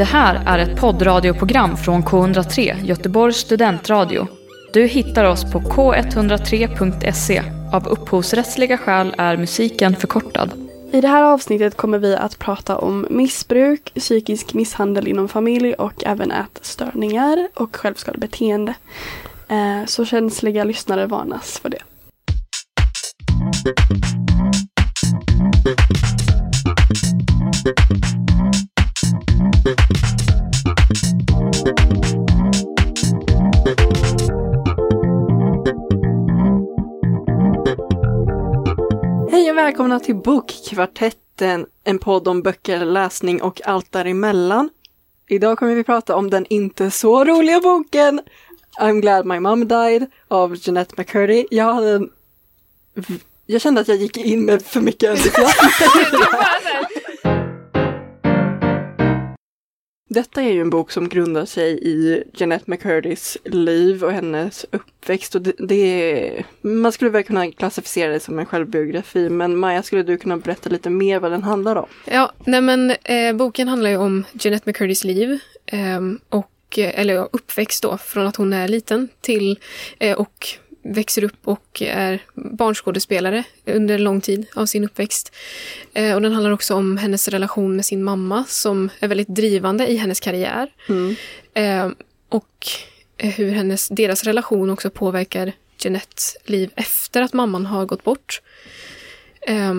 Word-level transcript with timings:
Det 0.00 0.04
här 0.04 0.42
är 0.46 0.58
ett 0.58 0.80
poddradioprogram 0.80 1.76
från 1.76 2.02
K103, 2.02 2.84
Göteborgs 2.84 3.36
studentradio. 3.36 4.26
Du 4.72 4.86
hittar 4.86 5.24
oss 5.24 5.52
på 5.52 5.60
k103.se. 5.60 7.42
Av 7.72 7.88
upphovsrättsliga 7.88 8.78
skäl 8.78 9.14
är 9.18 9.36
musiken 9.36 9.96
förkortad. 9.96 10.50
I 10.92 11.00
det 11.00 11.08
här 11.08 11.22
avsnittet 11.22 11.76
kommer 11.76 11.98
vi 11.98 12.16
att 12.16 12.38
prata 12.38 12.78
om 12.78 13.06
missbruk, 13.10 13.92
psykisk 13.94 14.54
misshandel 14.54 15.08
inom 15.08 15.28
familj 15.28 15.74
och 15.74 16.04
även 16.06 16.30
ätstörningar 16.30 17.48
och 17.54 17.76
självskadebeteende. 17.76 18.74
Eh, 19.48 19.86
så 19.86 20.04
känsliga 20.04 20.64
lyssnare 20.64 21.06
varnas 21.06 21.58
för 21.58 21.68
det. 21.68 21.82
Hej 31.70 31.76
och 39.50 39.56
välkomna 39.56 40.00
till 40.00 40.16
Bokkvartetten, 40.16 41.66
en 41.84 41.98
podd 41.98 42.28
om 42.28 42.42
böcker, 42.42 42.84
läsning 42.84 43.42
och 43.42 43.66
allt 43.66 43.92
däremellan. 43.92 44.70
Idag 45.28 45.58
kommer 45.58 45.74
vi 45.74 45.84
prata 45.84 46.16
om 46.16 46.30
den 46.30 46.46
inte 46.48 46.90
så 46.90 47.24
roliga 47.24 47.60
boken 47.60 48.20
I'm 48.80 49.00
glad 49.00 49.26
my 49.26 49.40
mom 49.40 49.68
died 49.68 50.06
av 50.28 50.56
Jeanette 50.56 50.94
McCurdy. 50.96 51.46
Jag 51.50 51.74
hade 51.74 51.90
en... 51.90 52.10
Jag 53.46 53.60
kände 53.60 53.80
att 53.80 53.88
jag 53.88 53.96
gick 53.96 54.16
in 54.16 54.44
med 54.44 54.62
för 54.62 54.80
mycket 54.80 55.10
entusiasm. 55.10 55.66
Detta 60.12 60.42
är 60.42 60.52
ju 60.52 60.60
en 60.60 60.70
bok 60.70 60.90
som 60.90 61.08
grundar 61.08 61.44
sig 61.44 61.78
i 61.82 62.24
Jeanette 62.34 62.70
McCurdys 62.70 63.38
liv 63.44 64.04
och 64.04 64.12
hennes 64.12 64.66
uppväxt. 64.70 65.34
Och 65.34 65.42
det, 65.42 65.52
det 65.58 65.74
är, 65.74 66.44
man 66.60 66.92
skulle 66.92 67.10
väl 67.10 67.22
kunna 67.22 67.52
klassificera 67.52 68.12
det 68.12 68.20
som 68.20 68.38
en 68.38 68.46
självbiografi, 68.46 69.28
men 69.28 69.56
Maja, 69.56 69.82
skulle 69.82 70.02
du 70.02 70.16
kunna 70.16 70.36
berätta 70.36 70.70
lite 70.70 70.90
mer 70.90 71.20
vad 71.20 71.30
den 71.30 71.42
handlar 71.42 71.76
om? 71.76 71.86
Ja, 72.04 72.32
nej 72.44 72.60
men 72.60 72.90
eh, 72.90 73.32
boken 73.32 73.68
handlar 73.68 73.90
ju 73.90 73.96
om 73.96 74.24
Jeanette 74.32 74.70
McCurdys 74.70 75.04
liv 75.04 75.38
ehm, 75.66 76.20
eh, 76.30 76.38
och, 76.38 76.78
eller 76.78 77.28
uppväxt 77.32 77.82
då, 77.82 77.98
från 77.98 78.26
att 78.26 78.36
hon 78.36 78.52
är 78.52 78.68
liten 78.68 79.08
till 79.20 79.58
eh, 79.98 80.18
och 80.18 80.46
växer 80.82 81.24
upp 81.24 81.38
och 81.48 81.82
är 81.82 82.22
barnskådespelare 82.34 83.44
under 83.66 83.98
lång 83.98 84.20
tid 84.20 84.46
av 84.54 84.66
sin 84.66 84.84
uppväxt. 84.84 85.32
Eh, 85.94 86.14
och 86.14 86.22
den 86.22 86.32
handlar 86.32 86.50
också 86.50 86.74
om 86.74 86.96
hennes 86.96 87.28
relation 87.28 87.76
med 87.76 87.84
sin 87.86 88.02
mamma 88.04 88.44
som 88.48 88.90
är 89.00 89.08
väldigt 89.08 89.28
drivande 89.28 89.86
i 89.86 89.96
hennes 89.96 90.20
karriär. 90.20 90.72
Mm. 90.88 91.16
Eh, 91.54 91.90
och 92.28 92.66
hur 93.16 93.50
hennes, 93.50 93.88
deras 93.88 94.24
relation 94.24 94.70
också 94.70 94.90
påverkar 94.90 95.52
Jeanettes 95.78 96.36
liv 96.44 96.70
efter 96.76 97.22
att 97.22 97.32
mamman 97.32 97.66
har 97.66 97.86
gått 97.86 98.04
bort. 98.04 98.42
Eh, 99.40 99.74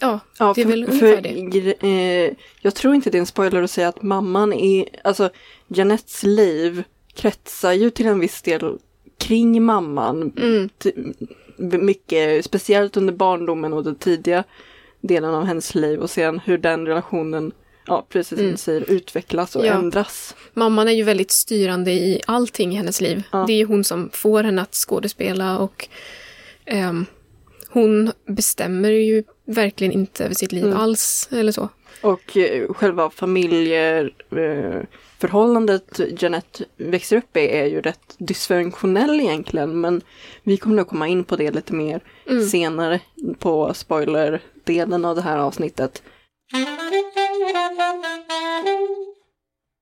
ja, 0.00 0.20
Ja, 0.38 0.52
det 0.54 0.60
är 0.60 0.64
för, 0.64 0.70
väl 0.70 0.86
för, 0.86 0.92
ungefär 0.92 1.22
det. 1.22 1.28
gre- 1.28 2.26
eh, 2.28 2.34
jag 2.60 2.74
tror 2.74 2.94
inte 2.94 3.10
det 3.10 3.18
är 3.18 3.20
en 3.20 3.26
spoiler 3.26 3.62
att 3.62 3.70
säga 3.70 3.88
att 3.88 4.02
mamman 4.02 4.52
är, 4.52 4.84
alltså 5.04 5.30
Janettes 5.68 6.22
liv 6.22 6.82
kretsar 7.14 7.72
ju 7.72 7.90
till 7.90 8.06
en 8.06 8.20
viss 8.20 8.42
del 8.42 8.78
kring 9.18 9.62
mamman. 9.62 10.32
Mm, 10.38 10.68
mycket, 11.86 12.44
speciellt 12.44 12.96
under 12.96 13.12
barndomen 13.14 13.72
och 13.72 13.84
den 13.84 13.94
tidiga 13.94 14.44
delen 15.00 15.34
av 15.34 15.44
hennes 15.44 15.74
liv 15.74 16.00
och 16.00 16.10
sedan 16.10 16.40
hur 16.44 16.58
den 16.58 16.86
relationen, 16.86 17.52
ja 17.86 18.06
precis 18.08 18.28
som 18.28 18.38
Mm. 18.38 18.50
du 18.50 18.56
säger, 18.56 18.90
utvecklas 18.90 19.56
och 19.56 19.66
Ja. 19.66 19.72
ändras. 19.72 20.34
mamman 20.54 20.88
är 20.88 20.92
ju 20.92 21.02
väldigt 21.02 21.30
styrande 21.30 21.92
i 21.92 22.20
allting 22.26 22.72
i 22.72 22.76
hennes 22.76 23.00
liv. 23.00 23.22
Ja. 23.32 23.44
Det 23.46 23.52
är 23.52 23.64
hon 23.66 23.84
som 23.84 24.10
får 24.12 24.42
henne 24.44 24.62
att 24.62 24.74
skådespela 24.74 25.58
och 25.58 25.88
ehm, 26.64 27.06
hon 27.68 28.12
bestämmer 28.26 28.90
ju 28.90 29.24
verkligen 29.44 29.92
inte 29.92 30.24
över 30.24 30.34
sitt 30.34 30.52
liv 30.52 30.64
Mm. 30.64 30.76
alls 30.76 31.28
eller 31.32 31.52
så. 31.52 31.68
Och 32.02 32.36
eh, 32.36 32.72
själva 32.72 33.10
familjeförhållandet 33.10 36.00
eh, 36.00 36.06
Jeanette 36.18 36.64
växer 36.76 37.16
upp 37.16 37.36
i 37.36 37.40
är 37.40 37.66
ju 37.66 37.80
rätt 37.80 38.14
dysfunktionell 38.18 39.20
egentligen 39.20 39.80
men 39.80 40.00
vi 40.42 40.56
kommer 40.56 40.76
nog 40.76 40.88
komma 40.88 41.08
in 41.08 41.24
på 41.24 41.36
det 41.36 41.50
lite 41.50 41.72
mer 41.72 42.00
Mm. 42.26 42.46
senare 42.46 43.00
på 43.38 43.74
spoilerdelen 43.74 45.04
av 45.04 45.16
det 45.16 45.22
här 45.22 45.38
avsnittet. 45.38 46.02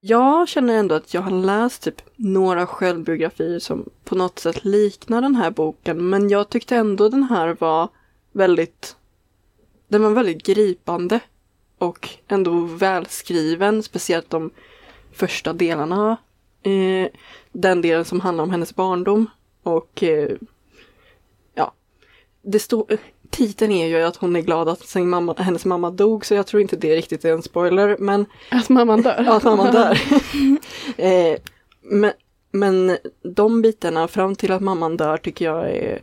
Jag 0.00 0.48
känner 0.48 0.74
ändå 0.74 0.94
att 0.94 1.14
jag 1.14 1.22
har 1.22 1.30
läst 1.30 1.82
typ 1.82 2.02
några 2.16 2.66
självbiografier 2.66 3.58
som 3.58 3.88
på 4.04 4.14
något 4.14 4.38
sätt 4.38 4.64
liknar 4.64 5.22
den 5.22 5.34
här 5.34 5.50
boken 5.50 6.10
men 6.10 6.28
jag 6.30 6.48
tyckte 6.48 6.76
ändå 6.76 7.08
den 7.08 7.22
här 7.22 7.56
var 7.60 7.88
väldigt 8.32 8.96
den 9.88 10.02
var 10.02 10.10
väldigt 10.10 10.46
gripande 10.46 11.20
och 11.78 12.08
ändå 12.28 12.60
välskriven, 12.60 13.82
speciellt 13.82 14.30
de 14.30 14.50
första 15.12 15.52
delarna. 15.52 16.16
Eh, 16.62 17.08
den 17.52 17.82
delen 17.82 18.04
som 18.04 18.20
handlar 18.20 18.44
om 18.44 18.50
hennes 18.50 18.74
barndom 18.74 19.26
och 19.62 20.02
eh, 20.02 20.30
ja, 21.54 21.72
det 22.42 22.58
står, 22.58 22.98
titeln 23.30 23.72
är 23.72 23.86
ju 23.86 24.02
att 24.02 24.16
hon 24.16 24.36
är 24.36 24.40
glad 24.40 24.68
att 24.68 24.86
sin 24.86 25.08
mamma, 25.08 25.34
hennes 25.38 25.64
mamma 25.64 25.90
dog 25.90 26.26
så 26.26 26.34
jag 26.34 26.46
tror 26.46 26.62
inte 26.62 26.76
det 26.76 26.96
riktigt 26.96 27.24
är 27.24 27.32
en 27.32 27.42
spoiler 27.42 27.96
men 27.98 28.26
Att 28.50 28.68
mamman 28.68 29.02
dör? 29.02 29.22
Ja, 29.26 29.32
att 29.36 29.44
mamman 29.44 29.72
dör. 29.72 29.98
eh, 30.96 31.38
men, 31.80 32.12
men 32.50 32.98
de 33.22 33.62
bitarna 33.62 34.08
fram 34.08 34.34
till 34.36 34.52
att 34.52 34.62
mamman 34.62 34.96
dör 34.96 35.16
tycker 35.16 35.44
jag 35.44 35.70
är 35.70 36.02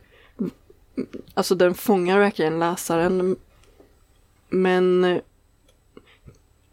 Alltså 1.34 1.56
den 1.56 1.74
fångar 1.74 2.20
verkligen 2.20 2.60
läsaren. 2.60 3.36
Men 4.50 5.04
eh, 5.04 5.22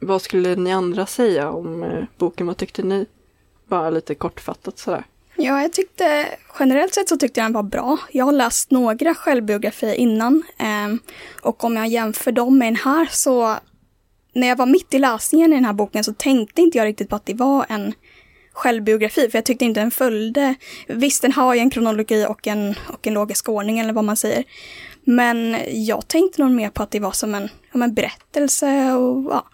vad 0.01 0.23
skulle 0.23 0.57
ni 0.57 0.73
andra 0.73 1.07
säga 1.07 1.51
om 1.51 1.83
eh, 1.83 2.05
boken? 2.19 2.47
Vad 2.47 2.57
tyckte 2.57 2.83
ni? 2.83 3.07
Bara 3.69 3.91
lite 3.91 4.15
kortfattat 4.15 4.79
sådär. 4.79 5.05
Ja, 5.37 5.63
jag 5.63 5.73
tyckte 5.73 6.27
generellt 6.59 6.95
sett 6.95 7.09
så 7.09 7.17
tyckte 7.17 7.41
jag 7.41 7.45
den 7.45 7.53
var 7.53 7.63
bra. 7.63 7.99
Jag 8.13 8.25
har 8.25 8.33
läst 8.33 8.71
några 8.71 9.15
självbiografier 9.15 9.95
innan 9.95 10.43
ehm, 10.59 10.99
och 11.43 11.65
om 11.65 11.77
jag 11.77 11.89
jämför 11.89 12.33
dem 12.33 12.59
med 12.59 12.69
den 12.69 12.77
här 12.77 13.09
så 13.11 13.57
när 14.33 14.47
jag 14.49 14.57
var 14.57 14.67
mitt 14.67 14.95
i 14.95 14.99
läsningen 14.99 15.53
i 15.53 15.55
den 15.55 15.65
här 15.65 15.73
boken 15.73 16.05
så 16.05 16.13
tänkte 16.13 16.63
inte 16.63 16.79
jag 16.79 16.85
riktigt 16.85 17.09
på 17.09 17.17
att 17.17 17.27
det 17.27 17.35
var 17.35 17.67
en 17.69 17.93
självbiografi 18.53 19.31
för 19.31 19.39
jag 19.39 19.45
tyckte 19.45 19.65
inte 19.65 19.81
den 19.81 19.91
följde. 19.91 20.55
Visst, 20.87 21.23
den 21.23 21.33
har 21.33 21.55
ju 21.55 21.61
en 21.61 21.71
kronologi 21.71 22.27
och 22.29 22.47
en, 22.47 22.75
och 22.89 23.07
en 23.07 23.15
logisk 23.15 23.49
ordning 23.49 23.79
eller 23.79 23.93
vad 23.93 24.05
man 24.05 24.17
säger. 24.17 24.45
Men 25.05 25.57
jag 25.69 26.09
tänkte 26.09 26.43
nog 26.43 26.51
mer 26.51 26.71
på 26.71 26.83
att 26.83 26.91
det 26.91 27.01
var 27.01 27.13
som 27.13 27.35
en, 27.35 27.49
som 27.73 27.83
en 27.83 27.95
berättelse 27.95 28.93
och 28.93 29.33
ja. 29.33 29.47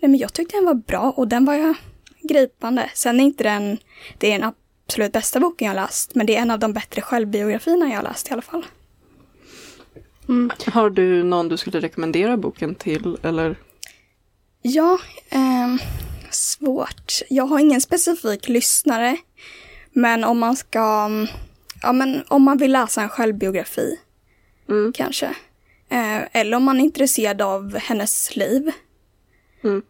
Nej, 0.00 0.10
men 0.10 0.16
jag 0.18 0.32
tyckte 0.32 0.56
den 0.56 0.64
var 0.64 0.74
bra 0.74 1.12
och 1.16 1.28
den 1.28 1.44
var 1.44 1.74
gripande. 2.22 2.90
Sen 2.94 3.20
är 3.20 3.24
inte 3.24 3.44
den, 3.44 3.78
det 4.18 4.32
är 4.32 4.38
den 4.38 4.52
absolut 4.86 5.12
bästa 5.12 5.40
boken 5.40 5.66
jag 5.66 5.74
har 5.74 5.82
läst, 5.82 6.14
men 6.14 6.26
det 6.26 6.36
är 6.36 6.42
en 6.42 6.50
av 6.50 6.58
de 6.58 6.72
bättre 6.72 7.02
självbiografierna 7.02 7.88
jag 7.88 7.96
har 7.96 8.02
läst 8.02 8.28
i 8.30 8.32
alla 8.32 8.42
fall. 8.42 8.66
Har 10.72 10.90
du 10.90 11.24
någon 11.24 11.48
du 11.48 11.56
skulle 11.56 11.80
rekommendera 11.80 12.36
boken 12.36 12.74
till 12.74 13.16
eller? 13.22 13.56
Ja, 14.62 14.98
ehm, 15.28 15.78
svårt. 16.30 17.12
Jag 17.28 17.44
har 17.44 17.58
ingen 17.58 17.80
specifik 17.80 18.48
lyssnare, 18.48 19.16
men 19.92 20.24
om 20.24 20.38
man 20.38 20.56
ska, 20.56 21.04
mm, 21.06 21.26
ja 21.82 21.92
men 21.92 22.22
om 22.28 22.42
man 22.42 22.58
vill 22.58 22.72
läsa 22.72 23.02
en 23.02 23.08
självbiografi, 23.08 23.96
Mm. 24.68 24.92
kanske. 24.92 25.26
Eh, 25.88 26.18
eller 26.32 26.56
om 26.56 26.64
man 26.64 26.80
är 26.80 26.84
intresserad 26.84 27.42
av 27.42 27.76
hennes 27.78 28.36
liv. 28.36 28.70
Mm. 29.62 29.82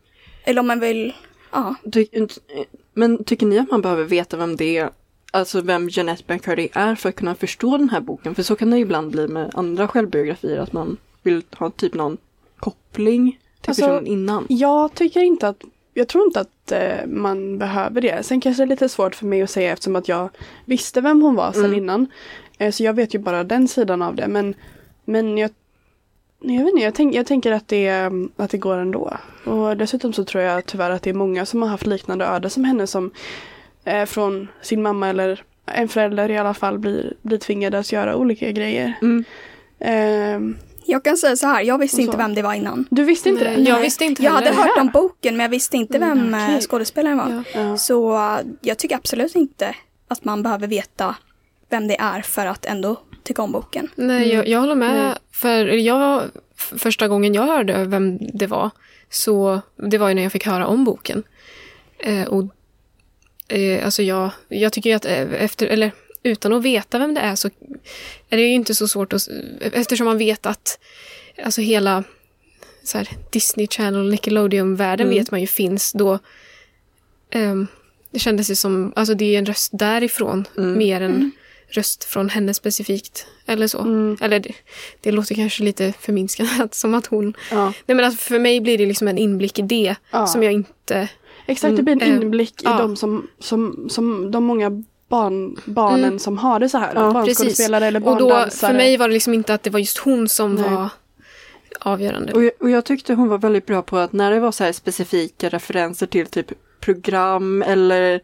Eller 0.45 0.61
om 0.61 0.67
man 0.67 0.81
vill, 0.81 1.13
ja. 1.53 1.75
Ty, 1.93 2.07
men 2.95 3.25
tycker 3.25 3.47
ni 3.47 3.59
att 3.59 3.71
man 3.71 3.81
behöver 3.83 4.05
veta 4.05 4.37
vem 4.37 4.57
det 4.57 4.77
är? 4.79 4.91
Alltså 5.33 5.61
vem 5.61 5.89
Jeanette 5.89 6.23
McCurdy 6.35 6.69
är 6.73 6.95
för 6.95 7.09
att 7.09 7.15
kunna 7.17 7.35
förstå 7.35 7.77
den 7.77 7.89
här 7.91 8.01
boken? 8.01 8.35
För 8.35 8.43
så 8.43 8.57
kan 8.57 8.71
det 8.71 8.79
ibland 8.79 9.11
bli 9.11 9.29
med 9.29 9.51
andra 9.55 9.89
självbiografier, 9.89 10.59
att 10.59 10.73
man 10.73 10.97
vill 11.23 11.43
ha 11.57 11.71
typ 11.71 11.95
någon 11.95 12.17
koppling 12.59 13.39
till 13.61 13.71
Alltså, 13.71 13.83
personen 13.83 14.07
innan. 14.07 14.47
Jag 14.49 14.95
tycker 14.95 15.21
inte 15.21 15.49
att, 15.49 15.63
jag 15.95 16.09
tror 16.09 16.25
inte 16.25 16.41
att 16.41 16.73
eh, 16.73 17.07
man 17.07 17.59
behöver 17.59 18.01
det. 18.01 18.27
Sen 18.27 18.41
kanske 18.41 18.63
det 18.63 18.65
är 18.65 18.69
lite 18.69 18.89
svårt 18.89 19.15
för 19.15 19.27
mig 19.27 19.43
att 19.43 19.51
säga 19.51 19.73
eftersom 19.73 19.97
att 19.97 20.09
jag 20.09 20.31
visste 20.65 21.01
vem 21.01 21.23
hon 21.23 21.35
var 21.35 21.53
sedan 21.53 21.65
Mm. 21.65 21.79
innan. 21.79 22.07
Eh, 22.59 22.71
så 22.71 22.83
jag 22.83 22.93
vet 22.95 23.15
ju 23.15 23.19
bara 23.19 23.45
den 23.45 23.69
sidan 23.69 24.03
av 24.03 24.15
det. 24.15 24.29
Men, 24.29 24.55
men 25.05 25.39
jag, 25.39 25.51
jag 26.41 26.65
vet 26.65 26.71
inte, 26.73 26.83
jag, 26.83 26.95
tänk, 26.95 27.15
jag 27.15 27.27
tänker 27.27 27.53
att 27.53 27.69
det, 27.69 28.11
att 28.37 28.51
det 28.51 28.59
går 28.59 28.77
ändå. 28.79 29.17
Och 29.45 29.77
dessutom 29.77 30.13
så 30.13 30.25
tror 30.25 30.45
jag 30.45 30.67
tyvärr 30.67 30.91
att 30.91 31.03
det 31.03 31.11
är 31.11 31.15
många 31.15 31.47
som 31.47 31.63
har 31.63 31.69
haft 31.69 31.87
liknande 31.87 32.25
öde 32.25 32.51
som 32.51 32.65
henne 32.65 32.87
som 32.87 33.11
eh, 33.85 34.05
från 34.05 34.49
sin 34.63 34.83
mamma 34.83 35.09
eller 35.09 35.43
en 35.67 35.89
förälder 35.89 36.31
i 36.31 36.39
alla 36.39 36.55
fall 36.55 36.79
blir, 36.79 37.15
blir 37.23 37.39
tvingade 37.39 37.79
att 37.79 37.93
göra 37.93 38.17
olika 38.17 38.51
grejer. 38.51 38.99
Mm. 39.03 39.25
Eh, 39.79 40.57
Jag 40.87 41.05
kan 41.05 41.17
säga 41.17 41.37
så 41.37 41.47
här, 41.47 41.63
jag 41.63 41.79
visste 41.79 42.03
inte 42.03 42.17
vem 42.17 42.35
det 42.35 42.43
var 42.43 42.55
innan. 42.55 42.85
Du 42.91 43.05
visste 43.05 43.29
inte 43.29 43.45
Nej, 43.45 43.57
det? 43.57 43.63
jag 43.71 43.81
visste 43.81 44.05
inte 44.05 44.23
Jag 44.23 44.33
hade 44.33 44.51
hört 44.53 44.79
om 44.81 44.89
boken 44.89 45.37
men 45.37 45.45
jag 45.45 45.51
visste 45.51 45.77
inte 45.77 45.99
vem 45.99 46.19
Mm, 46.35 46.55
eh, 46.55 46.61
skådespelaren 46.61 47.19
var. 47.19 47.45
Ja. 47.55 47.61
Ja. 47.61 47.77
Så 47.77 48.15
eh, 48.15 48.39
jag 48.61 48.79
tycker 48.79 48.97
absolut 48.97 49.35
inte 49.35 49.75
att 50.09 50.25
man 50.25 50.43
behöver 50.43 50.67
veta 50.67 51.15
vem 51.71 51.89
det 51.89 52.01
är 52.01 52.23
för 52.23 52.47
att 52.47 52.67
ändå 52.67 52.97
tycka 53.23 53.43
om 53.43 53.53
boken. 53.53 53.89
Nej, 53.95 54.33
jag, 54.35 54.49
jag 54.49 54.61
håller 54.61 54.75
med. 54.75 54.95
Nej. 55.05 55.15
För 55.33 55.67
jag, 55.67 56.23
första 56.57 57.09
gången 57.09 57.35
jag 57.35 57.43
hörde 57.47 57.85
vem 57.85 58.19
det 58.21 58.47
var, 58.47 58.71
så 59.11 59.61
det 59.77 59.99
var 59.99 60.09
ju 60.09 60.15
när 60.15 60.23
jag 60.23 60.33
fick 60.33 60.47
höra 60.47 60.67
om 60.67 60.85
boken. 60.85 61.23
Eh, 61.99 62.25
och 62.29 62.45
eh, 63.49 63.85
alltså 63.85 64.03
jag, 64.03 64.31
jag 64.49 64.73
tycker 64.73 64.91
ju 64.91 64.97
att 64.97 65.05
eh, 65.05 65.43
efter, 65.43 65.67
eller 65.67 65.93
utan 66.23 66.53
att 66.53 66.63
veta 66.63 66.99
vem 66.99 67.15
det 67.15 67.21
är 67.21 67.35
så 67.35 67.49
är 68.29 68.37
det 68.37 68.43
ju 68.43 68.49
inte 68.53 68.75
så 68.75 68.89
svårt 68.89 69.13
att, 69.13 69.29
eftersom 69.61 70.07
man 70.07 70.19
vet 70.19 70.47
att 70.47 70.79
alltså 71.45 71.61
hela 71.61 72.05
så 72.85 72.99
här, 72.99 73.09
Disney 73.31 73.67
Channel, 73.67 74.11
Nickelodeon-världen 74.11 75.07
Mm. 75.07 75.19
vet 75.19 75.31
man 75.31 75.41
ju 75.41 75.47
finns 75.47 75.93
då. 75.93 76.19
ehm, 77.31 77.67
det 78.11 78.19
kändes 78.19 78.51
ju 78.51 78.55
som, 78.55 78.93
alltså 78.97 79.15
det 79.15 79.35
är 79.35 79.39
en 79.39 79.47
röst 79.47 79.71
därifrån 79.75 80.45
Mm. 80.57 80.79
mer 80.79 81.01
än 81.01 81.31
röst 81.73 82.05
från 82.05 82.29
henne 82.29 82.55
specifikt. 82.55 83.27
Eller 83.47 83.67
så. 83.67 83.79
Mm. 83.79 84.17
Eller 84.21 84.41
det, 84.41 84.53
det 85.01 85.13
låter 85.13 85.35
kanske 85.35 85.63
lite 85.63 85.93
förminskande, 86.01 86.53
som 86.73 86.95
att 86.95 87.07
hon... 87.07 87.35
Ja. 87.51 87.65
Nej 87.87 87.97
men 87.97 88.05
alltså 88.05 88.19
för 88.21 88.39
mig 88.39 88.61
blir 88.61 88.79
det 88.79 88.87
liksom 88.87 89.09
en 89.09 89.19
inblick 89.19 89.59
i 89.59 89.63
det 89.63 89.95
Ja. 90.11 90.27
som 90.27 90.43
jag 90.43 90.53
inte... 90.53 91.09
Exakt, 91.47 91.77
det 91.77 91.83
blir 91.83 91.95
en 92.03 92.11
Mm. 92.11 92.23
inblick 92.23 92.63
i 92.63 92.65
Ja. 92.65 92.79
de 92.79 92.97
som, 92.97 93.27
som, 93.39 93.87
som 93.91 94.31
de 94.31 94.45
många 94.45 94.71
barn, 95.09 95.57
barnen 95.65 96.05
Mm. 96.05 96.19
som 96.19 96.39
har 96.39 96.61
det 96.61 96.69
så 96.69 96.79
här. 96.79 96.93
Ja, 96.95 97.11
Barnskådespelare 97.13 97.87
eller 97.87 98.09
Och 98.09 98.19
då, 98.19 98.29
barndansare. 98.29 98.71
för 98.71 98.77
mig 98.77 98.97
var 98.97 99.09
det 99.09 99.15
liksom 99.15 99.35
inte 99.35 99.55
att 99.55 99.63
det 99.63 99.71
var 99.71 99.81
just 99.81 99.99
hon 99.99 100.29
som 100.29 100.55
Nej. 100.55 100.71
var 100.71 100.89
avgörande. 101.81 102.33
Och 102.33 102.45
jag, 102.45 102.53
och 102.61 102.71
jag 102.71 102.85
tyckte 102.85 103.15
hon 103.15 103.29
var 103.29 103.39
väldigt 103.39 103.67
bra 103.67 103.83
på 103.83 103.97
att 103.99 104.13
när 104.13 104.31
det 104.31 104.41
var 104.41 104.53
så 104.53 104.65
här 104.65 104.73
specifika 104.73 105.49
referenser 105.49 106.07
till 106.07 106.27
typ 106.27 106.53
program 106.81 107.63
eller 107.63 108.15
eh, 108.15 108.21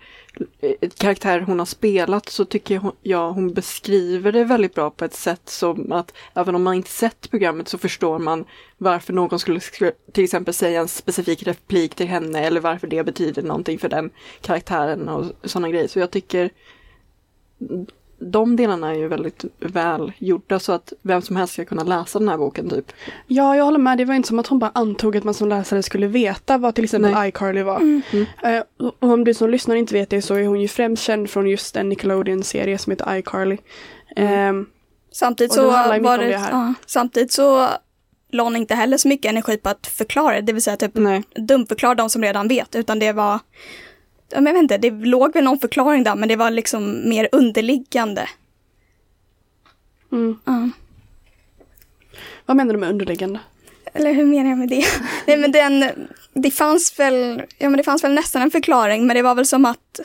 Eh, 0.60 0.90
karaktär 0.98 1.40
hon 1.40 1.58
har 1.58 1.66
spelat 1.66 2.28
så 2.28 2.44
tycker 2.44 2.74
jag 2.74 2.82
hon, 2.82 2.92
ja, 3.02 3.30
hon 3.30 3.52
beskriver 3.54 4.32
det 4.32 4.44
väldigt 4.44 4.74
bra 4.74 4.90
på 4.90 5.04
ett 5.04 5.14
sätt 5.14 5.48
som 5.48 5.92
att 5.92 6.12
även 6.34 6.54
om 6.54 6.62
man 6.62 6.74
inte 6.74 6.90
sett 6.90 7.30
programmet 7.30 7.68
så 7.68 7.78
förstår 7.78 8.18
man 8.18 8.44
varför 8.78 9.12
någon 9.12 9.38
skulle 9.38 9.60
till 10.12 10.24
exempel 10.24 10.54
säga 10.54 10.80
en 10.80 10.88
specifik 10.88 11.42
replik 11.42 11.94
till 11.94 12.06
henne 12.06 12.40
eller 12.40 12.60
varför 12.60 12.86
det 12.86 13.04
betyder 13.04 13.42
någonting 13.42 13.78
för 13.78 13.88
den 13.88 14.10
karaktären 14.40 15.08
och 15.08 15.24
sådana 15.44 15.68
grejer. 15.68 15.88
Så 15.88 15.98
jag 15.98 16.10
tycker 16.10 16.50
de 18.18 18.56
delarna 18.56 18.90
är 18.90 18.94
ju 18.94 19.08
väldigt 19.08 19.44
väl 19.58 20.12
gjorda 20.18 20.58
så 20.58 20.72
att 20.72 20.92
vem 21.02 21.22
som 21.22 21.36
helst 21.36 21.52
ska 21.52 21.64
kunna 21.64 21.82
läsa 21.82 22.18
den 22.18 22.28
här 22.28 22.38
boken 22.38 22.70
typ. 22.70 22.92
Ja, 23.26 23.56
jag 23.56 23.64
håller 23.64 23.78
med. 23.78 23.98
Det 23.98 24.04
var 24.04 24.14
inte 24.14 24.28
som 24.28 24.38
att 24.38 24.46
hon 24.46 24.58
bara 24.58 24.70
antog 24.74 25.16
att 25.16 25.24
man 25.24 25.34
som 25.34 25.48
läsare 25.48 25.82
skulle 25.82 26.06
veta 26.06 26.58
vad 26.58 26.74
till 26.74 26.84
exempel 26.84 27.12
Nej. 27.12 27.28
iCarly 27.28 27.62
var. 27.62 27.76
Mm. 27.80 28.02
Eh, 28.42 28.62
och 28.78 28.94
om 29.10 29.24
du 29.24 29.34
som 29.34 29.50
lyssnar 29.50 29.76
inte 29.76 29.94
vet 29.94 30.10
det 30.10 30.22
så 30.22 30.34
är 30.34 30.46
hon 30.46 30.60
ju 30.60 30.68
främst 30.68 31.02
känd 31.02 31.30
från 31.30 31.46
just 31.46 31.76
en 31.76 31.88
Nickelodeon-serie 31.88 32.78
som 32.78 32.90
heter 32.90 33.16
iCarly. 33.16 33.58
Ehm, 34.16 34.66
Samtidigt 35.12 35.50
Och 35.50 35.56
så 35.56 35.70
var 35.70 36.18
det, 36.18 36.26
det 36.26 36.36
här. 36.36 36.50
ja, 36.50 36.74
samtidigt 36.86 37.32
så 37.32 37.68
la 38.32 38.42
hon 38.42 38.56
inte 38.56 38.74
heller 38.74 38.96
så 38.96 39.08
mycket 39.08 39.30
energi 39.30 39.56
på 39.56 39.68
att 39.68 39.86
förklara 39.86 40.34
det, 40.34 40.40
det 40.40 40.52
vill 40.52 40.62
säga 40.62 40.76
typ 40.76 40.94
Nej. 40.94 41.22
dumförklara 41.34 41.94
de 41.94 42.10
som 42.10 42.22
redan 42.22 42.48
vet, 42.48 42.74
utan 42.74 42.98
det 42.98 43.12
var 43.12 43.38
men 44.34 44.46
jag 44.46 44.52
vet 44.52 44.62
inte, 44.62 44.78
det 44.78 44.90
låg 44.90 45.34
väl 45.34 45.44
någon 45.44 45.58
förklaring 45.58 46.04
där, 46.04 46.14
men 46.14 46.28
det 46.28 46.36
var 46.36 46.50
liksom 46.50 47.08
mer 47.08 47.28
underliggande. 47.32 48.28
mm. 50.12 50.38
Ja. 50.44 50.70
Vad 52.46 52.56
menar 52.56 52.74
du 52.74 52.80
med 52.80 52.88
underliggande? 52.88 53.40
Eller 53.92 54.12
hur 54.12 54.26
menar 54.26 54.50
jag 54.50 54.58
med 54.58 54.68
det? 54.68 54.84
Nej 55.26 55.36
men 55.36 55.52
den, 55.52 55.84
det 56.34 56.50
fanns 56.50 56.98
väl, 56.98 57.42
ja 57.58 57.68
men 57.70 57.76
det 57.76 57.82
fanns 57.82 58.04
väl 58.04 58.14
nästan 58.14 58.42
en 58.42 58.50
förklaring, 58.50 59.06
men 59.06 59.16
det 59.16 59.22
var 59.22 59.34
väl 59.34 59.46
som 59.46 59.64
att, 59.64 60.00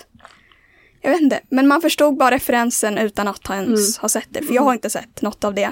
jag 1.02 1.12
vet 1.12 1.22
inte, 1.22 1.40
men 1.50 1.68
man 1.68 1.82
förstod 1.82 2.18
bara 2.18 2.32
referensen 2.32 2.98
utan 2.98 3.28
att 3.28 3.50
ens 3.50 3.98
ha 3.98 4.10
sett 4.10 4.28
det, 4.30 4.44
för 4.44 4.54
jag 4.54 4.62
har 4.62 4.74
inte 4.74 4.90
sett 4.90 5.22
något 5.22 5.44
av 5.44 5.54
det. 5.54 5.72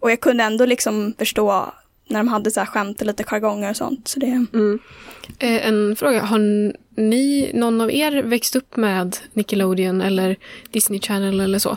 Och 0.00 0.10
jag 0.10 0.20
kunde 0.20 0.44
ändå 0.44 0.66
liksom 0.66 1.14
förstå 1.18 1.72
när 2.10 2.18
de 2.18 2.28
hade 2.28 2.50
så 2.50 2.60
här 2.60 2.66
skämt 2.66 3.00
och 3.00 3.06
lite 3.06 3.24
jargonger 3.24 3.70
och 3.70 3.76
sånt. 3.76 4.08
Så 4.08 4.20
det, 4.20 4.46
Mm. 4.52 4.78
Eh, 5.38 5.66
en 5.68 5.96
fråga, 5.96 6.20
har 6.22 6.38
ni, 7.00 7.50
någon 7.54 7.80
av 7.80 7.92
er 7.92 8.22
växt 8.22 8.56
upp 8.56 8.76
med 8.76 9.16
Nickelodeon 9.32 10.00
eller 10.00 10.36
Disney 10.70 11.00
Channel 11.00 11.40
eller 11.40 11.58
så? 11.58 11.76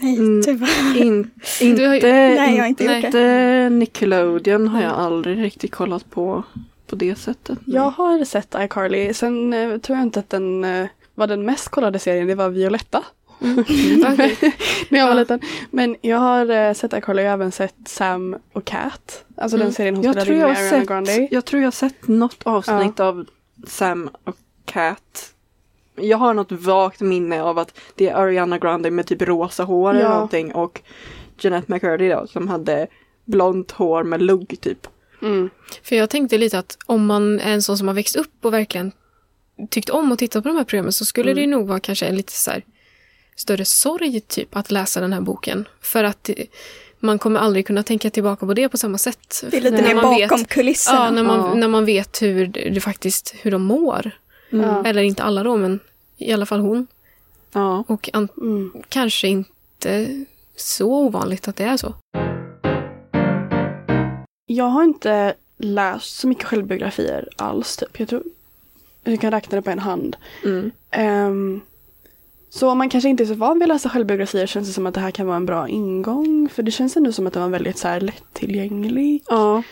nej, 0.00 0.16
Mm. 0.18 0.42
tyvärr. 0.42 1.02
In, 1.02 1.30
inte, 1.60 1.82
Du 1.82 1.88
har 1.88 2.00
Nej, 2.02 2.56
jag 2.56 2.62
har 2.62 2.68
inte 2.68 2.84
gjort 2.84 2.92
Nej. 3.02 3.10
det. 3.12 3.70
Nickelodeon 3.70 4.68
har 4.68 4.82
jag 4.82 4.92
aldrig 4.92 5.42
riktigt 5.42 5.70
kollat 5.70 6.10
på 6.10 6.42
på 6.86 6.96
det 6.96 7.14
sättet. 7.18 7.58
Jag 7.66 7.90
har 7.90 8.24
sett 8.24 8.54
iCarly. 8.58 9.14
Sen 9.14 9.52
eh, 9.52 9.78
tror 9.78 9.98
jag 9.98 10.06
inte 10.06 10.20
att 10.20 10.30
den 10.30 10.64
eh, 10.64 10.86
var 11.14 11.26
den 11.26 11.44
mest 11.44 11.68
kollade 11.68 11.98
serien. 11.98 12.26
Det 12.26 12.34
var 12.34 12.48
Violetta. 12.48 13.04
Okej. 14.12 14.36
när 14.88 14.98
jag 14.98 15.06
var 15.06 15.14
Ja. 15.14 15.20
liten. 15.20 15.40
Men 15.70 15.96
jag 16.00 16.18
har 16.18 16.50
eh, 16.50 16.72
sett 16.74 16.92
iCarly 16.92 17.22
och 17.22 17.26
även 17.26 17.52
sett 17.52 17.74
Sam 17.86 18.36
och 18.52 18.64
Cat. 18.64 19.24
Alltså 19.36 19.56
den 19.56 19.62
Mm. 19.66 19.74
serien 19.74 19.94
hon 19.96 20.04
Jag 20.04 20.12
spelade 20.14 20.26
tror 20.26 20.38
jag, 20.38 20.48
med 20.48 20.56
har 20.56 20.62
Ariana 20.64 20.80
sett, 20.80 20.88
Grande. 20.88 21.28
jag 21.30 21.44
tror 21.44 21.62
jag 21.62 21.66
har 21.66 21.72
sett 21.72 22.08
något 22.08 22.42
avsnitt 22.42 23.00
av 23.00 23.26
Sam 23.66 24.10
och 24.24 24.36
Cat. 24.64 25.32
Jag 25.96 26.18
har 26.18 26.34
något 26.34 26.52
vagt 26.52 27.00
minne 27.00 27.42
av 27.42 27.58
att 27.58 27.78
det 27.94 28.08
är 28.08 28.14
Ariana 28.14 28.58
Grande 28.58 28.90
med 28.90 29.06
typ 29.06 29.22
rosa 29.22 29.64
hår 29.64 29.90
eller 29.90 30.00
Ja. 30.00 30.08
någonting 30.14 30.54
och 30.54 30.80
Jeanette 31.38 31.72
McCurdy 31.72 32.08
då 32.08 32.26
som 32.26 32.48
hade 32.48 32.86
blont 33.24 33.70
hår 33.70 34.04
med 34.04 34.22
lugg 34.22 34.60
typ. 34.60 34.86
Mm. 35.22 35.50
För 35.82 35.96
jag 35.96 36.10
tänkte 36.10 36.38
lite 36.38 36.58
att 36.58 36.78
om 36.86 37.06
man 37.06 37.40
är 37.40 37.52
en 37.52 37.62
sån 37.62 37.78
som 37.78 37.88
har 37.88 37.94
växt 37.94 38.16
upp 38.16 38.44
och 38.44 38.52
verkligen 38.54 38.92
tyckt 39.70 39.90
om 39.90 40.12
att 40.12 40.18
titta 40.18 40.42
på 40.42 40.48
de 40.48 40.56
här 40.56 40.64
programmen 40.64 40.92
så 40.92 41.04
skulle 41.04 41.34
det 41.34 41.40
ju 41.40 41.46
nog 41.46 41.68
vara 41.68 41.80
kanske 41.80 42.06
en 42.06 42.16
lite 42.16 42.32
så 42.32 42.50
här 42.50 42.64
större 43.40 43.64
sorg 43.64 44.20
typ 44.20 44.56
att 44.56 44.70
läsa 44.70 45.00
den 45.00 45.12
här 45.12 45.20
boken. 45.20 45.68
För 45.80 46.04
att 46.04 46.30
man 47.00 47.18
kommer 47.18 47.40
aldrig 47.40 47.66
kunna 47.66 47.82
tänka 47.82 48.10
tillbaka 48.10 48.46
på 48.46 48.54
det 48.54 48.68
på 48.68 48.76
samma 48.76 48.98
sätt. 48.98 49.44
Det 49.50 49.56
är 49.56 49.60
lite 49.60 49.76
När 49.76 49.82
mer 49.82 49.94
man 49.94 50.04
bakom 50.04 50.38
vet, 50.38 50.48
kulisserna. 50.48 50.98
Ja, 51.04 51.10
när 51.10 51.22
man, 51.22 51.38
Ja. 51.40 51.54
när 51.54 51.68
man 51.68 51.84
vet 51.84 52.22
hur 52.22 52.46
det 52.46 52.80
faktiskt 52.80 53.34
hur 53.42 53.50
de 53.50 53.62
mår. 53.62 54.10
Ja. 54.50 54.84
Eller 54.86 55.02
inte 55.02 55.22
alla 55.22 55.42
då, 55.42 55.56
men 55.56 55.80
i 56.18 56.32
alla 56.32 56.46
fall 56.46 56.60
hon. 56.60 56.86
Ja. 57.52 57.84
Och 57.86 58.10
an- 58.12 58.28
Mm. 58.36 58.72
kanske 58.88 59.28
inte 59.28 60.06
så 60.56 60.92
ovanligt 60.94 61.48
att 61.48 61.56
det 61.56 61.64
är 61.64 61.76
så. 61.76 61.94
Jag 64.46 64.64
har 64.64 64.84
inte 64.84 65.34
läst 65.58 66.16
så 66.16 66.28
mycket 66.28 66.44
självbiografier 66.44 67.28
alls. 67.36 67.76
Typ. 67.76 68.00
Jag 68.00 68.08
tror 68.08 68.22
jag 69.04 69.20
kan 69.20 69.30
räkna 69.30 69.56
det 69.56 69.62
på 69.62 69.70
en 69.70 69.78
hand. 69.78 70.16
Mm. 70.44 70.70
Ehm, 70.90 71.60
så 72.50 72.70
om 72.70 72.78
man 72.78 72.88
kanske 72.88 73.08
inte 73.08 73.22
är 73.22 73.26
så 73.26 73.34
van 73.34 73.58
vid 73.58 73.62
att 73.62 73.68
läsa 73.68 73.88
självbiografier 73.88 74.46
känns 74.46 74.68
det 74.68 74.74
som 74.74 74.86
att 74.86 74.94
det 74.94 75.00
här 75.00 75.10
kan 75.10 75.26
vara 75.26 75.36
en 75.36 75.46
bra 75.46 75.68
ingång. 75.68 76.48
För 76.52 76.62
det 76.62 76.70
känns 76.70 76.96
ändå 76.96 77.12
som 77.12 77.26
att 77.26 77.32
den 77.32 77.42
var 77.42 77.48
väldigt 77.48 77.78
så 77.78 77.88
här 77.88 78.00
lättillgänglig 78.00 79.22
ja. 79.28 79.62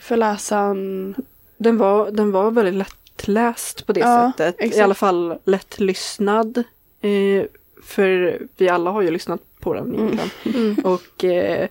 för 0.00 0.16
läsaren. 0.16 1.14
Den 1.56 1.78
var, 1.78 2.10
den 2.10 2.32
var 2.32 2.50
väldigt 2.50 2.74
lättläst 2.74 3.86
på 3.86 3.92
det 3.92 4.00
Ja, 4.00 4.32
sättet. 4.36 4.60
I 4.60 4.64
exakt. 4.64 4.84
alla 4.84 4.94
fall 4.94 5.38
lättlyssnad. 5.44 6.64
Eh, 7.00 7.44
för 7.82 8.38
vi 8.56 8.68
alla 8.68 8.90
har 8.90 9.02
ju 9.02 9.10
lyssnat 9.10 9.40
på 9.60 9.74
den 9.74 9.94
egentligen. 9.94 10.30
Mm. 10.44 10.76
Och 10.84 11.24
eh, 11.24 11.68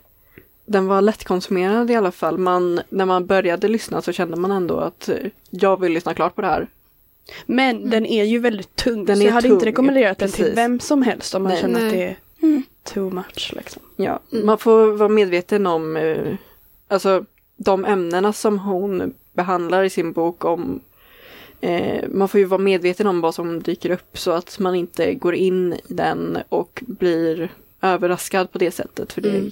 den 0.66 0.88
var 0.88 1.02
lättkonsumerad 1.02 1.92
i 1.92 1.96
alla 1.96 2.12
fall. 2.12 2.38
Man, 2.38 2.82
när 2.90 3.06
man 3.06 3.26
började 3.26 3.68
lyssna 3.68 4.02
så 4.02 4.12
kände 4.12 4.38
man 4.38 4.52
ändå 4.52 4.78
att 4.78 5.10
eh, 5.10 5.16
jag 5.50 5.80
vill 5.80 5.92
lyssna 5.92 6.14
klart 6.14 6.36
på 6.36 6.42
det 6.42 6.48
här. 6.48 6.68
Men 7.46 7.90
den 7.90 8.06
är 8.06 8.24
ju 8.24 8.40
väldigt 8.40 8.76
tung. 8.76 9.06
Den 9.06 9.18
så 9.18 9.24
jag 9.24 9.32
hade 9.32 9.48
tung, 9.48 9.54
inte 9.56 9.66
rekommenderat 9.66 10.18
den 10.18 10.32
till 10.32 10.52
vem 10.56 10.80
som 10.80 11.02
helst 11.02 11.36
om 11.36 11.44
man 11.44 11.52
Nej. 11.52 11.62
känner 11.62 11.76
att 11.76 11.94
Nej. 11.94 11.98
det 11.98 12.04
är 12.04 12.16
Mm. 12.42 12.64
too 12.84 13.10
much. 13.10 13.54
Liksom. 13.56 13.82
Ja, 13.96 14.20
Mm. 14.32 14.46
man 14.46 14.58
får 14.58 14.92
vara 14.92 15.10
medveten 15.10 15.68
om 15.68 15.98
eh, 15.98 16.34
alltså 16.88 17.26
de 17.58 17.86
ämnena 17.86 18.34
som 18.34 18.60
hon 18.60 19.14
behandlar 19.34 19.84
i 19.84 19.90
sin 19.90 20.12
bok 20.12 20.46
om 20.46 20.80
eh, 21.62 22.04
man 22.10 22.28
får 22.30 22.40
ju 22.40 22.46
vara 22.46 22.62
medveten 22.62 23.08
om 23.08 23.22
vad 23.22 23.36
som 23.36 23.62
dyker 23.62 23.90
upp 23.92 24.18
så 24.18 24.32
att 24.32 24.60
man 24.60 24.76
inte 24.76 25.14
går 25.14 25.36
in 25.36 25.74
i 25.74 25.80
den 25.88 26.38
och 26.50 26.84
blir 26.88 27.50
överraskad 27.82 28.52
på 28.52 28.58
det 28.58 28.72
sättet. 28.72 29.14
För 29.14 29.22
det, 29.22 29.30
Mm. 29.30 29.52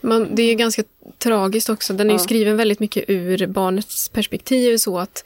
Man, 0.00 0.28
det 0.34 0.42
är 0.42 0.46
ju 0.46 0.54
ganska 0.54 0.82
tragiskt 1.18 1.68
också. 1.68 1.92
Den 1.92 2.06
är 2.06 2.14
ju 2.14 2.18
Ja. 2.20 2.24
skriven 2.24 2.56
väldigt 2.56 2.80
mycket 2.80 3.04
ur 3.08 3.46
barnets 3.46 4.08
perspektiv 4.08 4.76
så 4.76 4.98
att 4.98 5.18
eh, 5.18 5.24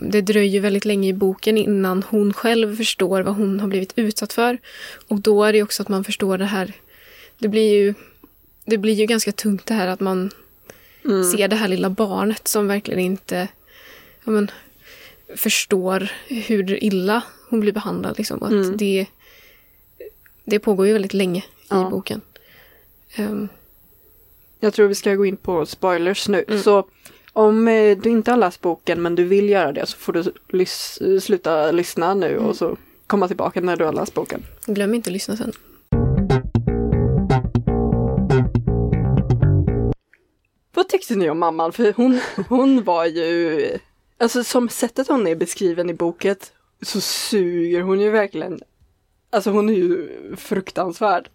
det 0.00 0.20
dröjer 0.20 0.60
väldigt 0.60 0.84
länge 0.84 1.08
i 1.08 1.12
boken 1.12 1.58
innan 1.58 2.02
hon 2.02 2.32
själv 2.32 2.76
förstår 2.76 3.22
vad 3.22 3.34
hon 3.34 3.60
har 3.60 3.68
blivit 3.68 3.92
utsatt 3.96 4.32
för. 4.32 4.58
Och 5.08 5.20
då 5.20 5.44
är 5.44 5.52
det 5.52 5.62
också 5.62 5.82
att 5.82 5.88
man 5.88 6.04
förstår 6.04 6.38
det 6.38 6.44
här. 6.44 6.72
Det 7.38 7.48
blir 7.48 7.72
ju, 7.74 7.94
det 8.64 8.78
blir 8.78 8.94
ju 8.94 9.06
ganska 9.06 9.32
tungt 9.32 9.66
det 9.66 9.74
här 9.74 9.88
att 9.88 10.00
man 10.00 10.30
mm, 11.04 11.24
ser 11.24 11.48
det 11.48 11.56
här 11.56 11.68
lilla 11.68 11.90
barnet 11.90 12.48
som 12.48 12.66
verkligen 12.68 13.00
inte 13.00 13.48
ja, 14.24 14.30
men, 14.30 14.50
förstår 15.36 16.08
hur 16.28 16.84
illa 16.84 17.22
hon 17.48 17.60
blir 17.60 17.72
behandlad. 17.72 18.18
Liksom. 18.18 18.42
Att 18.42 18.50
Mm. 18.50 18.76
det, 18.76 19.06
det 20.44 20.58
pågår 20.58 20.86
ju 20.86 20.92
väldigt 20.92 21.14
länge 21.14 21.40
i 21.40 21.44
Ja. 21.70 21.88
boken. 21.90 22.20
Ehm, 23.14 23.48
jag 24.60 24.74
tror 24.74 24.88
vi 24.88 24.94
ska 24.94 25.14
gå 25.14 25.26
in 25.26 25.36
på 25.36 25.66
spoilers 25.66 26.28
nu. 26.28 26.44
Mm. 26.48 26.62
Så 26.62 26.86
om 27.38 27.68
eh, 27.68 27.98
du 27.98 28.10
inte 28.10 28.30
har 28.30 28.38
läst 28.38 28.60
boken 28.60 29.02
men 29.02 29.14
du 29.14 29.24
vill 29.24 29.48
göra 29.48 29.72
det 29.72 29.86
så 29.86 29.96
får 29.98 30.12
du 30.12 30.22
lys- 30.48 31.20
sluta 31.20 31.70
lyssna 31.72 32.14
nu 32.14 32.32
Mm. 32.32 32.44
och 32.46 32.56
så 32.56 32.76
komma 33.06 33.28
tillbaka 33.28 33.60
när 33.60 33.76
du 33.76 33.84
har 33.84 33.92
läst 33.92 34.14
boken. 34.14 34.42
Glöm 34.66 34.94
inte 34.94 35.08
att 35.08 35.12
lyssna 35.12 35.36
sen. 35.36 35.52
Vad 40.74 40.88
tyckte 40.88 41.14
ni 41.14 41.30
om 41.30 41.38
mamman? 41.38 41.72
För 41.72 41.92
hon, 41.92 42.20
hon 42.48 42.84
var 42.84 43.04
ju, 43.06 43.68
alltså 44.18 44.44
som 44.44 44.68
sättet 44.68 45.08
hon 45.08 45.26
är 45.26 45.34
beskriven 45.36 45.90
i 45.90 45.94
boken 45.94 46.36
så 46.82 47.00
suger 47.00 47.80
hon 47.80 48.00
ju 48.00 48.10
verkligen, 48.10 48.60
alltså 49.30 49.50
hon 49.50 49.68
är 49.68 49.72
ju 49.74 50.08
fruktansvärd. 50.36 51.28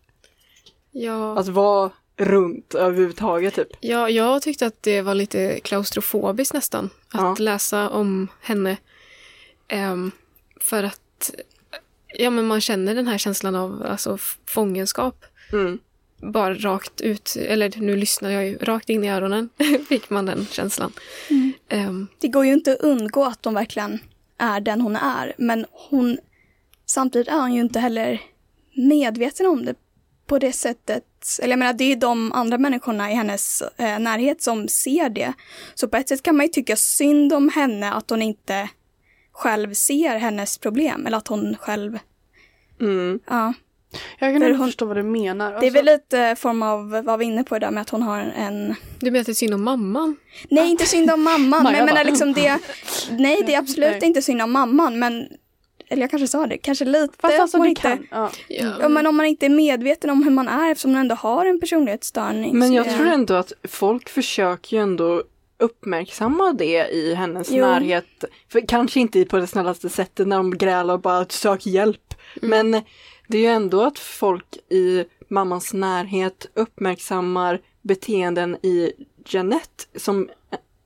Ja, 0.91 1.37
Att 1.39 1.47
vara 1.47 1.91
runt 2.17 2.75
överhuvudtaget 2.75 3.53
typ. 3.55 3.67
ja, 3.79 4.09
jag 4.09 4.41
tyckte 4.41 4.65
att 4.65 4.83
det 4.83 5.01
var 5.01 5.13
lite 5.15 5.59
klaustrofobiskt 5.59 6.53
nästan. 6.53 6.85
Att 7.09 7.21
Ja. 7.21 7.35
läsa 7.39 7.89
om 7.89 8.27
henne. 8.41 8.77
Ehm, 9.67 10.11
för 10.59 10.83
att 10.83 11.31
ja, 12.17 12.29
men 12.29 12.47
man 12.47 12.61
känner 12.61 12.95
den 12.95 13.07
här 13.07 13.17
känslan 13.17 13.55
av 13.55 13.85
alltså, 13.89 14.17
fångenskap. 14.45 15.25
Mm. 15.53 15.79
Bara 16.33 16.53
rakt 16.53 17.01
ut, 17.01 17.35
eller 17.35 17.73
nu 17.77 17.95
lyssnar 17.95 18.29
jag 18.29 18.45
ju, 18.47 18.57
rakt 18.57 18.89
in 18.89 19.03
i 19.03 19.09
öronen 19.11 19.49
fick 19.89 20.09
man 20.09 20.25
den 20.25 20.45
känslan. 20.51 20.91
Ehm, 21.69 22.07
Det 22.19 22.27
går 22.27 22.45
ju 22.45 22.53
inte 22.53 22.71
att 22.73 22.79
undgå 22.79 23.25
att 23.25 23.45
hon 23.45 23.53
verkligen 23.53 23.99
är 24.37 24.59
den 24.59 24.81
hon 24.81 24.95
är. 24.95 25.33
Men 25.37 25.65
hon, 25.71 26.17
samtidigt 26.85 27.27
är 27.27 27.39
hon 27.39 27.53
ju 27.53 27.61
inte 27.61 27.79
heller 27.79 28.21
medveten 28.75 29.45
om 29.45 29.65
det 29.65 29.75
på 30.27 30.39
det 30.39 30.51
sättet. 30.53 31.03
Eller 31.39 31.49
jag 31.51 31.59
menar, 31.59 31.73
det 31.73 31.91
är 31.91 31.95
de 31.95 32.31
andra 32.31 32.57
människorna 32.57 33.11
i 33.11 33.13
hennes 33.13 33.61
eh, 33.77 33.99
närhet 33.99 34.41
som 34.41 34.67
ser 34.67 35.09
det. 35.09 35.33
Så 35.75 35.87
på 35.87 35.97
ett 35.97 36.09
sätt 36.09 36.23
kan 36.23 36.35
man 36.37 36.45
ju 36.45 36.49
tycka 36.51 36.75
synd 36.75 37.33
om 37.33 37.49
henne 37.49 37.93
att 37.93 38.09
hon 38.09 38.21
inte 38.21 38.69
själv 39.31 39.73
ser 39.73 40.17
hennes 40.17 40.57
problem. 40.57 41.07
Eller 41.07 41.17
att 41.17 41.27
hon 41.27 41.55
själv, 41.59 41.99
Mm. 42.81 43.19
ja. 43.29 43.53
Jag 44.19 44.33
kan 44.33 44.41
För 44.41 44.47
inte 44.47 44.57
hon- 44.57 44.67
förstå 44.67 44.85
vad 44.85 44.97
du 44.97 45.03
menar. 45.03 45.45
Det 45.51 45.55
är 45.55 45.57
Alltså, 45.57 45.73
väl 45.73 45.85
lite 45.85 46.35
form 46.39 46.63
av, 46.63 46.89
vad 47.05 47.19
vi 47.19 47.25
är 47.25 47.29
inne 47.29 47.43
på 47.43 47.59
där 47.59 47.71
med 47.71 47.81
att 47.81 47.89
hon 47.89 48.01
har 48.01 48.19
en 48.19 48.75
du 48.99 49.11
menar 49.11 49.19
att 49.19 49.25
det 49.25 49.31
är 49.31 49.33
synd 49.33 49.53
om 49.53 49.63
mamman? 49.63 50.15
Nej, 50.49 50.69
inte 50.71 50.85
synd 50.85 51.11
om 51.11 51.23
mamman. 51.23 51.63
Men 51.63 51.73
jag 51.75 51.85
menar 51.85 52.03
liksom 52.03 52.33
det... 52.33 52.59
Nej, 53.11 53.43
det 53.45 53.53
är 53.53 53.59
absolut 53.59 53.91
Nej. 53.91 54.05
inte 54.05 54.21
synd 54.21 54.41
om 54.41 54.51
mamman, 54.51 54.99
men... 54.99 55.27
Eller 55.93 56.03
jag 56.03 56.09
kanske 56.09 56.27
sa 56.27 56.47
det, 56.47 56.57
kanske 56.57 56.85
lite. 56.85 57.13
Fast 57.19 57.39
alltså 57.39 57.57
man 57.57 57.65
du 57.65 57.69
inte, 57.69 57.81
kan. 57.81 58.07
Ja. 58.11 58.31
Ja, 58.47 58.89
men 58.89 59.07
om 59.07 59.17
man 59.17 59.25
inte 59.25 59.45
är 59.45 59.49
medveten 59.49 60.09
om 60.09 60.23
hur 60.23 60.31
man 60.31 60.47
är 60.47 60.71
eftersom 60.71 60.91
man 60.91 61.01
ändå 61.01 61.15
har 61.15 61.45
en 61.45 61.59
personlighetsstörning. 61.59 62.59
Men 62.59 62.73
jag 62.73 62.97
tror 62.97 63.07
ändå 63.07 63.33
att 63.33 63.53
folk 63.63 64.09
försöker 64.09 64.77
ju 64.77 64.83
ändå 64.83 65.23
uppmärksamma 65.59 66.53
det 66.53 66.87
i 66.91 67.13
hennes 67.13 67.51
Jo. 67.51 67.65
närhet. 67.65 68.23
För 68.49 68.67
kanske 68.67 68.99
inte 68.99 69.25
på 69.25 69.37
det 69.37 69.47
snällaste 69.47 69.89
sättet 69.89 70.27
när 70.27 70.37
de 70.37 70.57
grälar 70.57 70.93
och 70.93 71.01
bara 71.01 71.25
sök 71.25 71.65
hjälp. 71.65 72.13
Men 72.41 72.71
det 73.27 73.37
är 73.37 73.41
ju 73.41 73.47
ändå 73.47 73.81
att 73.81 73.99
folk 73.99 74.57
i 74.69 75.05
mammans 75.27 75.73
närhet 75.73 76.47
uppmärksammar 76.53 77.61
beteenden 77.81 78.55
i 78.55 78.91
Jeanette 79.25 79.83
som 79.95 80.29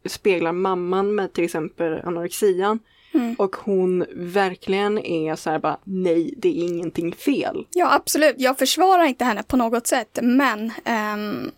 speglar 0.05 0.51
mamman 0.51 1.15
med 1.15 1.33
till 1.33 1.43
exempel 1.43 2.01
anorexian. 2.03 2.79
Mm. 3.17 3.35
Och 3.35 3.55
hon 3.55 4.05
verkligen 4.15 4.97
är 4.97 5.35
så 5.35 5.49
här 5.49 5.59
bara 5.59 5.77
nej, 5.83 6.33
det 6.37 6.49
är 6.49 6.63
ingenting 6.67 7.15
fel. 7.15 7.65
Ja, 7.73 7.93
absolut. 7.93 8.35
Jag 8.37 8.57
försvarar 8.57 9.03
inte 9.05 9.25
henne 9.25 9.43
på 9.43 9.57
något 9.57 9.87
sätt, 9.87 10.19
men... 10.21 10.71
ehm, 10.85 11.51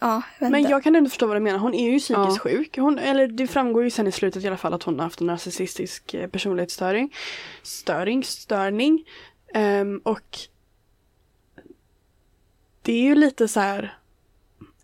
ja, 0.00 0.22
Men 0.38 0.62
jag 0.62 0.82
kan 0.82 0.96
ändå 0.96 1.10
förstå 1.10 1.26
vad 1.26 1.36
du 1.36 1.40
menar. 1.40 1.58
Hon 1.58 1.74
är 1.74 1.90
ju 1.90 1.98
psykiskt 1.98 2.16
Ja. 2.16 2.38
sjuk. 2.38 2.76
Hon, 2.78 2.98
eller 2.98 3.26
det 3.28 3.46
framgår 3.46 3.84
ju 3.84 3.90
sen 3.90 4.06
i 4.06 4.12
slutet 4.12 4.44
i 4.44 4.46
alla 4.46 4.56
fall 4.56 4.74
att 4.74 4.82
hon 4.82 4.98
har 4.98 5.04
haft 5.06 5.20
en 5.20 5.26
narcissistisk 5.26 6.14
eh, 6.14 6.28
personlighetsstörning. 6.28 7.14
Störing, 7.62 8.24
störning. 8.24 9.04
Ehm, 9.54 9.98
och 10.04 10.38
det 12.82 12.92
är 12.92 13.02
ju 13.02 13.14
lite 13.14 13.48
så 13.48 13.60
här 13.60 13.98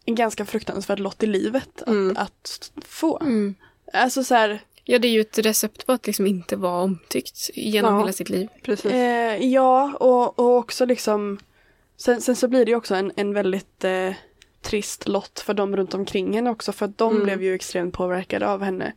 en 0.04 0.14
ganska 0.14 0.44
fruktansvärd 0.46 0.98
lott 1.00 1.22
i 1.22 1.26
livet 1.26 1.82
att, 1.82 1.88
Mm. 1.88 2.16
att 2.16 2.72
få. 2.84 3.18
Mm. 3.20 3.54
Alltså 3.92 4.24
så 4.24 4.34
här, 4.34 4.60
Ja, 4.84 4.98
det 4.98 5.08
är 5.08 5.12
ju 5.12 5.20
ett 5.20 5.38
recept 5.38 5.86
på 5.86 5.92
att 5.92 6.06
liksom 6.06 6.26
inte 6.26 6.56
vara 6.56 6.82
omtyckt 6.82 7.50
genom 7.54 7.94
Ja. 7.94 8.00
hela 8.00 8.12
sitt 8.12 8.28
liv. 8.28 8.48
Precis. 8.62 8.92
Eh, 8.92 9.46
ja, 9.46 9.94
och, 10.00 10.38
och 10.38 10.56
också 10.56 10.84
liksom 10.84 11.38
sen, 11.96 12.20
sen 12.20 12.36
så 12.36 12.48
blir 12.48 12.64
det 12.64 12.70
ju 12.70 12.76
också 12.76 12.94
en, 12.94 13.12
en 13.16 13.34
väldigt 13.34 13.84
eh, 13.84 14.12
trist 14.62 15.08
lott 15.08 15.40
för 15.40 15.54
dem 15.54 15.76
runt 15.76 15.94
omkring 15.94 16.34
henne 16.34 16.50
också 16.50 16.72
för 16.72 16.86
att 16.86 16.98
de 16.98 17.12
Mm. 17.12 17.24
blev 17.24 17.42
ju 17.42 17.54
extremt 17.54 17.94
påverkade 17.94 18.48
av 18.48 18.62
henne 18.62 18.92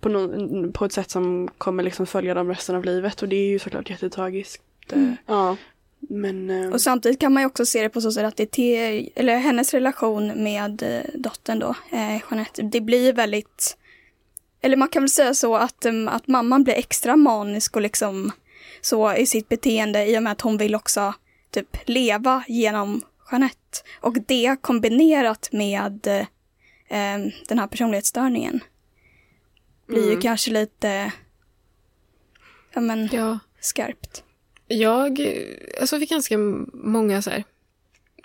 på, 0.00 0.08
no, 0.08 0.72
på 0.72 0.84
ett 0.84 0.92
sätt 0.92 1.10
som 1.10 1.48
kommer 1.58 1.82
liksom 1.82 2.06
följa 2.06 2.34
dem 2.34 2.48
resten 2.48 2.76
av 2.76 2.84
livet 2.84 3.22
och 3.22 3.28
det 3.28 3.36
är 3.36 3.48
ju 3.48 3.58
såklart 3.58 3.90
jättetragiskt. 3.90 4.62
Eh, 4.92 4.98
Mm. 4.98 5.16
Ja. 5.26 5.56
Men 6.08 6.50
eh, 6.50 6.70
Och 6.72 6.80
samtidigt 6.80 7.20
kan 7.20 7.32
man 7.32 7.42
ju 7.42 7.46
också 7.46 7.66
se 7.66 7.82
det 7.82 7.88
på 7.88 8.00
så 8.00 8.12
sätt 8.12 8.24
att 8.24 8.36
det 8.36 8.42
är 8.42 8.46
till, 8.46 9.10
eller 9.14 9.36
hennes 9.36 9.74
relation 9.74 10.42
med 10.44 10.82
eh, 10.82 11.10
dottern 11.14 11.58
då, 11.58 11.74
eh, 11.92 12.16
Jeanette, 12.30 12.62
det 12.62 12.80
blir 12.80 13.12
väldigt, 13.12 13.76
eller 14.62 14.76
man 14.76 14.88
kan 14.88 15.02
väl 15.02 15.10
säga 15.10 15.34
så 15.34 15.56
att, 15.56 15.86
att 16.08 16.28
mamman 16.28 16.64
blir 16.64 16.74
extra 16.74 17.16
manisk 17.16 17.76
och 17.76 17.82
liksom 17.82 18.32
så 18.80 19.14
i 19.14 19.26
sitt 19.26 19.48
beteende 19.48 20.06
i 20.06 20.18
och 20.18 20.22
med 20.22 20.32
att 20.32 20.40
hon 20.40 20.56
vill 20.58 20.74
också 20.74 21.14
typ 21.50 21.76
leva 21.84 22.44
genom 22.48 23.02
Jeanette. 23.30 23.78
Och 24.00 24.16
det 24.26 24.56
kombinerat 24.60 25.48
med 25.52 26.06
eh, 26.88 27.18
den 27.48 27.58
här 27.58 27.66
personlighetsstörningen 27.66 28.60
blir 29.86 30.04
ju 30.04 30.10
Mm. 30.10 30.20
kanske 30.22 30.50
lite, 30.50 31.12
ja 32.72 32.80
men, 32.80 33.08
Ja. 33.12 33.38
skarpt. 33.60 34.24
Jag 34.66 35.20
alltså 35.80 35.98
fick 35.98 36.10
ganska 36.10 36.38
många 36.72 37.22
så 37.22 37.30
här... 37.30 37.44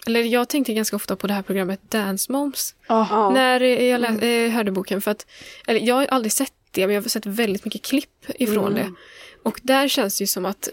Eller 0.08 0.24
jag 0.24 0.50
tänkte 0.50 0.74
ganska 0.74 0.96
ofta 0.96 1.16
på 1.16 1.28
det 1.28 1.34
här 1.34 1.42
programmet 1.42 1.92
Dance 1.92 2.32
Moms. 2.32 2.76
Ja. 2.88 3.30
När 3.34 3.60
jag 3.62 4.02
lä- 4.02 4.46
eh, 4.46 4.52
hörde 4.52 4.72
boken. 4.72 5.02
För 5.02 5.12
att, 5.12 5.26
eller 5.68 5.80
jag 5.80 5.96
har 5.96 6.06
aldrig 6.06 6.32
sett 6.32 6.54
det, 6.72 6.88
men 6.88 6.96
jag 6.96 7.02
har 7.02 7.10
sett 7.10 7.26
väldigt 7.26 7.66
mycket 7.66 7.82
klipp 7.82 8.26
ifrån 8.40 8.72
Mm. 8.72 8.74
det. 8.76 8.92
Och 9.44 9.60
där 9.64 9.88
känns 9.88 10.18
det 10.18 10.22
ju 10.24 10.28
som 10.28 10.46
att 10.46 10.70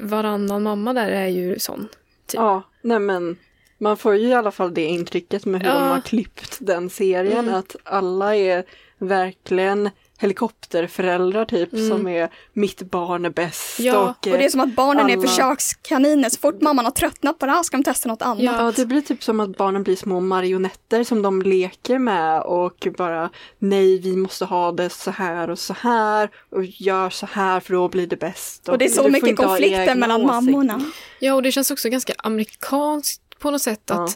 varannan 0.00 0.62
mamma 0.62 0.92
där 0.92 1.08
är 1.08 1.26
ju 1.26 1.58
sån. 1.58 1.88
Typ. 2.26 2.34
Ja, 2.40 2.62
nej 2.82 2.98
men 2.98 3.36
man 3.78 3.96
får 3.96 4.16
ju 4.16 4.28
i 4.28 4.34
alla 4.34 4.50
fall 4.50 4.74
det 4.74 4.84
intrycket 4.84 5.44
med 5.44 5.62
hur 5.62 5.68
Ja. 5.68 5.74
de 5.74 5.88
har 5.88 6.00
klippt 6.00 6.56
den 6.60 6.90
serien. 6.90 7.38
Mm. 7.38 7.54
Att 7.54 7.76
alla 7.84 8.36
är 8.36 8.64
verkligen 8.98 9.90
helikopterföräldrar 10.18 11.44
typ 11.44 11.72
Mm. 11.72 11.88
som 11.88 12.08
är 12.08 12.28
mitt 12.52 12.82
barn 12.90 13.24
är 13.24 13.30
bäst. 13.30 13.80
Ja, 13.80 13.98
och, 13.98 14.08
Och 14.08 14.16
det 14.38 14.44
är 14.44 14.48
som 14.48 14.60
att 14.60 14.74
barnen 14.74 15.10
är 15.10 15.16
alla- 15.16 15.28
försökskaniner. 15.28 16.28
Så 16.30 16.38
fort 16.40 16.60
mamman 16.60 16.84
har 16.84 16.92
tröttnat 16.92 17.38
på 17.38 17.46
det 17.46 17.52
här 17.52 17.62
ska 17.62 17.76
de 17.76 17.84
testa 17.84 18.08
något 18.08 18.22
annat. 18.22 18.42
Ja. 18.42 18.72
Det 18.76 18.86
blir 18.86 19.00
typ 19.00 19.22
som 19.22 19.40
att 19.40 19.56
barnen 19.56 19.82
blir 19.82 19.96
små 19.96 20.20
marionetter 20.20 21.04
som 21.04 21.22
de 21.22 21.42
leker 21.42 21.98
med 21.98 22.42
och 22.42 22.88
bara 22.96 23.30
nej, 23.58 23.98
vi 24.00 24.16
måste 24.16 24.44
ha 24.44 24.72
det 24.72 24.90
så 24.90 25.10
här 25.10 25.50
och 25.50 25.58
så 25.58 25.72
här 25.80 26.30
och 26.50 26.64
gör 26.64 27.10
så 27.10 27.26
här 27.32 27.60
för 27.60 27.72
då 27.74 27.88
blir 27.88 28.06
det 28.06 28.16
bäst. 28.16 28.68
Och 28.68 28.78
det 28.78 28.84
är 28.84 28.88
så 28.88 29.08
mycket 29.08 29.36
konflikter 29.36 29.94
mellan 29.94 30.20
åsikter. 30.20 30.34
mammorna. 30.52 30.80
Ja, 31.20 31.34
och 31.34 31.42
det 31.42 31.52
känns 31.52 31.70
också 31.70 31.88
ganska 31.88 32.12
amerikanskt 32.18 33.22
på 33.38 33.50
något 33.50 33.62
sätt. 33.62 33.82
Ja. 33.86 34.08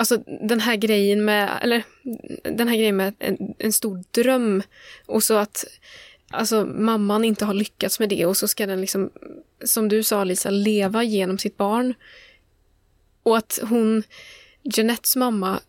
Alltså 0.00 0.16
den 0.26 0.60
här 0.60 0.76
grejen 0.76 1.24
med, 1.24 1.58
eller 1.62 1.82
den 2.42 2.68
här 2.68 2.76
grejen 2.76 2.96
med 2.96 3.14
en, 3.18 3.54
en 3.58 3.72
stor 3.72 4.04
dröm 4.10 4.62
och 5.06 5.22
så 5.22 5.34
att 5.34 5.64
alltså 6.30 6.64
mamman 6.64 7.24
inte 7.24 7.44
har 7.44 7.54
lyckats 7.54 8.00
med 8.00 8.08
det 8.08 8.26
och 8.26 8.36
så 8.36 8.48
ska 8.48 8.66
den 8.66 8.80
liksom, 8.80 9.10
som 9.64 9.88
du 9.88 10.02
sa 10.02 10.24
Lisa, 10.24 10.50
leva 10.50 11.02
genom 11.02 11.38
sitt 11.38 11.56
barn. 11.56 11.94
Och 13.22 13.36
att 13.36 13.58
hon, 13.62 14.02
Jeanettes 14.62 15.16
mamma, 15.16 15.60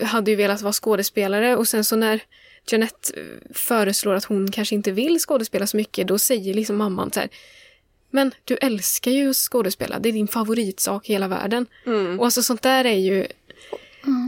hade 0.00 0.30
ju 0.30 0.36
velat 0.36 0.62
vara 0.62 0.72
skådespelare 0.72 1.56
och 1.56 1.68
sen 1.68 1.84
så 1.84 1.96
när 1.96 2.22
Jeanette 2.66 3.12
föreslår 3.54 4.14
att 4.14 4.24
hon 4.24 4.50
kanske 4.50 4.74
inte 4.74 4.92
vill 4.92 5.18
skådespela 5.18 5.66
så 5.66 5.76
mycket, 5.76 6.08
då 6.08 6.18
säger 6.18 6.54
liksom 6.54 6.76
mamman 6.76 7.12
så 7.12 7.20
här 7.20 7.28
men 8.14 8.32
du 8.44 8.56
älskar 8.56 9.10
ju 9.10 9.30
att 9.30 9.36
skådespela, 9.36 9.98
det 9.98 10.08
är 10.08 10.12
din 10.12 10.28
favoritsak 10.28 11.08
i 11.10 11.12
hela 11.12 11.28
världen. 11.28 11.66
Mm. 11.86 12.18
Och 12.20 12.24
alltså 12.24 12.42
sånt 12.42 12.62
där 12.62 12.84
är 12.84 12.98
ju... 12.98 13.26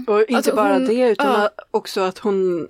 Och 0.07 0.21
inte 0.21 0.37
Alltså, 0.37 0.55
bara 0.55 0.73
hon- 0.73 0.87
det 0.87 1.09
utan 1.11 1.41
ja. 1.41 1.51
också 1.71 2.01
att 2.01 2.19
hon, 2.19 2.69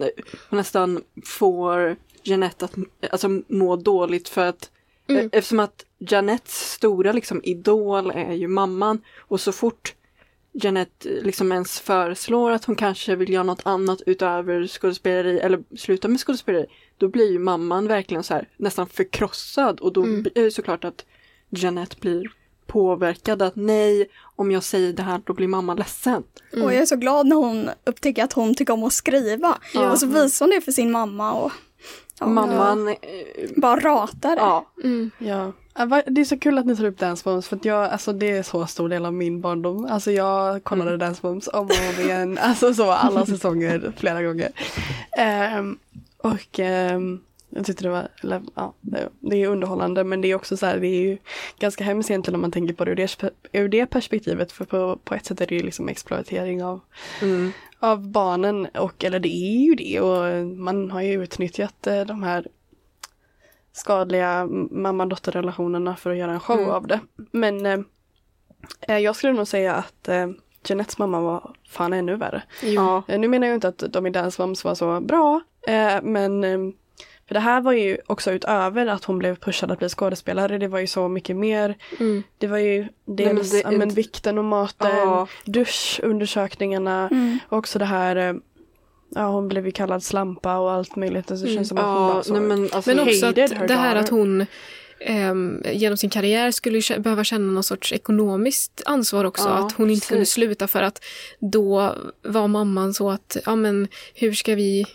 hon 0.50 0.56
nästan 0.56 1.02
får 1.24 1.96
Jeanette 2.22 2.64
att 2.64 2.74
alltså, 3.10 3.28
må 3.48 3.76
dåligt 3.76 4.28
för 4.28 4.46
att 4.46 4.70
Mm. 5.08 5.20
eh, 5.22 5.28
eftersom 5.32 5.60
att 5.60 5.84
Janettes 5.98 6.72
stora 6.72 7.12
liksom, 7.12 7.40
idol 7.44 8.10
är 8.10 8.32
ju 8.32 8.48
mamman 8.48 9.00
och 9.18 9.40
så 9.40 9.52
fort 9.52 9.94
Jeanette 10.62 11.08
liksom 11.22 11.52
ens 11.52 11.80
föreslår 11.80 12.50
att 12.50 12.64
hon 12.64 12.76
kanske 12.76 13.16
vill 13.16 13.30
göra 13.32 13.42
något 13.42 13.62
annat 13.66 14.02
utöver 14.06 14.66
skådespeleri 14.66 15.38
eller 15.38 15.62
sluta 15.76 16.08
med 16.08 16.20
skådespeleri 16.20 16.66
då 16.98 17.08
blir 17.08 17.32
ju 17.32 17.38
mamman 17.38 17.88
verkligen 17.88 18.22
så 18.22 18.34
här 18.34 18.48
nästan 18.56 18.86
förkrossad 18.88 19.80
och 19.80 19.92
då 19.92 20.02
Mm. 20.02 20.22
blir 20.22 20.32
det 20.44 20.50
såklart 20.50 20.84
att 20.84 21.04
Jeanette 21.50 21.96
blir 22.00 22.32
påverkad 22.66 23.42
att 23.42 23.56
nej, 23.56 24.08
om 24.36 24.50
jag 24.50 24.62
säger 24.62 24.92
det 24.92 25.02
här 25.02 25.20
då 25.26 25.32
blir 25.32 25.48
mamma 25.48 25.74
ledsen. 25.74 26.22
Mm. 26.52 26.64
Och 26.64 26.72
jag 26.74 26.80
är 26.82 26.86
så 26.86 26.96
glad 26.96 27.26
när 27.26 27.36
hon 27.36 27.70
upptäcker 27.84 28.24
att 28.24 28.32
hon 28.32 28.54
tycker 28.54 28.72
om 28.72 28.84
att 28.84 28.92
skriva. 28.92 29.58
Ja. 29.74 29.90
Och 29.90 29.98
så 29.98 30.06
visar 30.06 30.46
hon 30.46 30.54
det 30.54 30.60
för 30.60 30.72
sin 30.72 30.90
mamma 30.90 31.32
och 31.32 31.52
ja, 32.20 32.26
Mamman, 32.26 32.88
eh, 32.88 32.94
bara 33.56 33.80
ratar 33.80 34.30
det. 34.36 34.42
ja, 34.42 34.66
Mm. 34.84 35.10
Ja. 35.18 35.52
Ja, 35.78 36.02
Det 36.06 36.20
är 36.20 36.24
så 36.24 36.38
kul 36.38 36.58
att 36.58 36.66
ni 36.66 36.76
tar 36.76 36.84
upp 36.84 36.98
Dance 36.98 37.28
Moms 37.28 37.48
för 37.48 37.56
att 37.56 37.64
jag, 37.64 37.84
alltså 37.84 38.12
det 38.12 38.30
är 38.30 38.42
så 38.42 38.66
stor 38.66 38.88
del 38.88 39.06
av 39.06 39.14
min 39.14 39.40
barndom. 39.40 39.84
Alltså 39.90 40.10
jag 40.12 40.64
kollade 40.64 40.90
Mm. 40.90 40.98
Dance 41.00 41.20
Moms 41.26 41.48
om 41.48 41.66
och 41.66 41.72
om 41.98 42.04
igen, 42.04 42.38
alltså 42.42 42.74
så 42.74 42.90
alla 42.90 43.26
säsonger 43.26 43.92
flera 43.96 44.22
gånger. 44.22 44.48
Ehm, 45.18 45.78
och 46.18 46.58
ehm, 46.60 47.20
jag 47.50 47.66
tyckte 47.66 47.84
det 47.84 47.90
var, 47.90 48.08
eller, 48.22 48.42
ja, 48.54 48.74
det, 48.80 49.08
det 49.20 49.42
är 49.42 49.48
underhållande 49.48 50.04
men 50.04 50.20
det 50.20 50.28
är 50.30 50.34
också 50.34 50.56
så 50.56 50.66
här, 50.66 50.78
det 50.78 50.86
är 50.86 51.00
ju 51.00 51.18
ganska 51.58 51.84
hemskt 51.84 52.10
egentligen 52.10 52.34
om 52.34 52.40
man 52.40 52.50
tänker 52.52 52.74
på 52.74 52.84
det 52.84 52.90
ur 52.90 52.96
det, 52.96 53.30
ur 53.52 53.68
det 53.68 53.86
perspektivet 53.86 54.52
för 54.52 54.64
på, 54.64 54.98
på 55.04 55.14
ett 55.14 55.26
sätt 55.26 55.40
är 55.40 55.46
det 55.46 55.54
ju 55.54 55.62
liksom 55.62 55.88
exploatering 55.88 56.64
av 56.64 56.80
mm, 57.22 57.52
av 57.86 58.08
barnen 58.10 58.66
och 58.66 59.04
eller 59.04 59.18
det 59.20 59.28
är 59.28 59.60
ju 59.64 59.74
det 59.74 60.00
och 60.00 60.46
man 60.46 60.90
har 60.90 61.00
ju 61.02 61.22
utnyttjat 61.22 61.86
eh, 61.86 62.00
de 62.00 62.22
här 62.22 62.46
skadliga 63.72 64.46
mamma-dotter-relationerna 64.70 65.96
för 65.96 66.10
att 66.10 66.16
göra 66.16 66.32
en 66.32 66.40
show 66.40 66.58
Mm. 66.58 66.70
av 66.70 66.86
det. 66.86 67.00
Men 67.32 67.66
eh, 67.66 67.78
eh, 68.80 68.98
jag 68.98 69.16
skulle 69.16 69.32
nog 69.32 69.48
säga 69.48 69.74
att 69.74 70.08
eh, 70.08 70.26
Jeanettes 70.68 70.98
mamma 70.98 71.20
var 71.20 71.54
fan 71.68 71.92
ännu 71.92 72.16
värre. 72.16 72.42
Ja, 72.62 73.02
Eh, 73.08 73.18
nu 73.18 73.28
menar 73.28 73.46
jag 73.46 73.56
inte 73.56 73.68
att 73.68 73.82
de 73.90 74.06
i 74.06 74.10
Dance 74.10 74.42
Moms 74.42 74.64
var 74.64 74.74
så 74.74 75.00
bra, 75.00 75.40
eh, 75.68 76.02
men 76.02 76.44
för 77.28 77.34
det 77.34 77.40
här 77.40 77.60
var 77.60 77.72
ju 77.72 77.98
också 78.06 78.32
utöver 78.32 78.86
att 78.86 79.04
hon 79.04 79.18
blev 79.18 79.36
pushad 79.36 79.70
att 79.70 79.78
bli 79.78 79.88
skådespelare, 79.88 80.58
det 80.58 80.68
var 80.68 80.78
ju 80.78 80.86
så 80.86 81.08
mycket 81.08 81.36
mer. 81.36 81.74
Mm. 82.00 82.22
Det 82.38 82.46
var 82.46 82.58
ju 82.58 82.88
dels 83.04 83.50
det- 83.50 83.60
ja, 83.64 83.70
men, 83.70 83.88
vikten 83.88 84.38
och 84.38 84.44
maten, 84.44 84.90
Ja. 84.96 85.26
duschundersökningarna, 85.44 87.08
Mm. 87.10 87.38
också 87.48 87.78
det 87.78 87.84
här, 87.84 88.16
eh, 88.16 88.34
ja 89.14 89.26
hon 89.28 89.48
blev 89.48 89.66
ju 89.66 89.72
kallad 89.72 90.02
slampa 90.02 90.58
och 90.58 90.70
allt 90.72 90.96
möjligt. 90.96 91.30
Alltså, 91.30 91.46
det 91.46 91.54
känns 91.54 91.68
som 91.68 91.78
att 91.78 91.84
hon 91.84 91.92
ja, 92.08 92.14
var 92.14 92.22
så. 92.22 92.32
nej 92.32 92.42
men 92.42 92.62
alltså, 92.72 92.90
Men 92.90 93.00
också 93.08 93.26
att 93.26 93.34
det 93.68 93.74
här 93.74 93.96
att 93.96 94.08
hon 94.08 94.46
ehm, 95.00 95.62
genom 95.72 95.96
sin 95.96 96.10
karriär 96.10 96.50
skulle 96.50 96.80
behöva 96.98 97.24
känna 97.24 97.52
någon 97.52 97.62
sorts 97.62 97.92
ekonomiskt 97.92 98.82
ansvar 98.86 99.24
också. 99.24 99.48
Ja, 99.48 99.54
att 99.66 99.72
hon 99.72 99.90
inte 99.90 100.06
kunde 100.06 100.20
precis. 100.20 100.34
sluta 100.34 100.66
för 100.68 100.82
att 100.82 101.04
då 101.38 101.94
var 102.22 102.48
mamman 102.48 102.94
så 102.94 103.10
att, 103.10 103.36
ja 103.46 103.56
men 103.56 103.88
hur 104.14 104.32
ska 104.32 104.54
vi, 104.54 104.86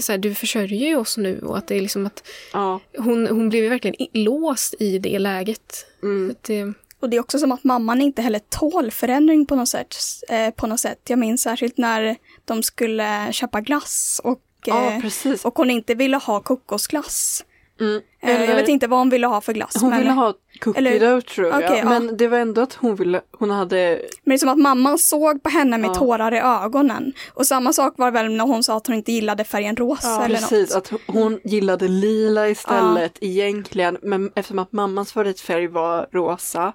så 0.00 0.12
här, 0.12 0.18
du 0.18 0.34
försörjer 0.34 0.88
ju 0.88 0.96
oss 0.96 1.16
nu 1.16 1.40
och 1.40 1.58
att 1.58 1.66
det 1.66 1.76
är 1.76 1.80
liksom 1.80 2.06
att 2.06 2.28
ja, 2.52 2.80
hon, 2.98 3.26
hon 3.26 3.48
blev 3.48 3.62
ju 3.62 3.68
verkligen 3.68 4.06
låst 4.12 4.74
i 4.78 4.98
det 4.98 5.18
läget. 5.18 5.86
mm, 6.02 6.34
det, 6.42 6.72
Och 7.00 7.10
det 7.10 7.16
är 7.16 7.20
också 7.20 7.38
som 7.38 7.52
att 7.52 7.64
mamman 7.64 8.00
inte 8.00 8.22
heller 8.22 8.40
tål 8.48 8.90
förändring 8.90 9.46
på 9.46 9.56
något 9.56 9.68
sätt. 9.68 9.96
Eh, 10.28 10.50
på 10.50 10.66
något 10.66 10.80
sätt. 10.80 11.00
Jag 11.08 11.18
minns 11.18 11.42
särskilt 11.42 11.78
när 11.78 12.16
de 12.44 12.62
skulle 12.62 13.32
köpa 13.32 13.60
glass 13.60 14.20
och, 14.24 14.40
ja 14.64 14.92
eh, 14.92 15.34
och 15.44 15.58
hon 15.58 15.70
inte 15.70 15.94
ville 15.94 16.16
ha 16.16 16.40
kokosglass. 16.40 17.44
Mm, 17.80 18.00
Eh, 18.20 18.44
jag 18.44 18.54
vet 18.56 18.68
inte 18.68 18.86
vad 18.86 18.98
hon 18.98 19.10
ville 19.10 19.26
ha 19.26 19.40
för 19.40 19.52
glass. 19.52 19.76
Hon 19.80 19.90
men, 19.90 19.98
ville 19.98 20.10
ha 20.10 20.34
cookie 20.60 20.78
eller- 20.78 21.00
dough 21.00 21.20
tror 21.26 21.46
jag. 21.46 21.62
Ja. 21.62 21.84
men 21.84 22.16
det 22.16 22.28
var 22.28 22.38
ändå 22.38 22.60
att 22.60 22.74
hon 22.74 22.96
ville, 22.96 23.20
hon 23.38 23.50
hade, 23.50 24.02
men 24.24 24.30
det 24.30 24.34
är 24.34 24.38
som 24.38 24.48
att 24.48 24.58
mamman 24.58 24.98
såg 24.98 25.42
på 25.42 25.48
henne 25.48 25.78
med 25.78 25.90
Ja. 25.90 25.94
tårar 25.94 26.34
i 26.34 26.38
ögonen. 26.64 27.12
Och 27.34 27.46
samma 27.46 27.72
sak 27.72 27.94
var 27.96 28.10
väl 28.10 28.32
när 28.32 28.44
hon 28.44 28.62
sa 28.62 28.76
att 28.76 28.86
hon 28.86 28.96
inte 28.96 29.12
gillade 29.12 29.44
färgen 29.44 29.76
rosa 29.76 30.08
Ja, 30.08 30.24
eller 30.24 30.36
precis, 30.38 30.74
något. 30.74 30.92
att 30.92 31.00
hon 31.06 31.40
gillade 31.44 31.88
lila 31.88 32.48
istället 32.48 33.18
egentligen. 33.20 33.98
Men 34.02 34.30
eftersom 34.34 34.58
att 34.58 34.72
mammans 34.72 35.12
favoritfärg 35.12 35.66
var 35.66 36.08
rosa, 36.12 36.72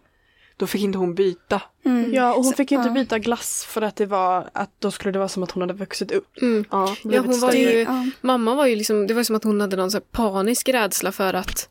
då 0.57 0.67
fick 0.67 0.81
inte 0.81 0.97
hon 0.97 1.15
byta. 1.15 1.61
Mm. 1.85 2.13
Ja, 2.13 2.33
och 2.33 2.43
hon 2.43 2.53
fick 2.53 2.71
ju 2.71 2.77
inte 2.77 2.89
ja. 2.89 2.93
byta 2.93 3.19
glass 3.19 3.65
för 3.69 3.81
att 3.81 3.95
det 3.95 4.05
var 4.05 4.49
att 4.53 4.69
då 4.79 4.91
skulle 4.91 5.11
det 5.11 5.19
vara 5.19 5.29
som 5.29 5.43
att 5.43 5.51
hon 5.51 5.61
hade 5.61 5.73
vuxit 5.73 6.11
upp. 6.11 6.41
mm. 6.41 6.65
Ja, 6.71 6.95
Ja, 7.03 7.21
hon 7.21 7.39
var 7.39 7.51
ju, 7.51 7.79
Ja. 7.81 8.05
mamma 8.21 8.55
var 8.55 8.65
ju 8.67 8.75
liksom, 8.75 9.07
det 9.07 9.13
var 9.13 9.23
som 9.23 9.35
att 9.35 9.43
hon 9.43 9.61
hade 9.61 9.75
någon 9.75 9.91
så 9.91 9.97
här 9.97 10.03
panisk 10.11 10.69
rädsla 10.69 11.11
för 11.11 11.33
att 11.33 11.69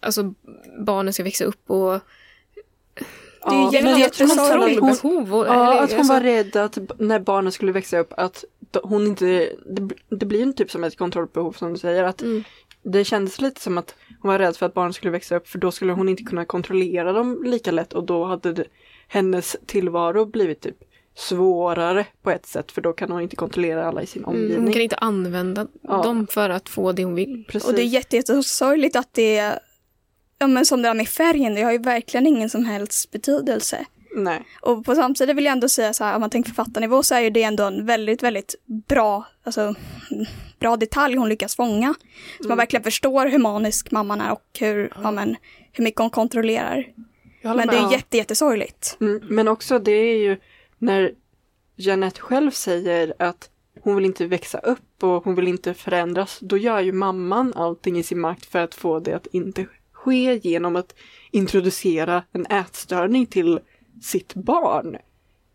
alltså, 0.00 0.34
barnen 0.78 1.12
ska 1.12 1.22
växa 1.22 1.44
upp 1.44 1.70
och 1.70 2.00
Det 3.48 3.54
är 3.56 3.72
ju 3.72 3.78
Ja, 3.78 3.82
men 3.84 3.98
jag 4.00 4.12
tror 4.12 4.26
hon-. 5.02 5.32
Och, 5.32 5.46
Ja, 5.46 5.72
eller, 5.72 5.82
att 5.82 5.90
hon 5.90 5.98
alltså- 6.00 6.12
var 6.12 6.20
rädd 6.20 6.56
att 6.56 6.78
när 6.98 7.18
barnen 7.20 7.52
skulle 7.52 7.72
växa 7.72 7.98
upp 7.98 8.12
att 8.16 8.44
hon 8.82 9.06
inte, 9.06 9.52
det, 9.66 9.88
det 10.08 10.26
blir 10.26 10.42
en 10.42 10.52
typ 10.52 10.70
som 10.70 10.84
ett 10.84 10.96
kontrollbehov 10.98 11.52
som 11.52 11.72
du 11.72 11.78
säger. 11.78 12.04
Att 12.04 12.22
Mm. 12.22 12.44
Det 12.82 13.04
kändes 13.04 13.40
lite 13.40 13.60
som 13.60 13.78
att 13.78 13.94
hon 14.22 14.28
var 14.28 14.38
rädd 14.38 14.56
för 14.56 14.66
att 14.66 14.74
barnen 14.74 14.92
skulle 14.92 15.10
växa 15.10 15.36
upp 15.36 15.48
för 15.48 15.58
då 15.58 15.70
skulle 15.70 15.92
hon 15.92 16.08
inte 16.08 16.22
kunna 16.22 16.44
kontrollera 16.44 17.12
dem 17.12 17.42
lika 17.44 17.70
lätt 17.70 17.92
och 17.92 18.04
då 18.04 18.24
hade 18.24 18.52
det, 18.52 18.64
hennes 19.08 19.56
tillvaro 19.66 20.24
blivit 20.26 20.60
typ 20.60 20.76
svårare 21.14 22.06
på 22.22 22.30
ett 22.30 22.46
sätt 22.46 22.72
för 22.72 22.80
då 22.80 22.92
kan 22.92 23.10
hon 23.10 23.20
inte 23.22 23.36
kontrollera 23.36 23.86
alla 23.88 24.02
i 24.02 24.06
sin 24.06 24.24
Mm, 24.24 24.34
hon 24.36 24.44
omgivning. 24.44 24.72
kan 24.72 24.82
inte 24.82 24.96
använda 24.96 25.66
Ja. 25.82 26.02
dem 26.02 26.26
för 26.30 26.50
att 26.50 26.68
få 26.68 26.92
det 26.92 27.04
hon 27.04 27.14
vill. 27.14 27.44
Precis. 27.48 27.68
Och 27.68 27.74
det 27.74 27.82
är 27.82 27.86
jätte- 27.86 28.16
jättesorgligt 28.16 28.96
att 28.96 29.08
det, 29.14 29.58
ja 30.38 30.46
men 30.46 30.66
som 30.66 30.82
det 30.82 30.88
där 30.88 30.94
med 30.94 31.08
färgen, 31.08 31.54
det 31.54 31.62
har 31.62 31.72
ju 31.72 31.78
verkligen 31.78 32.26
ingen 32.26 32.50
som 32.50 32.64
helst 32.64 33.10
betydelse. 33.10 33.84
Nej. 34.14 34.42
Och 34.60 34.84
på 34.84 34.94
samtidigt 34.94 35.36
vill 35.36 35.44
jag 35.44 35.52
ändå 35.52 35.68
säga 35.68 35.92
så 35.92 36.04
här, 36.04 36.14
om 36.14 36.20
man 36.20 36.30
tänker 36.30 36.50
författarnivå 36.50 37.02
så 37.02 37.14
är 37.14 37.20
ju 37.20 37.30
det 37.30 37.42
ändå 37.42 37.64
en 37.64 37.86
väldigt, 37.86 38.22
väldigt 38.22 38.54
bra, 38.88 39.26
alltså, 39.44 39.60
mm, 39.60 40.26
bra 40.58 40.76
detalj 40.76 41.16
hon 41.16 41.28
lyckas 41.28 41.56
fånga. 41.56 41.94
Så 42.42 42.48
man 42.48 42.56
verkligen 42.58 42.84
förstår 42.84 43.26
hur 43.26 43.38
manisk 43.38 43.90
mamman 43.90 44.20
är 44.20 44.32
och 44.32 44.44
hur, 44.60 44.92
ja, 45.02 45.10
men, 45.10 45.36
hur 45.72 45.84
mycket 45.84 46.00
hon 46.00 46.10
kontrollerar. 46.10 46.86
Men 47.42 47.56
med. 47.56 47.68
det 47.68 47.76
är 47.76 47.82
Ja. 47.82 47.92
jätte, 47.92 48.16
jättesorgligt. 48.16 48.96
Mm, 49.00 49.20
men 49.22 49.48
också 49.48 49.78
det 49.78 49.92
är 49.92 50.16
ju 50.18 50.36
när 50.78 51.12
Jeanette 51.76 52.20
själv 52.20 52.50
säger 52.50 53.14
att 53.18 53.50
hon 53.82 53.96
vill 53.96 54.04
inte 54.04 54.26
växa 54.26 54.58
upp 54.58 55.02
och 55.02 55.24
hon 55.24 55.34
vill 55.34 55.48
inte 55.48 55.74
förändras. 55.74 56.38
Då 56.40 56.56
gör 56.56 56.80
ju 56.80 56.92
mamman 56.92 57.54
allting 57.56 57.98
i 57.98 58.02
sin 58.02 58.20
makt 58.20 58.46
för 58.46 58.58
att 58.58 58.74
få 58.74 59.00
det 59.00 59.12
att 59.12 59.26
inte 59.26 59.66
ske 59.92 60.40
genom 60.42 60.76
att 60.76 60.94
introducera 61.30 62.22
en 62.32 62.46
ätstörning 62.46 63.26
till 63.26 63.60
sitt 64.00 64.34
barn. 64.34 64.96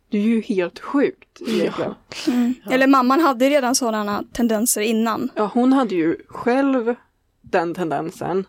Det 0.09 0.17
är 0.17 0.21
ju 0.21 0.41
helt 0.41 0.79
sjukt 0.79 1.41
egentligen. 1.47 1.93
Mm. 2.27 2.53
Eller 2.71 2.87
mamman 2.87 3.19
hade 3.19 3.49
redan 3.49 3.75
sådana 3.75 4.23
tendenser 4.33 4.81
innan. 4.81 5.29
Ja, 5.35 5.51
hon 5.53 5.73
hade 5.73 5.95
ju 5.95 6.17
själv 6.27 6.95
den 7.41 7.73
tendensen. 7.73 8.45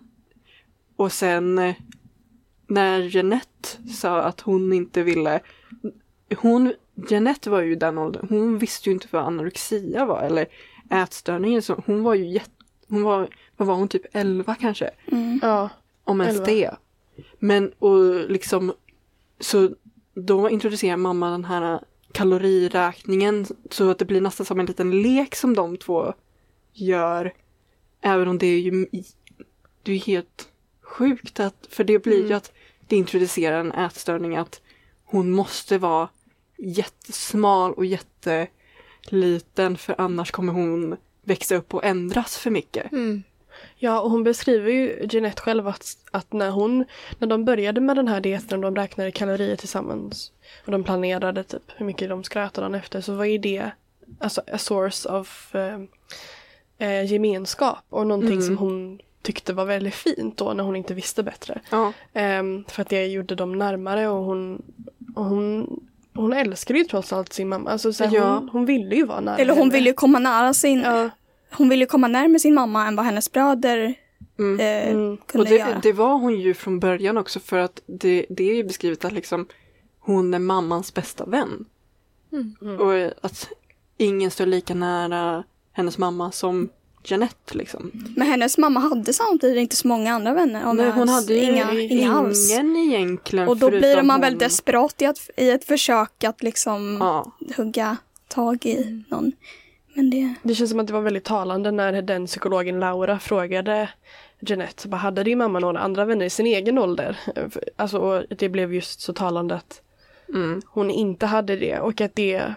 Och 0.96 1.12
sen 1.12 1.58
eh, 1.58 1.74
när 2.66 3.00
Jeanette 3.00 3.68
sa 3.94 4.22
att 4.22 4.40
hon 4.40 4.72
inte 4.72 5.02
ville 5.02 5.40
hon, 6.36 6.72
Jeanette 7.10 7.50
var 7.50 7.60
ju 7.60 7.76
den 7.76 7.98
åldern, 7.98 8.26
hon 8.30 8.58
visste 8.58 8.88
ju 8.88 8.94
inte 8.94 9.08
vad 9.10 9.24
anorexia 9.24 10.04
var 10.04 10.22
eller 10.22 10.46
ätstörningen. 10.90 11.62
Så 11.62 11.82
hon 11.86 12.02
var 12.02 12.14
ju 12.14 12.26
jätte, 12.26 12.50
hon 12.88 13.02
var, 13.02 13.28
vad 13.56 13.68
var 13.68 13.74
hon, 13.74 13.88
typ 13.88 14.02
11 14.12 14.54
kanske? 14.54 14.90
Mm. 15.06 15.40
Ja, 15.42 15.68
Om 16.04 16.20
ens 16.20 16.36
11. 16.36 16.46
det. 16.46 16.76
Men 17.38 17.72
och 17.78 18.30
liksom 18.30 18.72
så 19.40 19.70
då 20.16 20.50
introducerar 20.50 20.96
mamma 20.96 21.30
den 21.30 21.44
här 21.44 21.80
kaloriräkningen 22.12 23.46
så 23.70 23.90
att 23.90 23.98
det 23.98 24.04
blir 24.04 24.20
nästan 24.20 24.46
som 24.46 24.60
en 24.60 24.66
liten 24.66 25.02
lek 25.02 25.34
som 25.34 25.54
de 25.54 25.76
två 25.76 26.14
gör. 26.72 27.32
Även 28.00 28.28
om 28.28 28.38
det 28.38 28.46
är 28.46 28.58
ju 28.58 28.86
det 29.82 29.92
är 29.92 29.98
helt 29.98 30.48
sjukt 30.82 31.40
att, 31.40 31.66
för 31.70 31.84
det 31.84 31.98
blir 31.98 32.26
ju 32.28 32.32
att 32.32 32.52
det 32.86 32.96
introducerar 32.96 33.60
en 33.60 33.72
ätstörning 33.72 34.36
att 34.36 34.60
hon 35.04 35.30
måste 35.30 35.78
vara 35.78 36.08
jättesmal 36.58 37.72
och 37.72 37.86
jätteliten 37.86 39.76
för 39.76 39.94
annars 39.98 40.30
kommer 40.30 40.52
hon 40.52 40.96
växa 41.22 41.56
upp 41.56 41.74
och 41.74 41.84
ändras 41.84 42.38
för 42.38 42.50
mycket. 42.50 42.92
Mm. 42.92 43.22
Ja, 43.76 44.00
och 44.00 44.10
hon 44.10 44.24
beskriver 44.24 44.70
ju 44.70 45.06
Jeanette 45.10 45.42
själv 45.42 45.68
att, 45.68 45.96
att 46.10 46.32
när 46.32 46.50
hon, 46.50 46.84
när 47.18 47.28
de 47.28 47.44
började 47.44 47.80
med 47.80 47.96
den 47.96 48.08
här 48.08 48.20
dieten 48.20 48.64
och 48.64 48.72
de 48.72 48.76
räknade 48.82 49.10
kalorier 49.10 49.56
tillsammans 49.56 50.32
och 50.64 50.72
de 50.72 50.84
planerade 50.84 51.42
typ 51.44 51.62
hur 51.76 51.86
mycket 51.86 52.08
de 52.08 52.24
skulle 52.24 52.44
äta 52.44 52.60
dagen 52.60 52.74
efter 52.74 53.00
så 53.00 53.14
var 53.14 53.24
ju 53.24 53.38
det 53.38 53.70
alltså 54.18 54.40
a 54.52 54.58
source 54.58 55.08
of 55.08 55.54
eh, 55.54 55.78
eh, 56.78 57.12
gemenskap 57.12 57.78
och 57.88 58.06
någonting 58.06 58.32
Mm. 58.32 58.46
som 58.46 58.58
hon 58.58 59.00
tyckte 59.22 59.52
var 59.52 59.64
väldigt 59.64 59.94
fint 59.94 60.36
då 60.36 60.52
när 60.52 60.64
hon 60.64 60.76
inte 60.76 60.94
visste 60.94 61.22
bättre. 61.22 61.60
Ja. 61.70 61.92
Ehm, 62.12 62.64
för 62.68 62.82
att 62.82 62.88
det 62.88 63.06
gjorde 63.06 63.34
dem 63.34 63.58
närmare 63.58 64.08
och 64.08 64.24
hon, 64.24 64.62
och 65.14 65.24
hon, 65.24 65.80
hon 66.14 66.32
älskade 66.32 66.78
ju 66.78 66.84
trots 66.84 67.12
allt 67.12 67.32
sin 67.32 67.48
mamma. 67.48 67.70
Alltså, 67.70 67.92
så 67.92 68.04
Ja. 68.12 68.34
hon, 68.34 68.48
hon 68.48 68.64
ville 68.66 68.94
ju 68.96 69.06
vara 69.06 69.20
nära 69.20 69.36
Eller 69.38 69.52
hon 69.52 69.62
henne. 69.62 69.72
ville 69.74 69.90
ju 69.90 69.94
komma 69.94 70.18
nära 70.18 70.54
sin, 70.54 70.80
Ja, 70.80 71.10
hon 71.52 71.68
ville 71.68 71.82
ju 71.84 71.86
komma 71.88 72.08
närmare 72.08 72.38
sin 72.38 72.54
mamma 72.54 72.86
än 72.86 72.96
vad 72.96 73.04
hennes 73.06 73.32
bröder 73.32 73.94
Mm. 74.38 74.60
eh, 74.60 74.92
mm. 74.94 75.16
kunde 75.16 75.42
Och 75.42 75.48
det, 75.48 75.56
göra. 75.56 75.80
det 75.82 75.92
var 75.92 76.14
hon 76.18 76.40
ju 76.40 76.54
från 76.54 76.80
början 76.80 77.18
också 77.18 77.40
för 77.40 77.58
att 77.58 77.80
det, 77.86 78.26
det 78.28 78.50
är 78.50 78.54
ju 78.54 78.64
beskrivet 78.64 79.04
att 79.04 79.12
liksom 79.12 79.46
hon 80.00 80.34
är 80.34 80.38
mammans 80.38 80.94
bästa 80.94 81.24
vän. 81.24 81.64
Mm. 82.32 82.80
Och 82.80 83.24
att 83.24 83.48
ingen 83.96 84.30
står 84.30 84.46
lika 84.46 84.74
nära 84.74 85.44
hennes 85.72 85.98
mamma 85.98 86.32
som 86.32 86.68
Jeanette 87.04 87.58
liksom. 87.58 87.90
Men 88.16 88.26
hennes 88.28 88.58
mamma 88.58 88.80
hade 88.80 89.12
samtidigt 89.12 89.58
inte 89.60 89.76
så 89.76 89.88
många 89.88 90.14
andra 90.14 90.34
vänner. 90.34 90.72
Nej, 90.74 90.90
hon 90.90 91.08
hade 91.08 91.34
ju 91.34 91.40
inga, 91.42 91.72
inga 91.72 92.14
alls. 92.14 92.50
ingen 92.52 92.76
egentligen 92.76 93.48
Och 93.48 93.56
då 93.56 93.70
blir 93.70 93.96
man 94.02 94.10
hon. 94.10 94.20
väldigt 94.20 94.40
desperat 94.40 95.02
i, 95.02 95.06
att, 95.06 95.30
i 95.36 95.50
ett 95.50 95.64
försök 95.64 96.24
att 96.24 96.42
liksom 96.42 96.96
Ja, 97.00 97.32
hugga 97.56 97.96
tag 98.28 98.66
i 98.66 98.76
Mm. 98.76 99.04
någon. 99.08 99.32
Men 99.96 100.10
det... 100.10 100.34
Det 100.42 100.54
känns 100.54 100.70
som 100.70 100.80
att 100.80 100.86
det 100.86 100.92
var 100.92 101.00
väldigt 101.00 101.24
talande 101.24 101.70
när 101.70 102.02
den 102.02 102.26
psykologen 102.26 102.80
Laura 102.80 103.18
frågade 103.18 103.88
Jeanette, 104.40 104.88
bara, 104.88 104.96
hade 104.96 105.22
din 105.22 105.38
mamma 105.38 105.58
några 105.58 105.78
andra 105.78 106.04
vänner 106.04 106.26
i 106.26 106.30
sin 106.30 106.46
egen 106.46 106.78
ålder? 106.78 107.18
Alltså 107.76 108.24
det 108.28 108.48
blev 108.48 108.74
just 108.74 109.00
så 109.00 109.12
talande 109.12 109.54
att 109.54 109.82
mm. 110.28 110.62
hon 110.66 110.90
inte 110.90 111.26
hade 111.26 111.56
det 111.56 111.78
och 111.80 112.00
att 112.00 112.14
det 112.14 112.54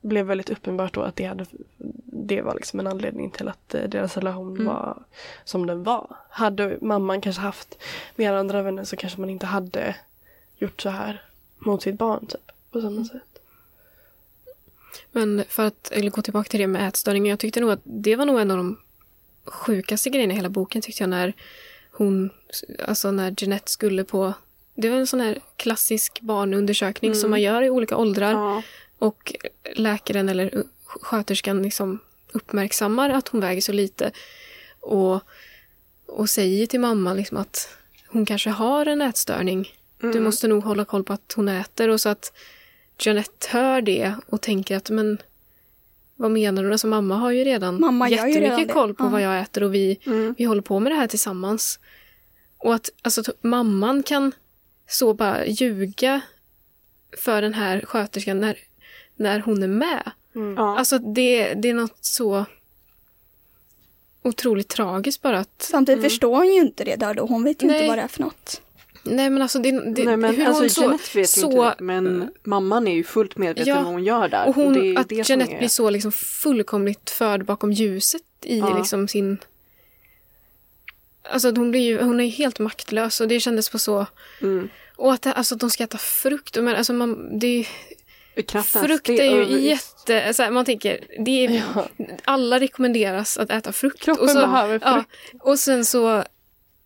blev 0.00 0.26
väldigt 0.26 0.50
uppenbart 0.50 0.94
då 0.94 1.00
att 1.02 1.16
det, 1.16 1.24
hade, 1.24 1.46
det 2.04 2.42
var 2.42 2.54
liksom 2.54 2.80
en 2.80 2.86
anledning 2.86 3.30
till 3.30 3.48
att 3.48 3.74
eh, 3.74 3.82
deras 3.82 4.16
relation 4.16 4.54
Mm. 4.54 4.66
var 4.66 5.02
som 5.44 5.66
den 5.66 5.82
var. 5.82 6.16
Hade 6.28 6.78
mamman 6.80 7.20
kanske 7.20 7.42
haft 7.42 7.78
mer 8.16 8.32
andra 8.32 8.62
vänner 8.62 8.84
så 8.84 8.96
kanske 8.96 9.20
man 9.20 9.30
inte 9.30 9.46
hade 9.46 9.96
gjort 10.58 10.82
så 10.82 10.88
här 10.88 11.22
mot 11.58 11.82
sitt 11.82 11.98
barn 11.98 12.26
typ 12.26 12.52
på 12.70 12.80
samma 12.80 12.90
Mm. 12.90 13.04
sätt. 13.04 13.33
Men 15.12 15.44
för 15.48 15.66
att 15.66 15.92
eller 15.92 16.10
gå 16.10 16.22
tillbaka 16.22 16.48
till 16.48 16.60
det 16.60 16.66
med 16.66 16.88
ätstörningen. 16.88 17.30
Jag 17.30 17.38
tyckte 17.38 17.60
nog 17.60 17.70
att 17.70 17.80
det 17.84 18.16
var 18.16 18.26
nog 18.26 18.40
en 18.40 18.50
av 18.50 18.56
de 18.56 18.78
sjukaste 19.44 20.10
grejerna 20.10 20.32
i 20.32 20.36
hela 20.36 20.48
boken 20.48 20.82
tyckte 20.82 21.02
jag 21.02 21.10
när 21.10 21.32
hon, 21.90 22.30
alltså 22.86 23.10
när 23.10 23.34
Jeanette 23.38 23.70
skulle 23.70 24.04
på, 24.04 24.34
det 24.74 24.88
var 24.88 24.96
en 24.96 25.06
sån 25.06 25.20
här 25.20 25.38
klassisk 25.56 26.20
barnundersökning 26.20 27.14
som 27.14 27.30
man 27.30 27.42
gör 27.42 27.62
i 27.62 27.70
olika 27.70 27.96
åldrar. 27.96 28.32
ja. 28.32 28.62
Och 28.98 29.34
läkaren 29.74 30.28
eller 30.28 30.64
sköterskan 30.86 31.62
liksom 31.62 31.98
uppmärksammar 32.32 33.10
att 33.10 33.28
hon 33.28 33.40
väger 33.40 33.60
så 33.60 33.72
lite. 33.72 34.10
Och, 34.80 35.20
och 36.06 36.30
säger 36.30 36.66
till 36.66 36.80
mamma 36.80 37.14
liksom 37.14 37.36
att 37.36 37.68
hon 38.06 38.26
kanske 38.26 38.50
har 38.50 38.86
en 38.86 39.00
ätstörning. 39.00 39.72
Du 40.00 40.20
måste 40.20 40.48
nog 40.48 40.64
hålla 40.64 40.84
koll 40.84 41.04
på 41.04 41.12
att 41.12 41.32
hon 41.36 41.48
äter. 41.48 41.88
Och 41.88 42.00
så 42.00 42.08
att 42.08 42.32
Jeanette 42.98 43.46
hör 43.50 43.80
det 43.80 44.14
och 44.26 44.40
tänker 44.40 44.76
att 44.76 44.90
men 44.90 45.18
vad 46.16 46.30
menar 46.30 46.62
du? 46.62 46.72
Alltså 46.72 46.86
mamma 46.86 47.14
har 47.16 47.30
ju 47.30 47.44
redan 47.44 47.80
Mamma 47.80 48.08
gör 48.08 48.26
ju 48.26 48.32
jättemycket 48.32 48.58
redan 48.58 48.74
koll 48.74 48.94
på 48.94 49.04
Ja. 49.04 49.08
vad 49.08 49.22
jag 49.22 49.40
äter 49.40 49.62
och 49.62 49.74
vi, 49.74 49.98
Mm. 50.06 50.34
vi 50.38 50.44
håller 50.44 50.62
på 50.62 50.80
med 50.80 50.92
det 50.92 50.96
här 50.96 51.06
tillsammans. 51.06 51.78
Och 52.58 52.74
att 52.74 52.90
alltså, 53.02 53.22
mamman 53.40 54.02
kan 54.02 54.32
så 54.88 55.14
bara 55.14 55.46
ljuga 55.46 56.20
för 57.18 57.42
den 57.42 57.54
här 57.54 57.80
sköterskan 57.80 58.40
när, 58.40 58.58
när 59.16 59.40
hon 59.40 59.62
är 59.62 59.68
med. 59.68 60.10
Ja. 60.32 60.78
Alltså 60.78 60.98
det, 60.98 61.54
det 61.54 61.68
är 61.70 61.74
något 61.74 61.98
så 62.04 62.44
otroligt 64.22 64.68
tragiskt 64.68 65.22
bara 65.22 65.38
att... 65.38 65.62
Samtidigt 65.62 66.04
förstår 66.04 66.36
hon 66.36 66.46
ju 66.46 66.60
inte 66.60 66.84
det 66.84 66.96
där 66.96 67.14
då. 67.14 67.26
Hon 67.26 67.44
vet 67.44 67.62
ju 67.62 67.66
inte 67.66 67.78
Nej. 67.78 67.88
vad 67.88 67.98
det 67.98 68.02
är 68.02 68.08
för 68.08 68.20
något. 68.22 68.60
Nej 69.04 69.30
men 69.30 69.42
alltså 69.42 69.58
det, 69.58 69.70
det 69.70 70.04
Nej 70.04 70.16
men 70.16 70.34
hur 70.34 70.46
alltså 70.46 70.62
hon 70.62 70.70
så, 70.70 70.80
Jeanette 70.82 71.18
vet 71.18 71.30
så 71.30 71.46
inte 71.46 71.74
det, 71.78 71.84
men 71.84 72.30
mamman 72.42 72.88
är 72.88 72.94
ju 72.94 73.04
fullt 73.04 73.36
medveten 73.36 73.68
Ja, 73.68 73.78
om 73.78 73.84
vad 73.84 73.92
hon 73.92 74.04
gör 74.04 74.28
där. 74.28 74.48
Och 74.48 74.54
hon, 74.54 74.72
det 74.74 74.96
att 74.96 75.08
det 75.08 75.28
Jeanette 75.28 75.52
är... 75.52 75.58
blir 75.58 75.68
så 75.68 75.90
liksom 75.90 76.12
fullkomligt 76.12 77.10
förd 77.10 77.44
bakom 77.44 77.72
ljuset 77.72 78.22
i 78.42 78.58
Ja. 78.58 78.78
liksom 78.78 79.08
sin... 79.08 79.38
Alltså 81.30 81.50
hon 81.50 81.70
blir 81.70 81.80
ju, 81.80 82.02
hon 82.02 82.20
är 82.20 82.24
ju 82.24 82.30
helt 82.30 82.58
maktlös 82.58 83.20
och 83.20 83.28
det 83.28 83.40
kändes 83.40 83.70
på 83.70 83.78
så... 83.78 84.06
Mm. 84.42 84.68
Och 84.96 85.12
att, 85.12 85.26
alltså, 85.26 85.54
att 85.54 85.60
de 85.60 85.70
ska 85.70 85.84
äta 85.84 85.98
frukt. 85.98 86.56
Men 86.56 86.76
alltså 86.76 86.92
man, 86.92 87.38
det 87.38 87.46
är, 88.36 88.62
frukt 88.62 89.08
är 89.08 89.12
ju 89.12 89.42
över- 89.42 89.58
jätte... 89.58 90.26
Alltså, 90.26 90.50
man 90.50 90.64
tänker, 90.64 91.00
det 91.24 91.46
är, 91.46 91.62
alla 92.24 92.60
rekommenderas 92.60 93.38
att 93.38 93.50
äta 93.50 93.72
frukt. 93.72 94.00
Kroppen 94.02 94.24
och 94.24 94.30
så, 94.30 94.38
behöver 94.40 94.78
frukt. 94.78 94.84
Ja, 94.84 95.04
och 95.40 95.58
sen 95.58 95.84
så 95.84 96.24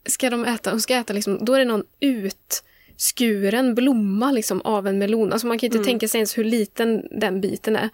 ska 0.09 0.31
de 0.31 0.44
äta, 0.44 0.71
de 0.71 0.81
ska 0.81 0.94
äta 0.94 1.12
liksom, 1.12 1.44
då 1.44 1.55
är 1.55 1.59
det 1.59 1.64
någon 1.64 1.85
utskuren 2.01 3.75
blomma 3.75 4.33
liksom 4.33 4.61
av 4.61 4.87
en 4.87 4.99
melon. 4.99 5.33
Alltså 5.33 5.47
man 5.47 5.59
kan 5.59 5.66
inte 5.66 5.85
tänka 5.85 6.09
sig 6.09 6.18
ens 6.18 6.38
hur 6.38 6.44
liten 6.44 7.03
den 7.11 7.40
biten 7.40 7.77
är. 7.77 7.88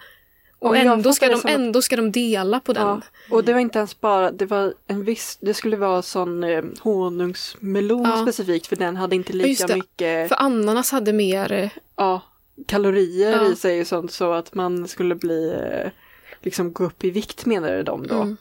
Och 0.59 0.69
Och 0.69 0.77
ändå 0.77 1.13
ska, 1.13 1.27
de, 1.29 1.41
ändå 1.47 1.81
ska 1.81 1.95
de 1.95 2.11
dela 2.11 2.59
på 2.59 2.73
den. 2.73 2.87
Ja, 2.87 3.01
och 3.31 3.43
det 3.43 3.53
var 3.53 3.59
inte 3.59 3.79
ens 3.79 4.01
bara, 4.01 4.31
det 4.31 4.45
var 4.45 4.73
en 4.87 5.03
viss, 5.03 5.37
det 5.41 5.53
skulle 5.53 5.77
vara 5.77 6.01
sån 6.01 6.43
eh, 6.43 6.63
honungsmelon 6.79 8.03
Ja. 8.03 8.21
specifikt 8.21 8.67
för 8.67 8.75
den 8.75 8.95
hade 8.95 9.15
inte 9.15 9.33
lika 9.33 9.67
det. 9.67 9.75
mycket 9.75 10.29
För 10.29 10.35
ananas 10.41 10.91
hade 10.91 11.13
mer... 11.13 11.51
eh, 11.51 11.69
ja, 11.95 12.21
kalorier 12.67 13.51
i 13.51 13.55
sig 13.55 13.81
och 13.81 13.87
sånt 13.87 14.11
så 14.11 14.33
att 14.33 14.53
man 14.55 14.87
skulle 14.87 15.15
bli, 15.15 15.53
eh, 15.53 15.91
liksom 16.41 16.73
gå 16.73 16.83
upp 16.83 17.03
i 17.03 17.09
vikt 17.09 17.45
menade 17.45 17.83
de 17.83 18.07
då. 18.07 18.15
Mm. 18.21 18.37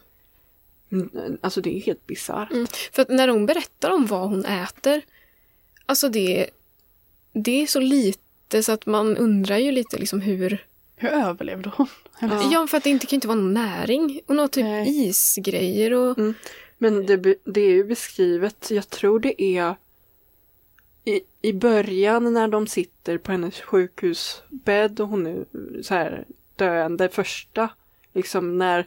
Mm, 0.94 1.38
Alltså 1.40 1.60
det 1.60 1.76
är 1.76 1.80
helt 1.80 2.06
bisarrt. 2.06 2.50
Mm. 2.50 2.66
För 2.92 3.02
att 3.02 3.08
när 3.08 3.28
hon 3.28 3.46
berättar 3.46 3.90
om 3.90 4.06
vad 4.06 4.28
hon 4.28 4.44
äter, 4.44 5.02
alltså 5.86 6.08
det, 6.08 6.50
det 7.32 7.62
är 7.62 7.66
så 7.66 7.80
lite 7.80 8.62
så 8.62 8.72
att 8.72 8.86
man 8.86 9.16
undrar 9.16 9.58
ju 9.58 9.72
lite 9.72 9.98
liksom 9.98 10.20
hur... 10.20 10.66
Hur 10.96 11.08
överlevde 11.08 11.70
hon? 11.76 11.86
Ja. 12.20 12.50
Ja, 12.52 12.66
för 12.66 12.76
att 12.76 12.84
det 12.84 12.90
inte 12.90 13.06
kan 13.06 13.16
inte 13.16 13.28
vara 13.28 13.38
någon 13.38 13.54
näring. 13.54 14.20
Och 14.26 14.36
något 14.36 14.52
typ 14.52 14.64
Nej. 14.64 15.08
isgrejer 15.08 15.92
och... 15.92 16.18
Mm. 16.18 16.34
Men 16.78 17.06
det, 17.06 17.16
det 17.44 17.60
är 17.60 17.70
ju 17.70 17.84
beskrivet, 17.84 18.70
jag 18.70 18.90
tror 18.90 19.20
det 19.20 19.42
är 19.42 19.74
i, 21.04 21.20
i 21.42 21.52
början 21.52 22.32
när 22.32 22.48
de 22.48 22.66
sitter 22.66 23.18
på 23.18 23.32
hennes 23.32 23.60
sjukhusbädd 23.60 25.00
och 25.00 25.08
hon 25.08 25.26
är 25.26 25.44
så 25.82 25.94
här 25.94 26.24
döende 26.56 27.08
första, 27.08 27.68
liksom 28.12 28.58
när 28.58 28.86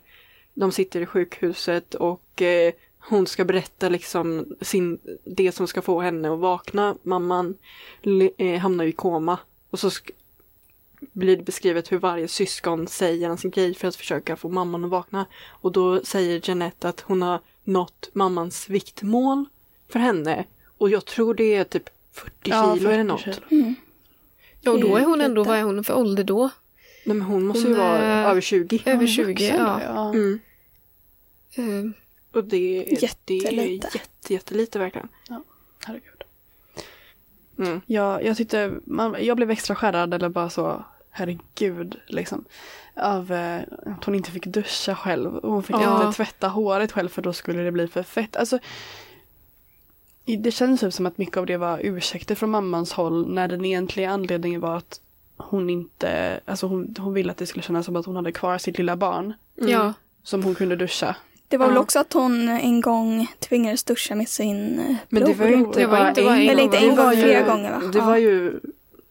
de 0.60 0.72
sitter 0.72 1.02
i 1.02 1.06
sjukhuset 1.06 1.96
och 1.96 2.42
eh, 2.42 2.74
hon 3.00 3.28
ska 3.28 3.46
berätta 3.46 3.90
liksom 3.90 4.56
sin, 4.62 5.00
det 5.24 5.52
som 5.52 5.68
ska 5.68 5.82
få 5.82 6.02
henne 6.02 6.34
att 6.34 6.40
vakna. 6.40 6.96
Mamman 7.04 7.58
eh, 8.38 8.60
hamnar 8.60 8.86
i 8.86 8.92
koma 8.92 9.40
och 9.70 9.80
så 9.80 9.90
blir 11.00 11.38
det 11.38 11.44
beskrivet 11.44 11.92
hur 11.92 11.98
varje 11.98 12.28
syskon 12.28 12.88
säger 12.88 13.30
en 13.30 13.38
sin 13.38 13.52
grej 13.52 13.74
för 13.74 13.88
att 13.88 13.96
försöka 13.96 14.36
få 14.36 14.50
mamman 14.50 14.84
att 14.86 14.90
vakna. 14.92 15.26
Och 15.48 15.72
då 15.72 16.04
säger 16.04 16.42
Jeanette 16.44 16.90
att 16.90 17.02
hon 17.02 17.22
har 17.22 17.40
nått 17.64 18.10
mammans 18.14 18.70
viktmål 18.70 19.46
för 19.90 20.00
henne. 20.00 20.46
Och 20.78 20.90
jag 20.90 21.06
tror 21.06 21.34
det 21.34 21.56
är 21.56 21.64
typ 21.64 21.90
40 22.12 22.32
Ja, 22.44 22.76
kilo 22.76 22.90
eller 22.90 23.04
40 23.18 23.30
något. 23.30 23.36
kilo. 23.50 23.74
Ja, 24.62 24.72
och 24.72 24.80
då 24.82 24.96
är 24.98 25.02
hon 25.06 25.14
Lite. 25.18 25.26
ändå, 25.26 25.44
vad 25.44 25.58
är 25.58 25.64
hon 25.64 25.84
för 25.84 25.98
ålder 25.98 26.24
då? 26.24 26.50
Nej, 27.08 27.18
men 27.18 27.22
hon 27.28 27.46
måste 27.48 27.64
Hon 27.68 27.72
ju 27.72 27.78
vara 27.80 27.98
är 27.98 28.30
över 28.32 28.42
20. 28.42 28.82
Över 28.86 29.02
Ja, 29.04 29.08
20, 29.08 29.24
vuxen 29.26 29.56
ja. 29.60 29.82
ja. 29.84 30.10
Mm. 30.14 30.40
Eh, 31.56 31.92
Och 32.38 32.44
det, 32.44 32.50
det 32.50 32.92
är 32.98 33.04
Jättelite. 33.04 33.88
jätte, 33.94 34.34
jättelite 34.34 34.80
verkligen. 34.80 35.08
Herregud. 35.86 36.24
Mm. 37.60 37.82
Jag, 37.86 38.24
jag 38.26 38.38
tyckte, 38.38 38.74
man, 38.86 39.16
jag 39.20 39.38
blev 39.38 39.52
extra 39.52 39.76
skärrad 39.76 40.14
eller 40.14 40.30
bara 40.30 40.50
så, 40.50 40.84
herregud 41.10 42.00
liksom. 42.08 42.46
Av 42.96 43.32
eh, 43.32 43.62
att 43.86 44.04
hon 44.04 44.16
inte 44.16 44.32
fick 44.32 44.46
duscha 44.46 44.96
själv. 44.96 45.36
Och 45.36 45.54
hon 45.54 45.64
fick 45.64 45.76
Ja. 45.76 46.06
inte 46.06 46.18
tvätta 46.18 46.48
håret 46.48 46.92
själv 46.92 47.10
för 47.10 47.22
då 47.22 47.34
skulle 47.34 47.64
det 47.64 47.72
bli 47.72 47.88
för 47.88 48.04
fett. 48.04 48.36
Alltså, 48.36 48.60
det 50.40 50.52
känns 50.52 50.80
typ 50.82 50.94
som 50.94 51.06
att 51.06 51.18
mycket 51.18 51.38
av 51.38 51.46
det 51.46 51.58
var 51.58 51.80
ursäkter 51.84 52.36
från 52.36 52.50
mammans 52.50 52.94
håll 52.94 53.34
när 53.34 53.48
den 53.48 53.66
egentliga 53.66 54.10
anledningen 54.10 54.62
var 54.62 54.78
att 54.78 55.02
hon 55.38 55.70
inte, 55.70 56.40
alltså 56.46 56.68
hon, 56.68 56.96
hon 57.00 57.14
ville 57.14 57.32
att 57.32 57.38
det 57.38 57.46
skulle 57.46 57.64
kännas 57.64 57.86
som 57.86 57.96
att 57.96 58.06
hon 58.06 58.16
hade 58.16 58.32
kvar 58.32 58.58
sitt 58.58 58.78
lilla 58.78 58.96
barn. 58.96 59.34
Ja, 59.56 59.94
Som 60.24 60.44
hon 60.44 60.56
kunde 60.56 60.76
duscha. 60.76 61.16
Det 61.48 61.58
var 61.58 61.66
väl 61.66 61.76
Ja. 61.76 61.82
också 61.82 62.00
att 62.00 62.14
hon 62.14 62.50
en 62.50 62.82
gång 62.82 63.28
tvingades 63.40 63.84
duscha 63.84 64.16
med 64.16 64.30
sin 64.30 64.80
eh, 64.80 64.96
Men 65.10 65.24
det 65.24 65.34
var 65.34 65.46
ju 65.48 65.54
inte 65.56 65.80
Det 65.80 65.86
var 65.86 65.98
bara 65.98 66.10
inte 66.10 66.22
bara 66.24 66.36
en 66.36 66.40
en 66.42 66.46
gång, 66.46 66.52
Eller 66.52 66.64
inte 66.64 66.78
en 66.78 66.84
Det 66.84 66.88
gång, 66.96 67.06
var 67.06 67.14
ju- 67.14 67.22
flera 67.22 67.42
gånger 67.42 67.72
va? 67.72 67.82
Det 67.94 68.00
var 68.02 68.18
ju, 68.18 68.60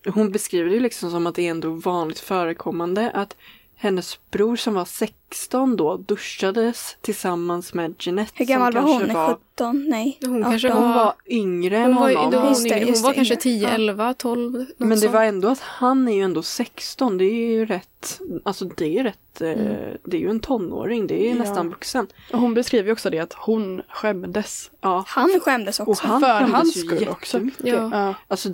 hon 0.06 0.32
beskriver 0.32 0.68
det 0.68 0.74
ju 0.74 0.80
liksom 0.80 1.10
som 1.10 1.26
att 1.26 1.34
det 1.34 1.46
är 1.46 1.50
ändå 1.50 1.70
vanligt 1.70 2.18
förekommande 2.18 3.10
att 3.10 3.36
hennes 3.78 4.18
bror 4.30 4.56
som 4.56 4.74
var 4.74 4.84
16 4.84 5.76
då 5.76 5.96
duschades 5.96 6.96
tillsammans 7.00 7.74
med 7.74 7.94
Jeanette. 7.98 8.32
Hur 8.34 8.44
gammal 8.44 8.72
som 8.72 8.82
var 8.82 8.92
hon? 8.92 9.00
kanske 9.06 9.34
17? 9.56 9.84
Nej. 9.88 10.18
Hon 10.26 10.42
kanske 10.42 10.68
18. 10.72 10.82
Hon 10.82 10.92
var- 10.94 11.04
var 11.04 11.14
yngre 11.26 11.76
än 11.78 11.84
hon 11.92 11.94
var, 12.02 12.08
ju- 12.10 12.16
honom. 12.16 12.30
då 12.30 12.36
var 12.38 12.44
hon, 12.44 12.52
Just 12.52 12.68
det, 12.68 12.84
hon 12.84 13.02
var 13.02 13.12
kanske 13.12 13.34
yngre. 13.34 13.42
10, 13.42 13.62
Ja. 13.62 13.68
11, 13.68 14.14
12. 14.14 14.52
något 14.58 14.68
Men 14.78 14.88
det 14.90 14.96
sånt. 14.96 15.12
var 15.12 15.24
ändå 15.24 15.48
att 15.48 15.60
han 15.60 16.08
är 16.08 16.12
ju 16.12 16.22
ändå 16.22 16.42
16. 16.42 17.18
Det 17.18 17.24
är 17.24 17.50
ju 17.50 17.66
rätt, 17.66 18.20
alltså 18.44 18.64
det 18.64 18.98
är 18.98 19.02
rätt, 19.04 19.40
eh, 19.40 19.50
Mm. 19.50 19.96
det 20.04 20.16
är 20.16 20.20
ju 20.20 20.30
en 20.30 20.40
tonåring. 20.40 21.06
Det 21.06 21.26
är 21.26 21.30
Ja. 21.30 21.34
nästan 21.38 21.68
vuxen. 21.68 22.06
Och 22.32 22.38
hon 22.40 22.54
beskriver 22.54 22.86
ju 22.86 22.92
också 22.92 23.10
det 23.10 23.18
att 23.18 23.32
hon 23.32 23.82
skämdes. 23.88 24.70
Ja. 24.80 25.04
Han 25.06 25.40
skämdes 25.40 25.80
också. 25.80 25.90
Och 25.90 25.98
han 26.10 26.20
För 26.20 26.28
hans 26.52 26.76
ju 26.76 26.80
skull 26.80 27.08
också. 27.08 27.40
Ja. 27.58 27.90
Ja. 27.92 28.14
Alltså, 28.28 28.48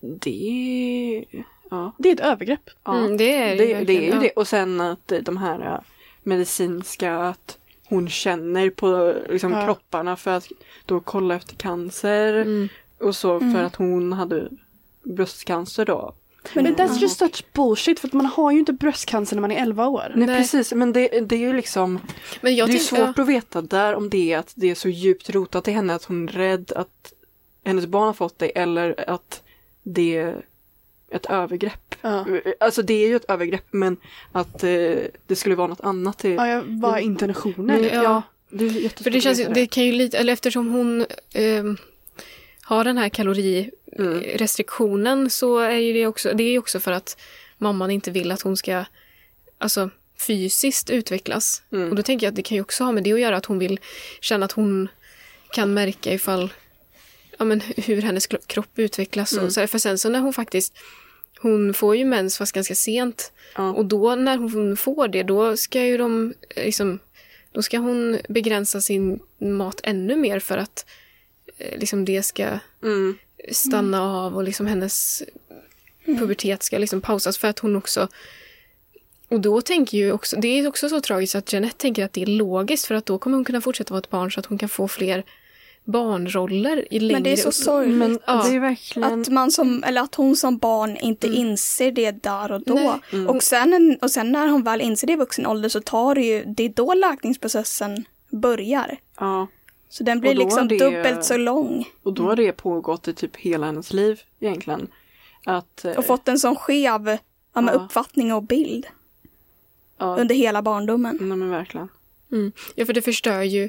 det, 0.00 1.24
ja. 1.70 1.92
Det 1.98 2.08
är 2.08 2.12
ett 2.12 2.20
övergrepp. 2.20 2.70
ja. 2.84 2.96
Mm, 2.98 3.16
det 3.16 3.34
är 3.36 3.56
det, 3.56 3.64
ju 3.64 3.84
det 3.84 3.92
är 3.96 4.00
ju 4.02 4.08
ja. 4.08 4.20
det. 4.20 4.30
Och 4.30 4.48
sen 4.48 4.80
att 4.80 5.12
de 5.22 5.36
här 5.36 5.60
äh, 5.60 5.80
medicinska, 6.22 7.16
att 7.16 7.58
hon 7.88 8.08
känner 8.08 8.70
på 8.70 9.14
liksom, 9.30 9.52
Ja. 9.52 9.64
kropparna 9.64 10.16
för 10.16 10.30
att 10.30 10.48
då 10.86 11.00
kolla 11.00 11.34
efter 11.34 11.56
cancer 11.56 12.34
Mm. 12.34 12.68
och 13.00 13.16
så 13.16 13.38
för 13.40 13.46
Mm. 13.46 13.66
att 13.66 13.76
hon 13.76 14.12
hade 14.12 14.48
bröstcancer 15.02 15.84
då. 15.84 16.14
Men, 16.54 16.64
Men- 16.64 16.74
that's 16.76 16.98
just 16.98 17.18
such 17.18 17.44
bullshit 17.52 18.00
för 18.00 18.08
att 18.08 18.12
man 18.14 18.26
har 18.26 18.52
ju 18.52 18.58
inte 18.58 18.72
bröstcancer 18.72 19.36
när 19.36 19.40
man 19.40 19.50
är 19.52 19.62
11 19.62 19.86
år. 19.88 20.12
Nej, 20.16 20.26
Nej. 20.26 20.38
precis, 20.38 20.72
men 20.72 20.92
det, 20.92 21.08
det 21.20 21.34
är 21.34 21.40
ju 21.40 21.52
liksom 21.52 22.00
Men 22.40 22.56
jag 22.56 22.68
Det 22.68 22.74
är 22.74 22.78
svårt 22.78 23.18
att 23.18 23.28
veta 23.28 23.62
där 23.62 23.94
om 23.94 24.10
det 24.10 24.32
är 24.32 24.38
att 24.38 24.52
det 24.56 24.70
är 24.70 24.74
så 24.74 24.88
djupt 24.88 25.30
rotat 25.30 25.68
i 25.68 25.70
henne 25.72 25.94
att 25.94 26.04
hon 26.04 26.28
är 26.28 26.32
rädd 26.32 26.72
att 26.76 27.12
hennes 27.64 27.86
barn 27.86 28.06
har 28.06 28.12
fått 28.12 28.38
det 28.38 28.58
eller 28.58 29.10
att 29.10 29.42
det 29.82 30.16
är 30.16 30.44
ett 31.14 31.26
övergrepp. 31.26 31.94
Ja. 32.00 32.26
Alltså 32.60 32.82
det 32.82 32.94
är 32.94 33.08
ju 33.08 33.16
ett 33.16 33.30
övergrepp 33.30 33.66
men 33.70 33.96
att 34.32 34.64
eh, 34.64 34.70
det 35.26 35.36
skulle 35.36 35.54
vara 35.54 35.68
något 35.68 35.80
annat. 35.80 36.18
Det, 36.18 36.28
Ja, 36.30 36.62
vad 36.66 36.94
är 36.94 36.98
intentionen? 36.98 37.84
ja. 37.84 37.90
ja. 38.02 38.22
det 38.50 38.64
är 38.64 38.68
jättesvårt 38.70 39.02
För 39.04 39.10
det 39.10 39.20
känns 39.20 39.42
det 39.54 39.66
kan 39.66 39.84
ju 39.84 39.92
lite, 39.92 40.18
eller 40.18 40.32
eftersom 40.32 40.68
hon 40.68 41.06
ehm, 41.32 41.76
har 42.62 42.84
den 42.84 42.98
här 42.98 43.08
kalorirestriktionen 43.08 45.30
så 45.30 45.58
är 45.58 45.76
ju 45.78 45.92
det 45.92 46.06
också, 46.06 46.32
det 46.34 46.44
är 46.44 46.50
ju 46.50 46.58
också 46.58 46.80
för 46.80 46.92
att 46.92 47.20
mamman 47.58 47.90
inte 47.90 48.10
vill 48.10 48.32
att 48.32 48.42
hon 48.42 48.56
ska, 48.56 48.84
alltså 49.58 49.90
fysiskt 50.26 50.90
utvecklas. 50.90 51.62
Mm. 51.72 51.90
Och 51.90 51.96
då 51.96 52.02
tänker 52.02 52.26
jag 52.26 52.32
att 52.32 52.36
det 52.36 52.42
kan 52.42 52.54
ju 52.54 52.60
också 52.60 52.84
ha 52.84 52.92
med 52.92 53.04
det 53.04 53.12
att 53.12 53.20
göra 53.20 53.36
att 53.36 53.46
hon 53.46 53.58
vill 53.58 53.80
känna 54.20 54.44
att 54.44 54.52
hon 54.52 54.88
kan 55.52 55.74
märka 55.74 56.12
ifall, 56.12 56.52
ja 57.38 57.44
men 57.44 57.60
hur 57.60 58.02
hennes 58.02 58.28
kro- 58.28 58.46
kropp 58.46 58.78
utvecklas. 58.78 59.32
Mm. 59.32 59.44
Och 59.44 59.52
så 59.52 59.60
här, 59.60 59.66
för 59.66 59.78
sen 59.78 59.98
så 59.98 60.08
när 60.08 60.20
hon 60.20 60.32
faktiskt, 60.32 60.74
hon 61.44 61.74
får 61.74 61.96
ju 61.96 62.04
mens 62.04 62.38
fast 62.38 62.52
ganska 62.52 62.74
sent. 62.74 63.32
Ja. 63.56 63.72
Och 63.72 63.84
då 63.86 64.14
när 64.14 64.36
hon 64.36 64.76
får 64.76 65.08
det, 65.08 65.22
då 65.22 65.56
ska 65.56 65.80
ju 65.84 65.98
de 65.98 66.34
eh, 66.56 66.64
liksom, 66.64 66.98
då 67.52 67.62
ska 67.62 67.78
hon 67.78 68.18
begränsa 68.28 68.80
sin 68.80 69.20
mat 69.38 69.80
ännu 69.82 70.16
mer 70.16 70.38
för 70.40 70.58
att 70.58 70.86
eh, 71.58 71.78
liksom 71.78 72.04
det 72.04 72.22
ska 72.22 72.58
Mm. 72.82 73.16
stanna 73.52 74.02
av 74.02 74.36
och 74.36 74.44
liksom 74.44 74.66
hennes 74.66 75.22
pubertet 76.06 76.62
ska 76.62 76.78
liksom 76.78 77.00
pausas 77.00 77.38
för 77.38 77.48
att 77.48 77.58
hon 77.58 77.76
också 77.76 78.08
och 79.28 79.40
då 79.40 79.60
tänker 79.60 79.98
ju 79.98 80.12
också, 80.12 80.36
det 80.36 80.48
är 80.48 80.68
också 80.68 80.88
så 80.88 81.00
tragiskt 81.00 81.34
att 81.34 81.52
Jeanette 81.52 81.76
tänker 81.78 82.04
att 82.04 82.12
det 82.12 82.22
är 82.22 82.26
logiskt 82.26 82.86
för 82.86 82.94
att 82.94 83.06
då 83.06 83.18
kommer 83.18 83.36
hon 83.36 83.44
kunna 83.44 83.60
fortsätta 83.60 83.94
vara 83.94 83.98
ett 83.98 84.10
barn 84.10 84.32
så 84.32 84.40
att 84.40 84.46
hon 84.46 84.58
kan 84.58 84.68
få 84.68 84.88
fler 84.88 85.24
barnroller 85.84 86.92
i 86.94 87.00
längre 87.00 87.12
Men 87.12 87.22
det 87.22 87.32
är 87.32 87.36
så 87.36 87.52
sorgligt. 87.52 87.96
Men 87.98 88.18
Ja. 88.26 88.42
det 88.48 88.56
är 88.56 88.60
verkligen... 88.60 89.20
Att 89.20 89.28
man 89.28 89.50
som, 89.50 89.84
eller 89.84 90.00
att 90.00 90.14
hon 90.14 90.36
som 90.36 90.58
barn 90.58 90.96
inte 90.96 91.26
inser 91.28 91.92
det 91.92 92.10
där 92.22 92.52
och 92.52 92.62
då. 92.62 93.00
Mm. 93.12 93.28
Och, 93.28 93.42
sen, 93.42 93.98
och 94.02 94.10
sen 94.10 94.32
när 94.32 94.48
hon 94.48 94.62
väl 94.62 94.80
inser 94.80 95.06
det 95.06 95.12
i 95.12 95.16
vuxen 95.16 95.46
ålder 95.46 95.68
så 95.68 95.80
tar 95.80 96.14
det 96.14 96.22
ju, 96.22 96.44
det 96.44 96.62
är 96.64 96.68
då 96.68 96.94
läkningsprocessen 96.94 98.04
börjar. 98.30 98.98
Ja. 99.18 99.46
Så 99.88 100.04
den 100.04 100.20
blir 100.20 100.34
liksom 100.34 100.68
det- 100.68 100.78
dubbelt 100.78 101.24
så 101.24 101.36
lång. 101.36 101.88
Och 102.02 102.12
då 102.12 102.22
har 102.22 102.36
det 102.36 102.52
pågått 102.52 103.08
i 103.08 103.14
typ 103.14 103.36
hela 103.36 103.66
hennes 103.66 103.92
liv 103.92 104.20
egentligen. 104.40 104.86
Att, 105.46 105.84
eh, 105.84 105.92
Och 105.96 106.04
fått 106.04 106.28
en 106.28 106.38
sån 106.38 106.56
skev 106.56 107.08
ja, 107.08 107.18
Ja. 107.52 107.70
uppfattning 107.70 108.32
och 108.32 108.42
bild 108.42 108.86
ja, 109.98 110.16
under 110.20 110.34
hela 110.34 110.62
barndomen. 110.62 111.18
nej 111.20 111.36
men 111.36 111.50
verkligen. 111.50 111.88
Mm. 112.32 112.52
Ja, 112.74 112.86
för 112.86 112.92
det 112.92 113.02
förstör 113.02 113.42
ju 113.42 113.68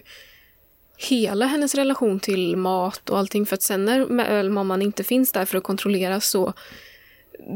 hela 0.98 1.46
hennes 1.46 1.76
relation 1.76 2.20
till 2.20 2.58
mat 2.58 3.10
och 3.10 3.18
allting. 3.18 3.46
För 3.46 3.54
att 3.54 3.62
sen 3.62 3.86
när 3.86 4.06
ma- 4.06 4.50
mamman 4.50 4.82
inte 4.82 5.04
finns 5.04 5.32
där 5.32 5.46
för 5.46 5.58
att 5.58 5.64
kontrollera 5.64 6.20
så 6.22 6.54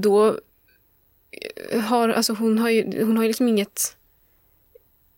då 0.02 0.40
eh, 1.72 1.80
har, 1.82 2.10
alltså 2.10 2.34
hon 2.34 2.58
har 2.58 2.70
ju, 2.70 3.04
hon 3.04 3.18
har 3.18 3.24
ju 3.24 3.28
liksom 3.30 3.48
inget 3.48 3.96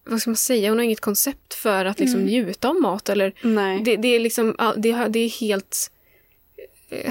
vad 0.04 0.22
ska 0.22 0.30
man 0.30 0.36
säga, 0.38 0.70
hon 0.70 0.78
har 0.78 0.86
inget 0.86 1.00
koncept 1.02 1.54
för 1.54 1.86
att 1.86 2.00
liksom 2.00 2.22
njuta 2.22 2.70
av 2.70 2.76
mat 2.76 3.10
eller 3.10 3.34
Nej. 3.42 3.82
det, 3.84 3.96
det 3.96 4.08
är 4.08 4.20
liksom, 4.20 4.56
det, 4.78 5.08
det 5.10 5.20
är 5.20 5.30
helt, 5.30 5.92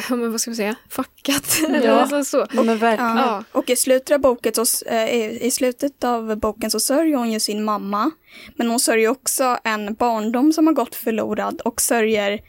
ja, 0.09 0.17
men 0.17 0.31
vad 0.33 0.41
ska 0.41 0.51
man 0.51 0.57
säga, 0.57 0.75
fuckat. 0.89 1.59
Ja. 1.85 1.93
alltså 1.93 2.25
så. 2.25 2.47
Ja, 2.53 2.63
men 2.63 2.79
verkligen. 2.79 3.17
Ja. 3.17 3.45
Och 3.53 3.71
i 3.71 3.77
slutet, 3.77 4.15
av 4.15 4.21
boken 4.21 4.53
så, 4.67 4.87
eh, 4.87 5.09
i- 5.15 5.39
i 5.47 5.51
slutet 5.51 6.05
av 6.05 6.37
boken 6.37 6.71
så 6.71 6.81
sörjer 6.81 7.17
hon 7.17 7.33
ju 7.33 7.41
sin 7.41 7.65
mamma. 7.65 8.11
Men 8.57 8.69
hon 8.69 8.81
sörjer 8.81 9.09
också 9.09 9.59
en 9.65 9.95
barndom 9.95 10.53
som 10.53 10.67
har 10.67 10.75
gått 10.75 10.95
förlorad 10.95 11.61
och 11.61 11.81
sörjer 11.81 12.41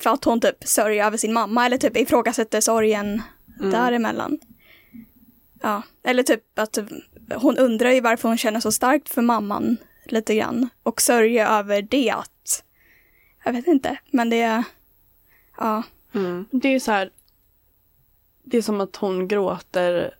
för 0.00 0.10
att 0.10 0.24
hon 0.24 0.40
typ 0.40 0.56
sörjer 0.64 1.06
över 1.06 1.16
sin 1.16 1.32
mamma 1.32 1.66
eller 1.66 1.76
typ 1.78 1.96
ifrågasätter 1.96 2.60
sorgen 2.60 3.22
däremellan. 3.70 4.38
Ja, 5.62 5.82
eller 6.04 6.22
typ 6.22 6.58
att 6.58 6.78
hon 7.34 7.58
undrar 7.58 7.90
ju 7.90 8.00
varför 8.00 8.28
hon 8.28 8.38
känner 8.38 8.60
så 8.60 8.72
starkt 8.72 9.08
för 9.08 9.22
mamman 9.22 9.76
lite 10.06 10.34
grann 10.34 10.68
och 10.82 11.00
sörjer 11.02 11.46
över 11.46 11.82
det 11.82 12.10
att 12.10 12.64
jag 13.44 13.52
vet 13.52 13.66
inte, 13.66 13.96
men 14.10 14.30
det 14.30 14.40
är 14.40 14.64
ja, 15.58 15.82
Mm. 16.14 16.46
Det 16.50 16.68
är 16.74 16.80
så 16.80 16.92
här. 16.92 17.10
Det 18.44 18.56
är 18.58 18.62
som 18.62 18.80
att 18.80 18.96
hon 18.96 19.28
gråter. 19.28 20.14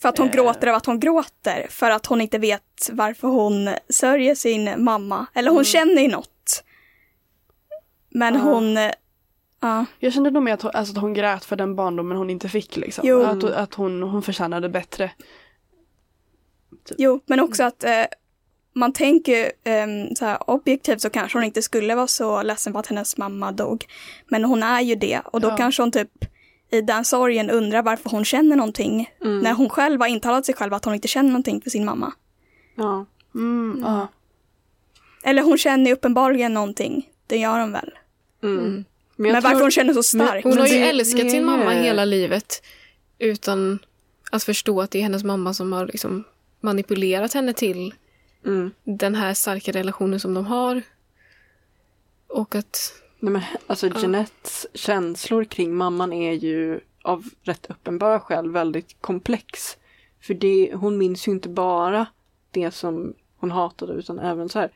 För 0.00 0.08
att 0.08 0.18
hon 0.18 0.26
Eh. 0.28 0.32
gråter 0.34 0.66
av 0.66 0.74
att 0.74 0.86
hon 0.86 1.00
gråter. 1.00 1.66
För 1.70 1.90
att 1.90 2.06
hon 2.06 2.20
inte 2.20 2.38
vet 2.38 2.90
varför 2.92 3.28
hon 3.28 3.70
sörjer 3.88 4.34
sin 4.34 4.84
mamma. 4.84 5.26
Eller 5.34 5.50
hon 5.50 5.64
känner 5.64 6.02
ju 6.02 6.08
något. 6.08 6.64
Men 8.08 8.34
Ja. 8.34 8.40
hon... 8.40 8.76
eh, 8.76 8.90
Ja, 9.62 9.84
Jag 9.98 10.12
kände 10.12 10.30
nog 10.30 10.42
mer 10.42 10.54
att 10.54 10.62
hon, 10.62 10.70
alltså 10.74 10.94
att 10.94 11.00
hon 11.00 11.14
grät 11.14 11.44
för 11.44 11.56
den 11.56 11.76
barndomen 11.76 12.16
hon 12.18 12.30
inte 12.30 12.48
fick 12.48 12.76
liksom. 12.76 13.04
Jo. 13.08 13.22
Att, 13.22 13.44
att 13.44 13.74
hon, 13.74 14.02
hon 14.02 14.22
förtjänade 14.22 14.68
bättre. 14.68 15.10
jo, 16.98 17.20
men 17.26 17.40
också 17.40 17.62
att 17.64 17.84
eh, 17.84 18.04
man 18.72 18.92
tänker 18.92 19.52
eh, 19.64 19.86
så 20.18 20.24
här, 20.24 20.50
objektivt 20.50 21.00
så 21.00 21.10
kanske 21.10 21.38
hon 21.38 21.44
inte 21.44 21.62
skulle 21.62 21.94
vara 21.94 22.06
så 22.06 22.42
ledsen 22.42 22.72
för 22.72 22.80
att 22.80 22.86
hennes 22.86 23.16
mamma 23.16 23.52
dog. 23.52 23.84
Men 24.28 24.44
hon 24.44 24.62
är 24.62 24.80
ju 24.80 24.94
det 24.94 25.20
och 25.24 25.40
då 25.40 25.48
Ja. 25.48 25.56
kanske 25.56 25.82
hon 25.82 25.90
typ 25.92 26.10
i 26.70 26.80
den 26.80 27.04
sorgen 27.04 27.50
undrar 27.50 27.82
varför 27.82 28.10
hon 28.10 28.24
känner 28.24 28.56
någonting. 28.56 29.10
Mm. 29.24 29.38
När 29.38 29.52
hon 29.52 29.68
själv 29.68 30.00
har 30.00 30.08
intalat 30.08 30.46
sig 30.46 30.54
själv 30.54 30.74
att 30.74 30.84
hon 30.84 30.94
inte 30.94 31.08
känner 31.08 31.30
någonting 31.30 31.60
för 31.60 31.70
sin 31.70 31.84
mamma. 31.84 32.12
Ja. 32.74 33.06
Mm, 33.34 33.80
ja. 33.86 34.08
Eller 35.22 35.42
hon 35.42 35.58
känner 35.58 35.86
ju 35.86 35.92
uppenbarligen 35.92 36.54
någonting. 36.54 37.08
Det 37.26 37.36
gör 37.38 37.60
hon 37.60 37.72
väl. 37.72 37.90
Mm. 38.42 38.58
Mm. 38.58 38.84
Men, 39.16 39.32
Men, 39.32 39.42
varför 39.42 39.48
tror- 39.50 39.60
hon 39.60 39.70
känner 39.70 39.92
så 39.94 40.02
starkt. 40.02 40.44
Hon 40.44 40.58
har 40.58 40.66
ju 40.66 40.76
älskat 40.76 41.20
det 41.24 41.30
sin 41.30 41.44
mamma 41.44 41.70
hela 41.70 42.04
livet 42.04 42.62
utan 43.18 43.78
att 44.32 44.42
förstå 44.44 44.80
att 44.80 44.90
det 44.90 44.98
är 44.98 45.02
hennes 45.02 45.24
mamma 45.24 45.54
som 45.54 45.72
har 45.72 45.86
liksom 45.86 46.24
manipulerat 46.60 47.32
henne 47.34 47.52
till 47.52 47.94
Mm. 48.46 48.70
den 48.84 49.14
här 49.14 49.34
starka 49.34 49.72
relationen 49.72 50.20
som 50.20 50.34
de 50.34 50.46
har. 50.46 50.82
Och 52.26 52.54
att... 52.54 52.92
Nej, 53.18 53.32
men, 53.32 53.42
alltså 53.66 53.86
Jeanettes 53.86 54.66
känslor 54.74 55.44
kring 55.44 55.74
mamman 55.74 56.12
är 56.12 56.32
ju 56.32 56.80
av 57.02 57.24
rätt 57.42 57.66
uppenbara 57.70 58.20
skäl 58.20 58.50
väldigt 58.50 58.96
komplex. 59.00 59.76
För 60.20 60.34
det, 60.34 60.72
hon 60.74 60.98
minns 60.98 61.28
ju 61.28 61.32
inte 61.32 61.48
bara 61.48 62.06
det 62.50 62.70
som 62.70 63.14
hon 63.36 63.50
hatade 63.50 63.92
utan 63.92 64.18
även 64.18 64.48
så 64.48 64.58
här 64.58 64.70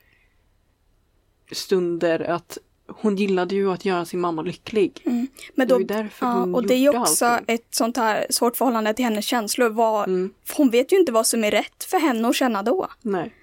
stunder 1.52 2.20
att 2.20 2.58
hon 2.86 3.16
gillade 3.16 3.54
ju 3.54 3.70
att 3.72 3.84
göra 3.84 4.04
sin 4.04 4.20
mamma 4.20 4.42
lycklig. 4.42 5.02
Men 5.04 5.28
Det 5.54 5.64
då, 5.64 5.74
var 5.74 5.80
ju 5.80 5.86
därför 5.86 6.26
ja, 6.26 6.32
hon 6.32 6.54
och 6.54 6.66
det 6.66 6.74
är 6.74 7.00
också 7.00 7.24
allting. 7.26 7.54
ett 7.54 7.66
sånt 7.70 7.96
här 7.96 8.26
svårt 8.30 8.56
förhållande 8.56 8.94
till 8.94 9.04
hennes 9.04 9.24
känslor. 9.24 9.68
Vad, 9.68 10.08
Mm. 10.08 10.32
Hon 10.56 10.70
vet 10.70 10.92
ju 10.92 10.96
inte 10.96 11.12
vad 11.12 11.26
som 11.26 11.44
är 11.44 11.50
rätt 11.50 11.84
för 11.84 11.98
henne 11.98 12.28
att 12.28 12.36
känna 12.36 12.62
då. 12.62 12.88
Nej. 13.02 13.34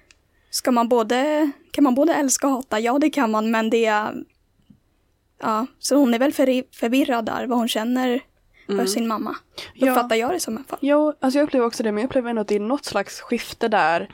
Ska 0.52 0.70
man 0.72 0.88
både, 0.88 1.50
kan 1.70 1.84
man 1.84 1.94
både 1.94 2.14
älska 2.14 2.46
och 2.46 2.52
hata? 2.52 2.80
Ja, 2.80 2.98
det 2.98 3.10
kan 3.10 3.30
man, 3.30 3.50
men 3.50 3.70
det 3.70 3.86
är... 3.86 4.24
Ja, 5.40 5.66
så 5.78 5.96
hon 5.96 6.14
är 6.14 6.18
väl 6.18 6.32
för, 6.32 6.74
förvirrad 6.76 7.24
där, 7.24 7.46
vad 7.46 7.58
hon 7.58 7.68
känner 7.68 8.20
för 8.66 8.72
Mm. 8.72 8.86
sin 8.86 9.08
mamma. 9.08 9.36
Ja. 9.74 9.90
Uppfattar 9.90 10.16
jag 10.16 10.30
det 10.30 10.40
som 10.40 10.54
i 10.54 10.56
alla 10.56 10.64
fall. 10.64 10.78
Jo, 10.82 11.12
alltså 11.20 11.38
jag 11.38 11.44
upplever 11.46 11.66
också 11.66 11.82
det, 11.82 11.92
men 11.92 12.02
jag 12.02 12.08
upplever 12.08 12.30
ändå 12.30 12.42
att 12.42 12.48
det 12.48 12.54
är 12.56 12.60
något 12.60 12.84
slags 12.84 13.20
skifte 13.20 13.68
där. 13.68 14.08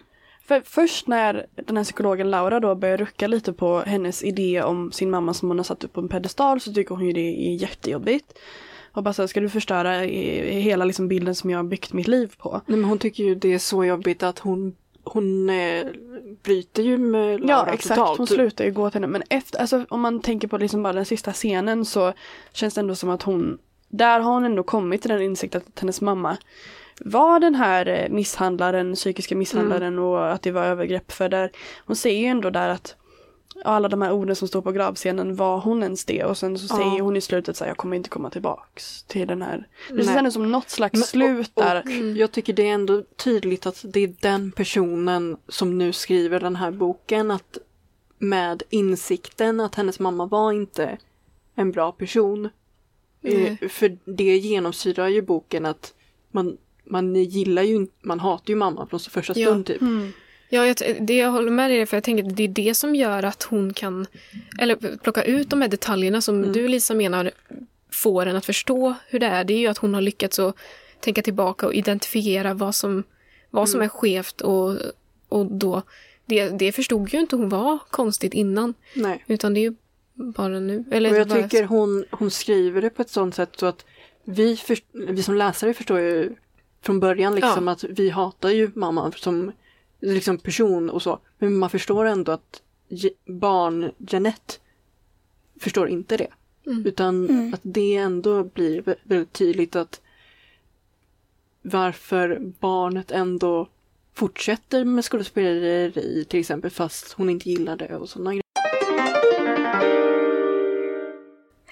För 0.49 0.63
först 0.65 1.07
när 1.09 1.47
den 1.67 1.77
här 1.77 1.85
psykologen 1.85 2.31
Laura 2.31 2.61
då 2.61 2.75
börjar 2.75 2.97
rucka 2.97 3.27
lite 3.27 3.53
på 3.53 3.81
hennes 3.81 4.25
idé 4.25 4.63
om 4.63 4.93
sin 4.93 5.11
mamma 5.11 5.35
som 5.35 5.49
hon 5.49 5.59
har 5.59 5.65
satt 5.65 5.85
upp 5.85 5.93
på 5.93 6.01
en 6.01 6.09
pedestal 6.09 6.61
så 6.61 6.73
tycker 6.73 6.95
hon 6.95 7.07
ju 7.07 7.13
det 7.13 7.21
är 7.51 7.55
jättejobbigt. 7.55 8.39
Och 8.93 9.03
bara 9.03 9.15
så 9.15 9.23
här, 9.23 9.27
ska 9.27 9.41
du 9.41 9.49
förstöra 9.49 9.93
hela 10.01 10.85
liksom 10.85 11.09
bilden 11.09 11.35
som 11.35 11.51
jag 11.51 11.59
har 11.59 11.65
byggt 11.65 11.93
mitt 11.93 12.09
liv 12.09 12.35
på? 12.39 12.61
Nej, 12.67 12.79
men 12.79 12.89
hon 12.89 12.99
tycker 12.99 13.25
ju 13.25 13.35
det 13.35 13.55
är 13.55 13.59
så 13.59 13.85
jobbigt 13.85 14.23
att 14.23 14.39
hon, 14.39 14.77
hon 15.13 15.51
eh, 15.51 15.87
bryter 16.43 16.83
ju 16.83 16.99
med 16.99 17.41
Laura 17.41 17.67
Ja 17.67 17.75
exakt, 17.75 17.99
totalt. 17.99 18.19
hon 18.19 18.27
slutar 18.27 18.65
ju 18.65 18.73
gå 18.73 18.91
till 18.91 19.01
henne. 19.01 19.07
Men 19.07 19.23
efter, 19.31 19.59
alltså 19.59 19.85
om 19.89 20.01
man 20.01 20.21
tänker 20.21 20.49
på 20.49 20.59
liksom 20.59 20.83
bara 20.83 20.93
den 20.93 21.05
sista 21.05 21.33
scenen 21.33 21.85
så 21.85 22.13
känns 22.53 22.75
det 22.75 22.81
ändå 22.81 22.95
som 22.95 23.11
att 23.11 23.23
hon, 23.23 23.59
där 23.89 24.21
har 24.21 24.33
hon 24.33 24.45
ändå 24.45 24.63
kommit 24.63 25.03
till 25.03 25.11
den 25.11 25.23
insikten 25.23 25.63
att 25.67 25.81
hennes 25.81 26.01
mamma 26.01 26.37
var 27.01 27.41
den 27.41 27.55
här 27.55 27.87
eh, 27.87 28.09
misshandlaren, 28.09 28.95
psykiska 28.95 29.37
misshandlaren 29.37 29.99
och 29.99 30.33
att 30.33 30.43
det 30.43 30.51
var 30.51 30.65
övergrepp 30.65 31.13
för 31.13 31.29
där. 31.29 31.51
Hon 31.87 31.97
säger 31.97 32.21
ju 32.21 32.27
ändå 32.27 32.51
där 32.51 32.69
att 32.69 32.97
alla 33.65 33.89
de 33.89 34.03
här 34.03 34.13
orden 34.13 34.37
som 34.37 34.49
står 34.49 34.63
på 34.63 34.73
gravscenen, 34.73 35.37
var 35.37 35.59
hon 35.61 35.83
ens 35.83 36.05
det? 36.05 36.25
Och 36.25 36.39
sen 36.39 36.59
så 36.59 36.67
Ja. 36.75 36.77
säger 36.77 37.01
hon 37.03 37.17
i 37.17 37.21
slutet 37.21 37.57
så 37.57 37.65
här, 37.65 37.71
jag 37.71 37.77
kommer 37.77 37.97
inte 37.97 38.09
komma 38.11 38.31
tillbaks 38.31 39.03
till 39.03 39.29
den 39.29 39.43
här. 39.43 39.69
Det 39.91 40.05
känns 40.05 40.17
ändå 40.17 40.31
som 40.31 40.53
något 40.53 40.71
slags 40.71 40.93
Men- 40.95 41.03
slut 41.03 41.51
och, 41.55 41.63
där. 41.63 41.83
och 41.83 42.17
Jag 42.17 42.33
tycker 42.33 42.53
det 42.53 42.69
är 42.69 42.73
ändå 42.75 43.03
tydligt 43.17 43.67
att 43.67 43.85
det 43.89 44.01
är 44.01 44.15
den 44.21 44.53
personen 44.53 45.37
som 45.49 45.79
nu 45.79 45.93
skriver 45.93 46.41
den 46.41 46.57
här 46.57 46.71
boken 46.71 47.31
att 47.31 47.59
med 48.19 48.63
insikten 48.71 49.61
att 49.61 49.75
hennes 49.75 50.01
mamma 50.01 50.27
var 50.27 50.53
inte 50.53 50.99
en 51.55 51.73
bra 51.73 51.93
person. 51.93 52.49
Eh, 53.23 53.69
För 53.69 53.99
det 54.05 54.37
genomsyrar 54.37 55.09
ju 55.09 55.23
boken 55.23 55.67
att 55.67 55.95
man, 56.31 56.57
man 56.85 57.15
gillar 57.17 57.63
ju 57.63 57.75
inte, 57.75 57.93
man 58.03 58.21
hatar 58.21 58.51
ju 58.51 58.57
mamma 58.57 58.87
från 58.87 59.01
första 59.01 59.33
Ja. 59.39 59.47
stund 59.47 59.67
typ. 59.67 59.81
Mm. 59.81 60.13
Ja, 60.49 60.67
jag, 60.67 60.77
det 61.01 61.17
jag 61.17 61.31
håller 61.31 61.51
med 61.51 61.71
dig 61.71 61.87
för 61.87 61.97
jag 61.97 62.05
tänker 62.05 62.25
att 62.25 62.37
det 62.37 62.43
är 62.43 62.49
det 62.49 62.75
som 62.75 62.95
gör 62.95 63.23
att 63.23 63.43
hon 63.43 63.75
kan 63.75 64.07
eller 64.59 64.97
plocka 64.97 65.23
ut 65.25 65.51
de 65.51 65.61
här 65.63 65.69
detaljerna 65.69 66.21
som 66.21 66.39
Mm. 66.39 66.53
du 66.53 66.69
Lisa 66.69 66.95
menar 66.95 67.31
får 67.93 68.27
en 68.27 68.37
att 68.37 68.47
förstå 68.47 68.95
hur 69.09 69.19
det 69.19 69.27
är. 69.27 69.45
Det 69.45 69.55
är 69.55 69.59
ju 69.59 69.67
att 69.67 69.79
hon 69.79 69.95
har 69.95 70.01
lyckats 70.01 70.39
att 70.39 70.57
tänka 71.01 71.23
tillbaka 71.23 71.67
och 71.67 71.75
identifiera 71.75 72.55
vad 72.55 72.75
som, 72.75 73.05
vad 73.51 73.69
som 73.69 73.79
Mm. 73.81 73.85
är 73.85 73.89
skevt 73.89 74.41
och, 74.41 74.77
och 75.29 75.47
då 75.47 75.83
det, 76.27 76.49
det 76.49 76.73
förstod 76.73 77.15
ju 77.15 77.21
inte 77.21 77.37
hon 77.37 77.49
var 77.49 77.79
konstigt 77.91 78.35
innan. 78.35 78.75
Nej. 78.95 79.25
Utan 79.27 79.55
det 79.55 79.61
är 79.61 79.63
ju 79.63 79.75
bara 80.15 80.61
nu. 80.61 80.85
Eller 80.91 81.11
Och 81.13 81.17
jag 81.19 81.29
bara, 81.29 81.43
tycker 81.43 81.65
hon, 81.65 82.05
hon 82.11 82.31
skriver 82.31 82.83
det 82.83 82.91
på 82.91 83.03
ett 83.03 83.11
sånt 83.11 83.35
sätt 83.35 83.51
så 83.57 83.67
att 83.67 83.85
vi, 84.25 84.57
för, 84.57 84.79
vi 84.93 85.23
som 85.23 85.35
läsare 85.35 85.75
förstår 85.75 86.01
ju 86.01 86.35
från 86.83 87.01
början 87.01 87.35
liksom 87.35 87.69
att 87.69 87.85
vi 87.85 88.11
hatar 88.11 88.51
ju 88.51 88.71
mamma 88.75 89.13
som 89.17 89.53
liksom 90.01 90.39
person 90.39 90.91
och 90.91 91.03
så. 91.03 91.19
Men 91.39 91.57
man 91.57 91.71
förstår 91.71 92.05
ändå 92.05 92.33
att 92.33 92.63
barn 93.27 93.91
Jeanette 93.99 94.55
förstår 95.61 95.89
inte 95.89 96.17
det. 96.17 96.29
Mm. 96.67 96.87
Utan 96.87 97.29
Mm. 97.29 97.55
att 97.55 97.61
det 97.63 97.97
ändå 97.97 98.45
blir 98.45 98.83
vä- 98.83 98.97
väldigt 99.05 99.33
tydligt 99.33 99.77
att 99.77 100.01
varför 101.63 102.53
barnet 102.61 103.11
ändå 103.11 103.69
fortsätter 104.15 104.85
med 104.85 105.05
skådespeleri 105.05 106.25
till 106.29 106.41
exempel 106.41 106.71
fast 106.71 107.13
hon 107.13 107.31
inte 107.31 107.51
gillar 107.51 107.77
det 107.77 107.97
och 107.97 108.09
sådana 108.09 108.31
grejer. 108.31 108.43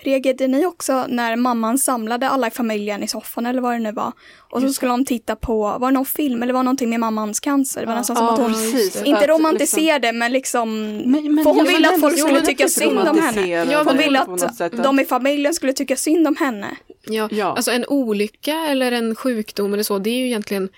Reagerade 0.07 0.49
ni 0.49 0.67
också 0.67 1.05
när 1.09 1.37
mamman 1.37 1.79
samlade 1.79 2.29
alla 2.29 2.47
i 2.47 2.51
familjen 2.51 3.03
i 3.03 3.09
soffan 3.09 3.47
eller 3.47 3.61
vad 3.61 3.73
det 3.75 3.79
nu 3.79 3.93
var? 3.93 4.13
Och 4.51 4.61
så 4.63 4.73
skulle 4.73 4.91
de 4.93 5.05
titta 5.05 5.37
på, 5.37 5.77
var 5.81 5.91
det 5.91 5.95
någon 5.95 6.07
film 6.07 6.43
eller 6.43 6.53
var 6.53 6.61
det 6.61 6.65
någonting 6.65 6.91
med 6.91 7.01
mammans 7.01 7.41
cancer? 7.41 7.81
Det 7.81 7.87
var 7.87 7.93
Ja. 7.95 7.99
nästan 7.99 8.17
som 8.17 8.27
att 8.29 8.39
hon 8.39 8.53
precis. 8.53 9.03
inte 9.05 9.21
Att 9.21 9.29
romantiserade 9.29 10.13
men 10.13 10.33
liksom 10.33 10.97
Men- 10.97 11.35
men 11.35 11.45
för 11.45 11.51
hon 11.51 11.65
ville 11.65 11.73
vill 11.79 11.85
att 11.87 12.01
folk 12.01 12.19
skulle 12.19 12.41
tycka 12.41 12.69
synd 12.69 12.99
om 12.99 13.19
henne. 13.19 13.65
Ja, 13.73 13.83
Hon 13.87 13.97
ville 13.99 14.21
att 14.21 14.83
de 14.85 15.01
i 15.01 15.05
familjen 15.05 15.55
skulle 15.55 15.73
tycka 15.73 15.97
synd 15.97 16.27
om 16.29 16.37
henne. 16.37 16.77
Ja, 17.07 17.29
Ja. 17.33 17.47
alltså 17.57 17.71
en 17.71 17.85
olycka 17.89 18.55
eller 18.55 18.93
en 18.93 19.15
sjukdom 19.15 19.73
eller 19.75 19.83
så, 19.83 19.99
det 19.99 20.11
är 20.11 20.19
ju 20.19 20.27
egentligen 20.27 20.69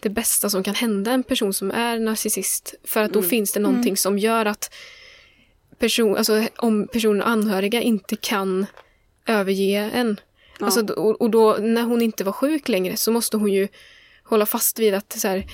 det 0.00 0.08
bästa 0.08 0.50
som 0.50 0.62
kan 0.62 0.74
hända 0.74 1.10
en 1.12 1.22
person 1.22 1.52
som 1.52 1.70
är 1.70 1.98
narcissist. 1.98 2.74
För 2.84 3.02
att 3.02 3.12
då 3.12 3.18
Mm. 3.18 3.30
finns 3.30 3.52
det 3.52 3.60
någonting 3.60 3.96
som 3.96 4.18
gör 4.18 4.46
att 4.46 4.74
person, 5.78 6.16
alltså, 6.16 6.42
om 6.56 6.86
personer 6.92 7.20
och 7.24 7.28
anhöriga 7.28 7.80
inte 7.82 8.16
kan 8.16 8.66
överge 9.26 9.90
en. 9.94 10.20
Ja. 10.60 10.66
Alltså, 10.66 10.86
och, 10.86 11.20
och 11.20 11.30
då 11.30 11.56
när 11.60 11.82
hon 11.82 12.02
inte 12.02 12.24
var 12.24 12.32
sjuk 12.32 12.68
längre 12.68 12.96
så 12.96 13.12
måste 13.12 13.36
hon 13.36 13.52
ju 13.52 13.68
hålla 14.24 14.46
fast 14.46 14.78
vid 14.78 14.94
att 14.94 15.12
så 15.12 15.28
här, 15.28 15.46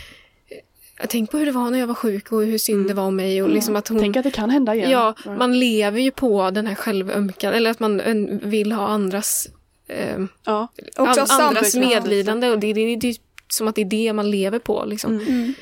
jag 1.00 1.08
tänk 1.10 1.30
på 1.30 1.38
hur 1.38 1.46
det 1.46 1.52
var 1.52 1.70
när 1.70 1.78
jag 1.78 1.87
var 1.87 1.94
sjuk 1.94 2.32
och 2.32 2.42
hur 2.44 2.58
synd 2.58 2.76
Mm. 2.78 2.88
det 2.88 2.94
var 2.94 3.02
om 3.04 3.16
mig. 3.16 3.42
Och 3.42 3.48
liksom 3.48 3.76
att 3.76 3.88
hon, 3.88 3.98
Tänk 4.00 4.16
att 4.16 4.24
det 4.24 4.30
kan 4.30 4.50
hända 4.50 4.74
igen. 4.74 4.90
Ja, 4.90 5.14
man 5.38 5.58
lever 5.58 6.00
ju 6.00 6.10
på 6.10 6.50
den 6.50 6.66
här 6.66 6.74
självömkan, 6.74 7.54
eller 7.54 7.70
att 7.70 7.80
man 7.80 8.02
vill 8.42 8.72
ha 8.72 8.87
andras 8.88 9.48
eh, 9.88 10.24
ja. 10.44 10.68
Också 10.98 11.20
an, 11.20 11.26
sam- 11.26 11.40
andras 11.40 11.74
medlidande 11.74 12.50
och 12.50 12.58
det, 12.58 12.72
det, 12.72 12.96
det 12.96 13.08
är 13.08 13.16
som 13.48 13.68
att 13.68 13.74
det 13.74 13.80
är 13.80 13.84
det 13.84 14.12
man 14.12 14.30
lever 14.30 14.58
på. 14.58 14.84
Liksom. 14.84 15.18
Mm. 15.18 15.54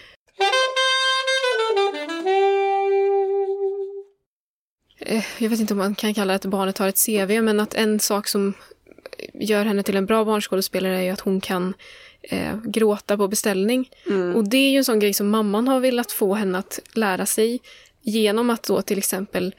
Jag 5.38 5.48
vet 5.48 5.60
inte 5.60 5.74
om 5.74 5.78
man 5.78 5.94
kan 5.94 6.14
kalla 6.14 6.32
det 6.32 6.36
att 6.36 6.44
barnet 6.44 6.78
har 6.78 6.88
ett 6.88 7.06
CV, 7.06 7.42
men 7.42 7.60
att 7.60 7.74
en 7.74 8.00
sak 8.00 8.28
som 8.28 8.54
gör 9.34 9.64
henne 9.64 9.82
till 9.82 9.96
en 9.96 10.06
bra 10.06 10.24
barnskådespelare 10.24 10.98
är 10.98 11.02
ju 11.02 11.10
att 11.10 11.20
hon 11.20 11.40
kan 11.40 11.74
eh, 12.22 12.56
gråta 12.64 13.16
på 13.16 13.28
beställning. 13.28 13.90
Mm. 14.06 14.36
Och 14.36 14.48
det 14.48 14.56
är 14.56 14.70
ju 14.70 14.78
en 14.78 14.84
sån 14.84 14.98
grej 14.98 15.12
som 15.12 15.30
mamman 15.30 15.68
har 15.68 15.80
velat 15.80 16.12
få 16.12 16.34
henne 16.34 16.58
att 16.58 16.80
lära 16.94 17.26
sig 17.26 17.60
genom 18.02 18.50
att 18.50 18.62
då 18.62 18.82
till 18.82 18.98
exempel 18.98 19.54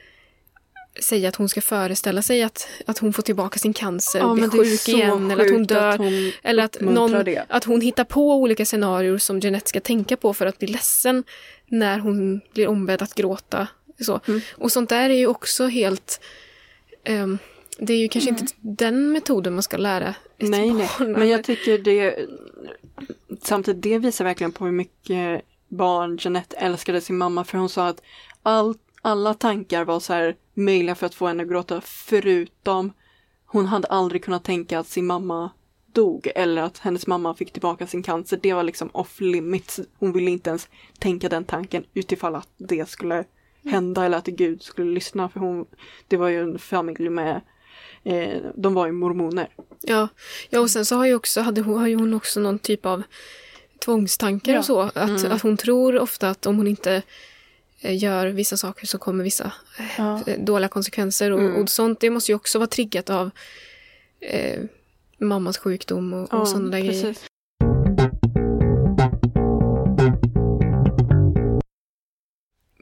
säga 1.00 1.28
att 1.28 1.36
hon 1.36 1.48
ska 1.48 1.60
föreställa 1.60 2.22
sig 2.22 2.42
att, 2.42 2.68
att 2.86 2.98
hon 2.98 3.12
får 3.12 3.22
tillbaka 3.22 3.58
sin 3.58 3.72
cancer 3.72 4.22
och 4.24 4.30
Ja, 4.30 4.34
blir 4.34 4.48
det 4.48 4.58
är 4.58 4.76
sjuk 4.76 4.88
igen 4.88 5.30
eller 5.30 5.44
att 5.44 5.50
hon 5.50 5.66
dör. 5.66 5.98
hon 5.98 6.32
Eller 6.42 6.64
att, 6.64 6.80
någon, 6.80 7.24
det. 7.24 7.44
att 7.48 7.64
hon 7.64 7.80
hittar 7.80 8.04
på 8.04 8.34
olika 8.34 8.64
scenarier 8.64 9.18
som 9.18 9.40
Jeanette 9.40 9.68
ska 9.68 9.80
tänka 9.80 10.16
på 10.16 10.34
för 10.34 10.46
att 10.46 10.58
bli 10.58 10.68
ledsen 10.68 11.24
när 11.66 11.98
hon 11.98 12.40
blir 12.54 12.68
ombedd 12.68 13.02
att 13.02 13.14
gråta. 13.14 13.68
Så. 14.00 14.20
Mm. 14.26 14.40
Och 14.56 14.72
sånt 14.72 14.88
där 14.88 15.10
är 15.10 15.14
ju 15.14 15.26
också 15.26 15.66
helt... 15.66 16.20
ehm, 17.04 17.38
det 17.78 17.92
är 17.92 17.98
ju 17.98 18.08
kanske 18.08 18.30
inte 18.30 18.46
den 18.60 19.12
metoden 19.12 19.54
man 19.54 19.62
ska 19.62 19.76
lära 19.76 20.08
ett 20.08 20.48
Nej, 20.48 20.72
nej. 20.72 20.90
barn. 20.98 21.12
Men 21.12 21.28
jag 21.28 21.44
tycker 21.44 21.78
det 21.78 22.26
samtidigt 23.42 23.82
det 23.82 23.98
visar 23.98 24.24
verkligen 24.24 24.52
på 24.52 24.64
hur 24.64 24.72
mycket 24.72 25.42
barn 25.68 26.18
Jeanette 26.20 26.56
älskade 26.56 27.00
sin 27.00 27.18
mamma 27.18 27.44
för 27.44 27.58
hon 27.58 27.68
sa 27.68 27.88
att 27.88 28.02
all, 28.42 28.74
alla 29.02 29.34
tankar 29.34 29.84
var 29.84 30.00
så 30.00 30.12
här 30.12 30.36
möjliga 30.54 30.94
för 30.94 31.06
att 31.06 31.14
få 31.14 31.26
henne 31.26 31.42
att 31.42 31.48
gråta 31.48 31.80
förutom 31.80 32.92
hon 33.46 33.66
hade 33.66 33.88
aldrig 33.88 34.24
kunnat 34.24 34.44
tänka 34.44 34.78
att 34.78 34.88
sin 34.88 35.06
mamma 35.06 35.50
dog 35.92 36.28
eller 36.34 36.62
att 36.62 36.78
hennes 36.78 37.06
mamma 37.06 37.34
fick 37.34 37.52
tillbaka 37.52 37.86
sin 37.86 38.02
cancer. 38.02 38.38
Det 38.42 38.52
var 38.52 38.62
liksom 38.62 38.90
off 38.92 39.20
limits. 39.20 39.80
Hon 39.98 40.12
ville 40.12 40.30
inte 40.30 40.50
ens 40.50 40.68
tänka 40.98 41.28
den 41.28 41.44
tanken 41.44 41.84
utifall 41.94 42.34
att 42.34 42.48
det 42.56 42.88
skulle 42.88 43.24
hända 43.64 44.04
eller 44.04 44.18
att 44.18 44.26
Gud 44.26 44.62
skulle 44.62 44.90
lyssna 44.94 45.28
för 45.28 45.40
hon, 45.40 45.66
det 46.08 46.16
var 46.16 46.28
ju 46.28 46.40
en 46.40 46.58
familj 46.58 47.08
med, 47.08 47.40
eh, 48.04 48.38
de 48.54 48.74
var 48.74 48.86
ju 48.86 48.92
mormoner. 48.92 49.48
Ja, 49.80 50.08
ja 50.50 50.60
och 50.60 50.70
sen 50.70 50.84
så 50.84 50.96
har 50.96 51.06
ju, 51.06 51.14
också, 51.14 51.40
hade 51.40 51.60
hon, 51.60 51.78
har 51.78 51.86
ju 51.86 51.94
hon 51.96 52.14
också 52.14 52.40
någon 52.40 52.58
typ 52.58 52.86
av 52.86 53.02
tvångstankar 53.84 54.52
Ja. 54.52 54.58
och 54.58 54.64
så. 54.64 54.80
Att, 54.80 54.96
Mm. 54.96 55.32
att 55.32 55.42
hon 55.42 55.56
tror 55.56 55.98
ofta 55.98 56.30
att 56.30 56.46
om 56.46 56.56
hon 56.56 56.66
inte 56.66 57.02
eh, 57.80 57.96
gör 58.02 58.26
vissa 58.26 58.56
saker 58.56 58.86
så 58.86 58.98
kommer 58.98 59.24
vissa 59.24 59.52
Ja. 59.98 60.20
eh, 60.26 60.40
dåliga 60.44 60.68
konsekvenser. 60.68 61.30
Och, 61.30 61.40
Mm. 61.40 61.62
och 61.62 61.68
sånt, 61.70 62.00
det 62.00 62.10
måste 62.10 62.32
ju 62.32 62.36
också 62.36 62.58
vara 62.58 62.66
triggat 62.66 63.10
av 63.10 63.30
eh, 64.20 64.60
mammas 65.18 65.58
sjukdom 65.58 66.12
och, 66.12 66.34
och 66.34 66.48
sådana 66.48 66.68
där 66.70 66.78
grejer. 66.80 67.16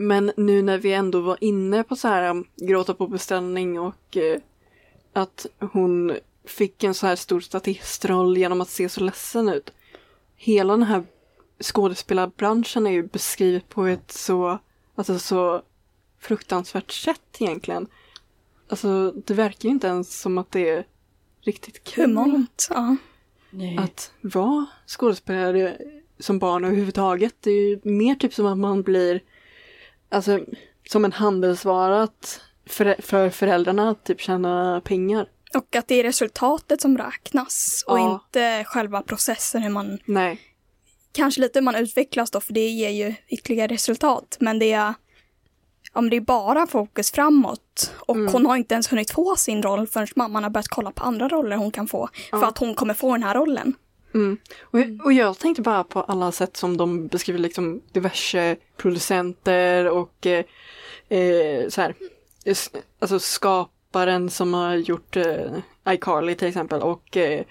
Men 0.03 0.33
nu 0.37 0.63
när 0.63 0.79
vi 0.79 0.93
ändå 0.93 1.21
var 1.21 1.37
inne 1.41 1.85
på 1.85 1.97
så 1.97 2.09
här 2.09 2.31
um, 2.31 2.45
gråta 2.57 2.95
på 2.95 3.07
beställning 3.07 3.81
och 3.81 4.17
eh, 4.17 4.41
att 5.13 5.47
hon 5.73 6.17
fick 6.45 6.85
en 6.85 6.95
så 6.95 7.07
här 7.07 7.17
stor 7.17 7.41
statistroll 7.41 8.37
genom 8.37 8.61
att 8.61 8.69
se 8.69 8.89
så 8.89 9.01
ledsen 9.01 9.49
ut. 9.49 9.73
Hela 10.37 10.73
den 10.73 10.83
här 10.83 11.05
skådespelarbranschen 11.63 12.87
är 12.87 12.91
ju 12.91 13.03
beskrivet 13.03 13.69
på 13.69 13.87
ett 13.87 14.13
så, 14.13 14.59
alltså 14.95 15.19
så 15.19 15.63
fruktansvärt 16.21 16.91
sätt 16.91 17.37
egentligen. 17.39 17.87
Alltså 18.69 19.13
det 19.13 19.35
verkar 19.35 19.69
ju 19.69 19.73
inte 19.73 19.87
ens 19.87 20.21
som 20.21 20.39
att 20.39 20.51
det 20.51 20.69
är 20.69 20.87
riktigt 21.41 21.85
kul 21.85 22.05
Humant. 22.05 22.69
Ja. 22.71 22.97
att 23.79 24.13
vara 24.21 24.67
skådespelare 24.87 25.79
som 26.19 26.39
barn 26.39 26.65
överhuvudtaget. 26.65 27.35
Det 27.41 27.51
är 27.51 27.69
ju 27.69 27.81
mer 27.83 28.15
typ 28.15 28.35
som 28.35 28.47
att 28.47 28.59
man 28.59 28.83
blir 28.83 29.21
alltså 30.13 30.41
som 30.89 31.05
en 31.05 31.13
handelsvara 31.13 32.03
att 32.03 32.41
för, 32.67 32.97
för 33.03 33.31
föräldrarna 33.31 33.91
att 33.91 34.05
typ 34.05 34.21
tjäna 34.21 34.81
pengar. 34.85 35.27
Och 35.55 35.77
att 35.77 35.89
det 35.89 35.95
är 35.95 36.03
resultatet 36.03 36.81
som 36.81 36.99
räknas 36.99 37.85
och 37.87 37.99
Ja. 37.99 38.13
inte 38.25 38.65
själva 38.65 39.03
processen 39.03 39.63
hur 39.63 39.71
man, 39.71 39.99
Nej. 40.05 40.41
kanske 41.13 41.41
lite 41.41 41.59
hur 41.59 41.65
man 41.65 41.75
utvecklas 41.77 42.31
då 42.31 42.41
för 42.41 42.53
det 42.53 42.69
ger 42.69 42.91
ju 42.91 43.15
ytterligare 43.29 43.73
resultat. 43.73 44.37
Men 44.41 44.59
det 44.59 44.73
är, 44.73 44.95
om 45.93 46.11
det 46.11 46.17
är 46.17 46.21
bara 46.21 46.67
fokus 46.67 47.11
framåt 47.13 47.93
och 47.99 48.17
Mm. 48.17 48.33
hon 48.33 48.47
har 48.47 48.57
inte 48.57 48.75
ens 48.75 48.93
hunnit 48.93 49.11
få 49.11 49.37
sin 49.37 49.63
roll 49.63 49.87
förrän 49.87 50.07
mamman 50.17 50.43
har 50.43 50.51
börjat 50.51 50.69
kolla 50.69 50.91
på 50.93 51.05
andra 51.05 51.29
roller 51.29 51.57
hon 51.57 51.71
kan 51.71 51.89
få. 51.89 52.09
För 52.31 52.39
Ja. 52.39 52.49
att 52.49 52.59
hon 52.59 52.75
kommer 52.75 52.95
få 52.95 53.13
den 53.13 53.23
här 53.23 53.35
rollen. 53.35 53.75
Mm. 54.15 54.37
Och, 54.63 54.81
och 55.05 55.13
jag 55.13 55.39
tänkte 55.39 55.63
bara 55.63 55.85
på 55.85 56.01
alla 56.01 56.33
sätt 56.33 56.57
som 56.57 56.77
de 56.77 57.07
beskriver 57.07 57.39
liksom 57.41 57.81
diverse 57.93 58.57
producenter 58.77 59.89
och 59.91 60.27
eh, 60.27 60.45
eh, 61.09 61.69
så 61.69 61.81
här, 61.81 61.95
s- 62.45 62.71
alltså 62.99 63.19
skaparen 63.19 64.31
som 64.31 64.55
har 64.55 64.75
gjort 64.75 65.17
eh, 65.17 65.53
iCarly 65.89 66.35
till 66.35 66.49
exempel 66.49 66.83
och 66.83 67.17
eh, 67.17 67.45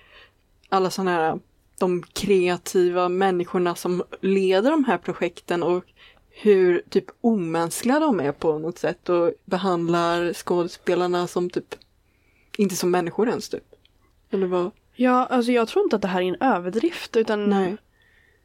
alla 0.69 0.89
sådana 0.89 1.11
här 1.11 1.39
de 1.79 2.03
kreativa 2.13 3.09
människorna 3.09 3.75
som 3.75 4.03
leder 4.21 4.71
de 4.71 4.85
här 4.85 4.97
projekten 4.97 5.63
och 5.63 5.83
hur 6.29 6.81
typ 6.89 7.05
omänskliga 7.21 7.99
de 7.99 8.19
är 8.19 8.31
på 8.31 8.59
något 8.59 8.77
sätt 8.77 9.09
och 9.09 9.31
behandlar 9.45 10.33
skådespelarna 10.33 11.27
som 11.27 11.49
typ 11.49 11.75
inte 12.57 12.75
som 12.75 12.91
människor 12.91 13.29
ens 13.29 13.49
typ. 13.49 13.63
Eller 14.31 14.47
vad? 14.47 14.71
Ja, 14.95 15.25
alltså 15.25 15.51
jag 15.51 15.67
tror 15.67 15.83
inte 15.83 15.95
att 15.95 16.01
det 16.01 16.07
här 16.07 16.21
är 16.21 16.25
en 16.25 16.41
överdrift 16.41 17.15
utan 17.17 17.49
Nej. 17.49 17.77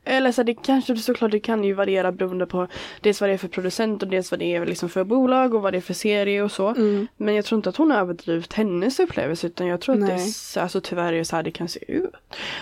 Eller 0.09 0.33
så 0.33 0.41
här, 0.43 0.45
det 0.47 0.55
kanske 0.55 0.97
såklart 0.97 1.31
det 1.31 1.41
kan 1.41 1.65
ju 1.65 1.73
variera 1.73 2.13
beroende 2.13 2.47
på 2.47 2.67
dels 3.01 3.21
vad 3.21 3.31
det 3.31 3.35
är 3.35 3.39
för 3.39 3.49
producent 3.49 4.03
och 4.03 4.09
dels 4.09 4.31
vad 4.31 4.41
det 4.41 4.45
är 4.55 4.67
liksom 4.67 4.89
för 4.89 5.05
bolag 5.05 5.55
och 5.55 5.63
vad 5.63 5.73
det 5.73 5.77
är 5.77 5.81
för 5.81 5.95
serie 5.95 6.43
och 6.43 6.53
så. 6.53 6.69
Mm. 6.69 7.07
Men 7.17 7.35
jag 7.35 7.45
tror 7.45 7.57
inte 7.59 7.69
att 7.69 7.77
hon 7.77 7.91
har 7.91 7.99
överdrivit 7.99 8.53
hennes 8.53 9.01
upplevelse 9.01 9.47
utan 9.47 9.67
jag 9.67 9.81
tror 9.81 9.95
att 9.95 10.07
det 10.07 10.13
är, 10.13 10.63
alltså, 10.63 10.81
tyvärr 10.81 11.13
är 11.13 11.19
det 11.19 11.25
så 11.25 11.37
här 11.37 11.43
det 11.43 11.51
kan 11.51 11.69
se 11.69 11.93
ut. 11.93 12.11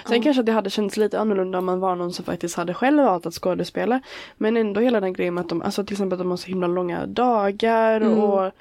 Sen 0.08 0.16
Ja. 0.16 0.22
kanske 0.22 0.42
det 0.42 0.52
hade 0.52 0.70
känts 0.70 0.96
lite 0.96 1.18
annorlunda 1.20 1.58
om 1.58 1.64
man 1.64 1.80
var 1.80 1.96
någon 1.96 2.12
som 2.12 2.24
faktiskt 2.24 2.56
hade 2.56 2.74
själv 2.74 3.02
valt 3.02 3.26
att 3.26 3.34
skådespela. 3.34 4.00
Men 4.36 4.56
ändå 4.56 4.80
hela 4.80 5.00
den 5.00 5.12
grejen 5.12 5.34
med 5.34 5.40
att 5.42 5.48
de, 5.48 5.62
alltså 5.62 5.84
till 5.84 5.94
exempel 5.94 6.16
att 6.16 6.20
de 6.24 6.30
har 6.30 6.36
så 6.36 6.46
himla 6.48 6.66
långa 6.66 7.06
dagar 7.06 8.00
Mm. 8.00 8.18
och 8.18 8.52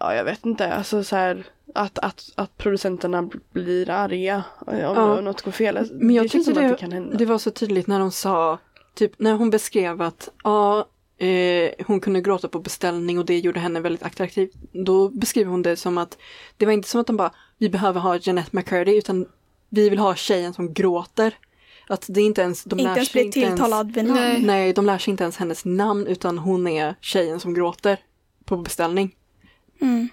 Ja 0.00 0.14
jag 0.14 0.24
vet 0.24 0.46
inte, 0.46 0.74
alltså 0.74 1.04
så 1.04 1.16
här 1.16 1.44
att, 1.74 1.98
att, 1.98 2.30
att 2.34 2.56
producenterna 2.56 3.30
blir 3.52 3.90
arga 3.90 4.44
om 4.66 4.78
Ja. 4.78 5.20
något 5.20 5.42
går 5.42 5.52
fel. 5.52 5.88
Men 5.92 6.14
jag 6.14 6.24
det 6.24 6.28
tyckte 6.28 6.52
det, 6.52 6.64
att 6.64 6.72
det 6.72 6.78
kan 6.78 6.92
hända. 6.92 7.16
det 7.16 7.26
var 7.26 7.38
så 7.38 7.50
tydligt 7.50 7.86
när 7.86 7.98
de 7.98 8.10
sa, 8.10 8.58
typ 8.94 9.12
när 9.18 9.34
hon 9.34 9.50
beskrev 9.50 10.02
att 10.02 10.28
ja, 10.44 10.88
eh, 11.18 11.70
hon 11.86 12.00
kunde 12.00 12.20
gråta 12.20 12.48
på 12.48 12.58
beställning 12.60 13.18
och 13.18 13.26
det 13.26 13.38
gjorde 13.38 13.60
henne 13.60 13.80
väldigt 13.80 14.02
attraktiv. 14.02 14.50
Då 14.72 15.08
beskriver 15.08 15.50
hon 15.50 15.62
det 15.62 15.76
som 15.76 15.98
att 15.98 16.18
det 16.56 16.66
var 16.66 16.72
inte 16.72 16.88
som 16.88 17.00
att 17.00 17.06
de 17.06 17.16
bara, 17.16 17.32
vi 17.58 17.68
behöver 17.68 18.00
ha 18.00 18.16
Jeanette 18.16 18.50
McCurdy 18.52 18.98
utan 18.98 19.26
vi 19.68 19.90
vill 19.90 19.98
ha 19.98 20.14
tjejen 20.14 20.54
som 20.54 20.72
gråter. 20.74 21.34
Att 21.88 22.04
det 22.08 22.20
inte 22.22 22.42
ens, 22.42 22.64
de 22.64 22.78
inte 22.78 22.94
lär 22.94 23.04
sig 23.04 23.24
inte 23.24 23.40
ens, 23.40 23.54
tilltalad 23.54 23.94
vid 23.94 24.04
namn. 24.04 24.20
Nej. 24.20 24.42
nej, 24.42 24.72
de 24.72 24.86
lär 24.86 24.98
sig 24.98 25.10
inte 25.10 25.22
ens 25.22 25.36
hennes 25.36 25.64
namn 25.64 26.06
utan 26.06 26.38
hon 26.38 26.66
är 26.66 26.94
tjejen 27.00 27.40
som 27.40 27.54
gråter 27.54 27.98
på 28.44 28.56
beställning. 28.56 29.16
Mm. 29.80 30.08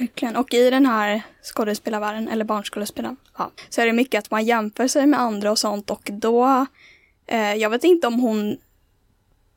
Verkligen. 0.00 0.36
Och 0.36 0.54
i 0.54 0.70
den 0.70 0.86
här 0.86 1.22
skådespelarvärlden, 1.42 2.28
eller 2.28 2.44
barnskådespelaren, 2.44 3.16
ja, 3.38 3.50
så 3.68 3.80
är 3.80 3.86
det 3.86 3.92
mycket 3.92 4.18
att 4.18 4.30
man 4.30 4.44
jämför 4.44 4.88
sig 4.88 5.06
med 5.06 5.20
andra 5.20 5.50
och 5.50 5.58
sånt 5.58 5.90
och 5.90 6.08
då, 6.12 6.66
eh, 7.26 7.54
jag 7.54 7.70
vet 7.70 7.84
inte 7.84 8.06
om 8.06 8.20
hon 8.20 8.56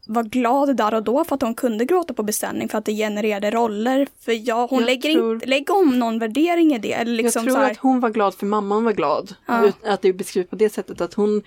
var 0.08 0.24
glad 0.24 0.78
där 0.78 0.94
och 0.94 1.04
då 1.04 1.24
för 1.26 1.36
att 1.36 1.42
hon 1.42 1.56
kunde 1.56 1.86
gråta 1.86 2.14
på 2.14 2.24
beställning 2.24 2.70
för 2.70 2.78
att 2.78 2.86
det 2.86 2.94
genererade 2.94 3.52
roller. 3.52 4.08
För 4.20 4.48
jag, 4.48 4.68
hon 4.68 4.80
Jag 4.80 4.86
lägger 4.86 5.14
tror- 5.14 5.34
inte 5.34 5.46
lägger 5.46 5.76
om 5.78 6.00
någon 6.00 6.20
värdering 6.20 6.74
i 6.74 6.80
det. 6.80 6.94
Eller 6.94 7.14
liksom 7.14 7.46
jag 7.46 7.54
tror 7.54 7.64
här, 7.64 7.72
att 7.72 7.78
hon 7.78 8.00
var 8.00 8.10
glad 8.10 8.34
för 8.34 8.46
mamman 8.46 8.84
var 8.84 8.94
glad. 8.94 9.36
Ja. 9.46 9.72
Att 9.86 10.02
det 10.02 10.08
är 10.10 10.14
beskrivet 10.14 10.50
på 10.50 10.56
det 10.56 10.70
sättet 10.70 11.02
att 11.02 11.14
hon 11.14 11.42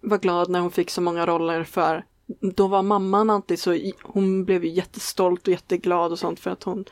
var 0.00 0.18
glad 0.18 0.50
när 0.50 0.60
hon 0.60 0.70
fick 0.70 0.90
så 0.90 1.00
många 1.00 1.26
roller 1.26 1.64
för 1.64 2.04
då 2.56 2.66
var 2.68 2.82
mamman 2.82 3.30
alltid 3.30 3.58
så, 3.58 3.78
hon 4.02 4.44
blev 4.44 4.64
ju 4.64 4.70
jättestolt 4.70 5.46
och 5.46 5.52
jätteglad 5.52 6.12
och 6.12 6.18
sånt 6.18 6.40
för 6.40 6.50
att 6.50 6.62
hon, 6.62 6.84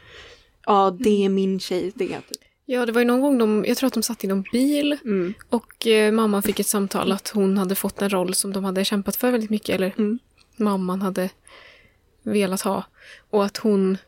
ja 0.67 0.97
det 1.01 1.25
är 1.25 1.29
min 1.29 1.61
tjej, 1.61 1.93
det 1.95 2.07
typ. 2.09 2.21
Ja, 2.67 2.87
det 2.87 2.93
var 2.93 3.01
ju 3.01 3.07
någon 3.07 3.21
gång 3.21 3.39
de, 3.39 3.65
jag 3.69 3.77
tror 3.77 3.87
att 3.87 3.95
de 3.95 4.03
satt 4.03 4.25
i 4.25 4.27
någon 4.27 4.45
bil 4.53 4.99
Mm. 5.05 5.35
och 5.51 5.87
eh, 5.87 6.13
mamman 6.13 6.43
fick 6.43 6.61
ett 6.61 6.67
samtal 6.67 7.13
att 7.13 7.29
hon 7.29 7.59
hade 7.59 7.75
fått 7.75 8.03
en 8.03 8.11
roll 8.11 8.35
som 8.35 8.53
de 8.53 8.65
hade 8.65 8.85
kämpat 8.85 9.17
för 9.17 9.31
väldigt 9.31 9.51
mycket, 9.51 9.75
eller 9.75 9.95
Mm. 9.99 10.19
mamman 10.57 11.03
hade 11.03 11.31
velat 12.23 12.61
ha. 12.61 12.85
Och 13.31 13.45
att 13.45 13.57
hon 13.57 13.99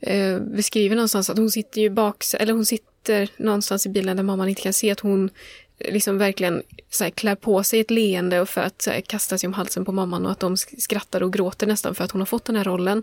eh, 0.00 0.38
beskriver 0.40 0.96
någonstans 0.96 1.30
att 1.30 1.38
hon 1.38 1.50
sitter 1.50 1.80
ju 1.80 1.90
bak, 1.90 2.24
eller 2.38 2.52
hon 2.52 2.66
sitter 2.66 3.30
någonstans 3.36 3.86
i 3.86 3.88
bilen 3.88 4.16
där 4.16 4.24
mamman 4.24 4.48
inte 4.48 4.62
kan 4.62 4.72
se 4.72 4.90
att 4.90 5.00
hon 5.00 5.30
liksom 5.78 6.18
verkligen 6.18 6.62
så 6.90 7.04
här, 7.04 7.10
klär 7.10 7.34
på 7.34 7.62
sig 7.64 7.80
ett 7.80 7.90
leende 7.90 8.40
och 8.40 8.48
för 8.48 8.60
att 8.60 8.82
så 8.82 8.90
här, 8.90 9.00
kasta 9.00 9.38
sig 9.38 9.46
om 9.46 9.52
halsen 9.52 9.84
på 9.84 9.92
mamman 9.92 10.26
och 10.26 10.32
att 10.32 10.40
de 10.40 10.54
sk- 10.54 10.78
skrattar 10.80 11.22
och 11.22 11.32
gråter 11.32 11.66
nästan 11.66 11.94
för 11.94 12.04
att 12.04 12.10
hon 12.10 12.20
har 12.20 12.26
fått 12.26 12.44
den 12.44 12.56
här 12.56 12.64
rollen. 12.64 13.02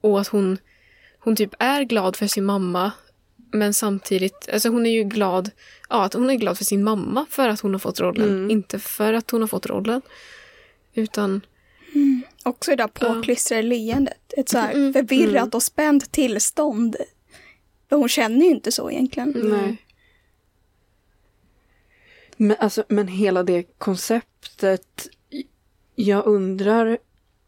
Och 0.00 0.20
att 0.20 0.28
hon, 0.28 0.58
hon 1.18 1.36
typ 1.36 1.54
är 1.58 1.82
glad 1.82 2.16
för 2.16 2.26
sin 2.26 2.44
mamma 2.44 2.92
men 3.52 3.74
samtidigt, 3.74 4.48
alltså 4.52 4.68
hon 4.68 4.86
är 4.86 4.90
ju 4.90 5.04
glad, 5.04 5.50
ja 5.88 6.04
att 6.04 6.14
hon 6.14 6.30
är 6.30 6.34
glad 6.34 6.58
för 6.58 6.64
sin 6.64 6.84
mamma 6.84 7.26
för 7.30 7.48
att 7.48 7.60
hon 7.60 7.72
har 7.72 7.78
fått 7.78 8.00
rollen, 8.00 8.28
Mm. 8.28 8.50
inte 8.50 8.78
för 8.78 9.12
att 9.12 9.30
hon 9.30 9.40
har 9.40 9.48
fått 9.48 9.66
rollen. 9.66 10.02
Utan, 10.94 11.40
också 12.42 12.70
det 12.70 12.76
där 12.76 12.88
påklistrade 12.88 13.62
leendet. 13.62 14.32
Ett 14.36 14.48
så 14.48 14.58
här 14.58 14.72
Mm. 14.72 14.92
förvirrat 14.92 15.54
och 15.54 15.62
spänt 15.62 16.12
tillstånd. 16.12 16.96
För 17.88 17.96
hon 17.96 18.08
känner 18.08 18.44
ju 18.46 18.50
inte 18.50 18.72
så 18.72 18.90
egentligen. 18.90 19.30
Nej. 19.36 19.76
Men, 22.42 22.56
alltså, 22.60 22.84
men 22.88 23.08
hela 23.08 23.42
det 23.42 23.62
konceptet, 23.78 25.08
jag 25.94 26.26
undrar, 26.26 26.98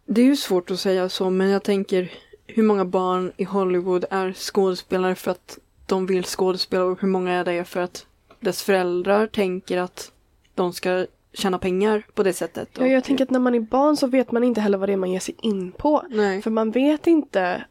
det 0.07 0.21
är 0.21 0.25
ju 0.25 0.37
svårt 0.37 0.71
att 0.71 0.81
säga 0.81 1.09
så, 1.09 1.31
men 1.31 1.49
jag 1.49 1.63
tänker 1.63 2.13
hur 2.47 2.63
många 2.63 2.85
barn 2.85 3.33
i 3.37 3.45
Hollywood 3.45 4.05
är 4.11 4.33
skådespelare 4.33 5.15
för 5.15 5.31
att 5.31 5.59
de 5.87 6.07
vill 6.07 6.25
skådespela 6.25 6.85
och 6.85 7.01
hur 7.01 7.09
många 7.09 7.33
är 7.33 7.45
det 7.45 7.65
för 7.65 7.81
att 7.81 8.07
dess 8.41 8.63
föräldrar 8.63 9.27
tänker 9.27 9.79
att 9.79 10.13
de 10.55 10.73
ska 10.73 11.07
tjäna 11.33 11.59
pengar 11.59 12.07
på 12.15 12.23
det 12.23 12.33
sättet. 12.33 12.69
Ja, 12.79 12.87
jag 12.87 13.05
tänker 13.05 13.25
att 13.25 13.31
när 13.31 13.41
man 13.41 13.55
är 13.55 13.61
barn 13.61 13.97
så 13.97 14.07
vet 14.07 14.33
man 14.33 14.45
inte 14.45 14.61
heller 14.61 14.79
vad 14.79 14.89
det 14.89 14.93
är 14.93 14.97
man 14.97 15.13
ger 15.13 15.21
sig 15.21 15.37
in 15.43 15.73
på. 15.73 16.03
Nej. 16.11 16.43
För 16.43 16.51
man 16.51 16.71
vet 16.71 17.07
inte, 17.07 17.65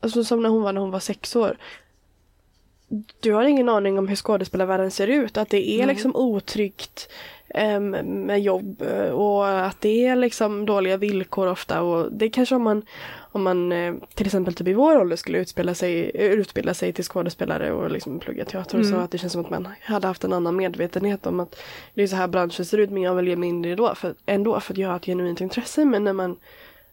alltså 0.00 0.24
som 0.24 0.42
när 0.42 0.48
hon 0.48 0.62
var 0.62 0.72
när 0.72 0.80
hon 0.80 0.90
var 0.90 1.00
sex 1.00 1.36
år. 1.36 1.58
Du 3.20 3.32
har 3.32 3.44
ingen 3.44 3.68
aning 3.68 3.98
om 3.98 4.08
hur 4.08 4.16
skådespelarvärlden 4.16 4.90
ser 4.90 5.06
ut, 5.08 5.36
att 5.36 5.50
det 5.50 5.68
är 5.70 5.78
Nej. 5.78 5.86
liksom 5.86 6.16
otryggt 6.16 7.08
em, 7.48 7.90
med 8.26 8.40
jobb 8.40 8.82
eh, 8.82 9.10
och 9.10 9.48
att 9.66 9.80
det 9.80 10.06
är 10.06 10.16
liksom 10.16 10.66
dåliga 10.66 10.96
villkor 10.96 11.46
ofta 11.46 11.82
och 11.82 12.12
det 12.12 12.28
kanske 12.30 12.54
om 12.54 12.62
man 12.62 12.82
om 13.32 13.42
man 13.42 13.72
eh, 13.72 13.94
till 14.14 14.26
exempel 14.26 14.54
typ 14.54 14.68
i 14.68 14.72
vår 14.72 15.00
ålder 15.00 15.16
skulle 15.16 15.38
utbilda 15.38 15.74
sig, 15.74 16.10
eh, 16.14 16.30
utbilda 16.30 16.74
sig 16.74 16.92
till 16.92 17.04
skådespelare 17.04 17.72
och 17.72 17.90
liksom 17.90 18.18
plugga 18.18 18.44
teater 18.44 18.78
och 18.78 18.84
så 18.84 18.92
Mm. 18.92 19.04
att 19.04 19.10
det 19.10 19.18
känns 19.18 19.32
som 19.32 19.44
att 19.44 19.50
man 19.50 19.68
hade 19.82 20.06
haft 20.06 20.24
en 20.24 20.32
annan 20.32 20.56
medvetenhet 20.56 21.26
om 21.26 21.40
att 21.40 21.60
det 21.94 22.02
är 22.02 22.06
så 22.06 22.16
här 22.16 22.28
branschen 22.28 22.64
ser 22.64 22.78
ut 22.78 22.90
men 22.90 23.02
jag 23.02 23.14
väljer 23.14 23.62
det 23.62 23.74
då 23.74 23.94
för, 23.94 24.14
ändå 24.26 24.60
för 24.60 24.72
att 24.74 24.78
jag 24.78 24.88
har 24.88 24.96
ett 24.96 25.04
genuint 25.04 25.40
intresse 25.40 25.84
men 25.84 26.04
när 26.04 26.12
man 26.12 26.36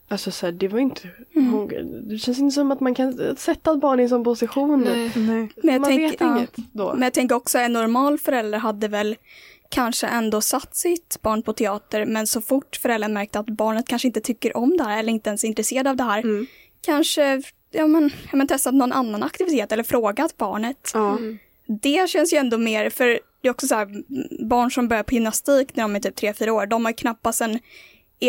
Alltså 0.08 0.32
så 0.32 0.46
här, 0.46 0.54
det 0.54 0.68
var 0.68 0.80
inte, 0.80 1.10
hon, 1.34 1.68
det 2.10 2.18
känns 2.18 2.40
inte 2.40 2.54
som 2.54 2.72
att 2.72 2.80
man 2.80 2.96
kan 2.96 3.36
sätta 3.38 3.72
ett 3.74 3.80
barn 3.80 4.00
i 4.00 4.04
en 4.04 4.10
sån 4.10 4.24
position. 4.24 4.82
nej. 4.82 5.12
Nej. 5.16 5.50
Men 5.64 5.74
jag 5.74 5.82
man 5.82 5.90
tänker- 5.90 6.10
vet 6.10 6.22
ja. 6.22 6.38
inget 6.38 6.56
då. 6.72 6.94
Men 6.94 7.02
jag 7.02 7.14
tänker 7.14 7.36
också 7.36 7.58
en 7.58 7.74
normal 7.74 8.18
förälder 8.20 8.58
hade 8.58 8.88
väl 8.88 9.16
kanske 9.70 10.08
ändå 10.08 10.42
satt 10.42 10.76
sitt 10.76 11.18
barn 11.22 11.42
på 11.42 11.54
teater 11.54 12.06
men 12.06 12.28
så 12.28 12.42
fort 12.42 12.76
föräldern 12.76 13.14
märkte 13.14 13.40
att 13.40 13.46
barnet 13.46 13.88
kanske 13.88 14.08
inte 14.08 14.22
tycker 14.22 14.58
om 14.58 14.78
det 14.78 14.84
här 14.84 15.00
eller 15.00 15.14
inte 15.14 15.30
ens 15.30 15.44
är 15.44 15.48
intresserad 15.48 15.88
av 15.88 15.96
det 15.96 16.04
här 16.04 16.20
Mm. 16.24 16.48
kanske 16.86 17.42
ja, 17.72 17.88
men, 17.88 18.12
ja, 18.32 18.38
men 18.38 18.48
testat 18.48 18.74
någon 18.74 18.92
annan 18.92 19.24
aktivitet 19.24 19.72
eller 19.72 19.84
frågat 19.84 20.38
barnet. 20.38 20.92
Ja. 20.94 21.18
Det 21.82 22.10
känns 22.10 22.34
ju 22.34 22.38
ändå 22.38 22.58
mer, 22.58 22.90
för 22.90 23.08
det 23.42 23.48
är 23.48 23.52
också 23.52 23.68
så 23.68 23.76
här, 23.76 23.88
barn 24.48 24.72
som 24.72 24.88
börjar 24.88 25.04
på 25.04 25.14
gymnastik 25.14 25.76
när 25.76 25.84
de 25.84 25.96
är 25.96 26.00
typ 26.00 26.16
3-4 26.20 26.50
år, 26.50 26.66
de 26.66 26.86
har 26.86 26.92
ju 26.92 26.96
knappast 26.96 27.42
en 27.42 27.60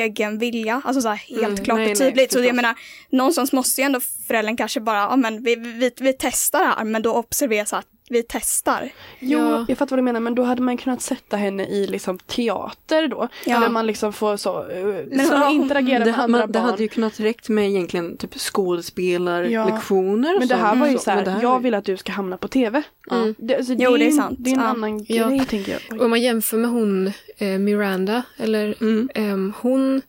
egen 0.00 0.38
vilja, 0.38 0.82
alltså 0.84 1.00
så 1.02 1.08
här, 1.08 1.16
helt 1.16 1.42
Mm, 1.44 1.64
klart 1.64 1.76
nej, 1.78 1.92
och 1.92 1.98
nej, 2.00 2.08
tydligt. 2.10 2.32
så 2.32 2.44
jag 2.44 2.56
menar, 2.56 2.74
någonstans 3.10 3.52
måste 3.52 3.80
ju 3.80 3.84
ändå 3.84 4.00
föräldern 4.26 4.56
kanske 4.56 4.80
bara, 4.80 4.98
ja 4.98 5.16
men 5.16 5.42
vi, 5.42 5.56
vi, 5.56 5.90
vi 6.00 6.12
testar 6.18 6.64
här, 6.64 6.84
men 6.84 7.02
då 7.02 7.12
observera 7.14 7.64
så 7.66 7.76
att 7.76 7.86
vi 8.10 8.22
testar. 8.28 8.92
Jo, 9.18 9.38
Ja. 9.38 9.64
jag 9.68 9.78
fattar 9.78 9.96
vad 9.96 9.98
du 9.98 10.02
menar 10.02 10.20
men 10.20 10.34
då 10.34 10.42
hade 10.42 10.62
man 10.62 10.76
kunnat 10.76 11.02
sätta 11.02 11.36
henne 11.36 11.66
i 11.66 11.86
liksom 11.86 12.18
teater 12.18 13.08
då. 13.08 13.28
Ja. 13.46 13.60
Där 13.60 13.68
man 13.68 13.86
liksom 13.86 14.12
får 14.12 14.36
så, 14.36 14.68
eh, 14.70 14.84
Men 15.10 15.26
så 15.26 15.50
interagera 15.50 15.98
Det, 15.98 16.04
med 16.10 16.18
andra 16.20 16.38
man, 16.38 16.52
det 16.52 16.58
barn. 16.58 16.64
hade 16.70 16.82
ju 16.82 16.88
kunnat 16.88 17.20
räckt 17.20 17.48
med 17.48 17.68
egentligen 17.70 18.16
typ 18.16 18.34
skådespelarlektioner. 18.34 20.34
och 20.34 20.38
Men 20.40 20.48
det 20.48 20.54
här 20.56 20.76
var 20.76 20.86
ju 20.86 20.92
Så- 20.92 20.98
så 21.02 21.10
här, 21.10 21.24
det 21.24 21.30
här 21.30 21.42
jag 21.42 21.62
vill 21.62 21.74
att 21.74 21.84
du 21.84 21.96
ska 21.96 22.12
hamna 22.12 22.36
på 22.36 22.48
tv. 22.48 22.82
Mm. 23.10 23.34
Det, 23.38 23.56
alltså, 23.56 23.72
Jo, 23.78 23.90
det, 23.92 23.98
det 23.98 24.06
är 24.06 24.10
sant. 24.12 24.36
Det 24.40 24.50
är 24.50 24.54
en 24.54 24.60
Ja. 24.60 24.66
annan 24.66 25.04
Ja. 25.08 25.28
grej 25.28 25.44
tänker 25.46 25.72
jag. 25.72 25.98
Och 25.98 26.04
om 26.04 26.10
man 26.10 26.20
jämför 26.22 26.56
med 26.56 26.70
hon 26.70 27.12
eh, 27.38 27.58
Miranda, 27.58 28.22
eller 28.36 28.74
Mm. 28.80 29.08
ehm, 29.14 29.52
hon 29.60 30.02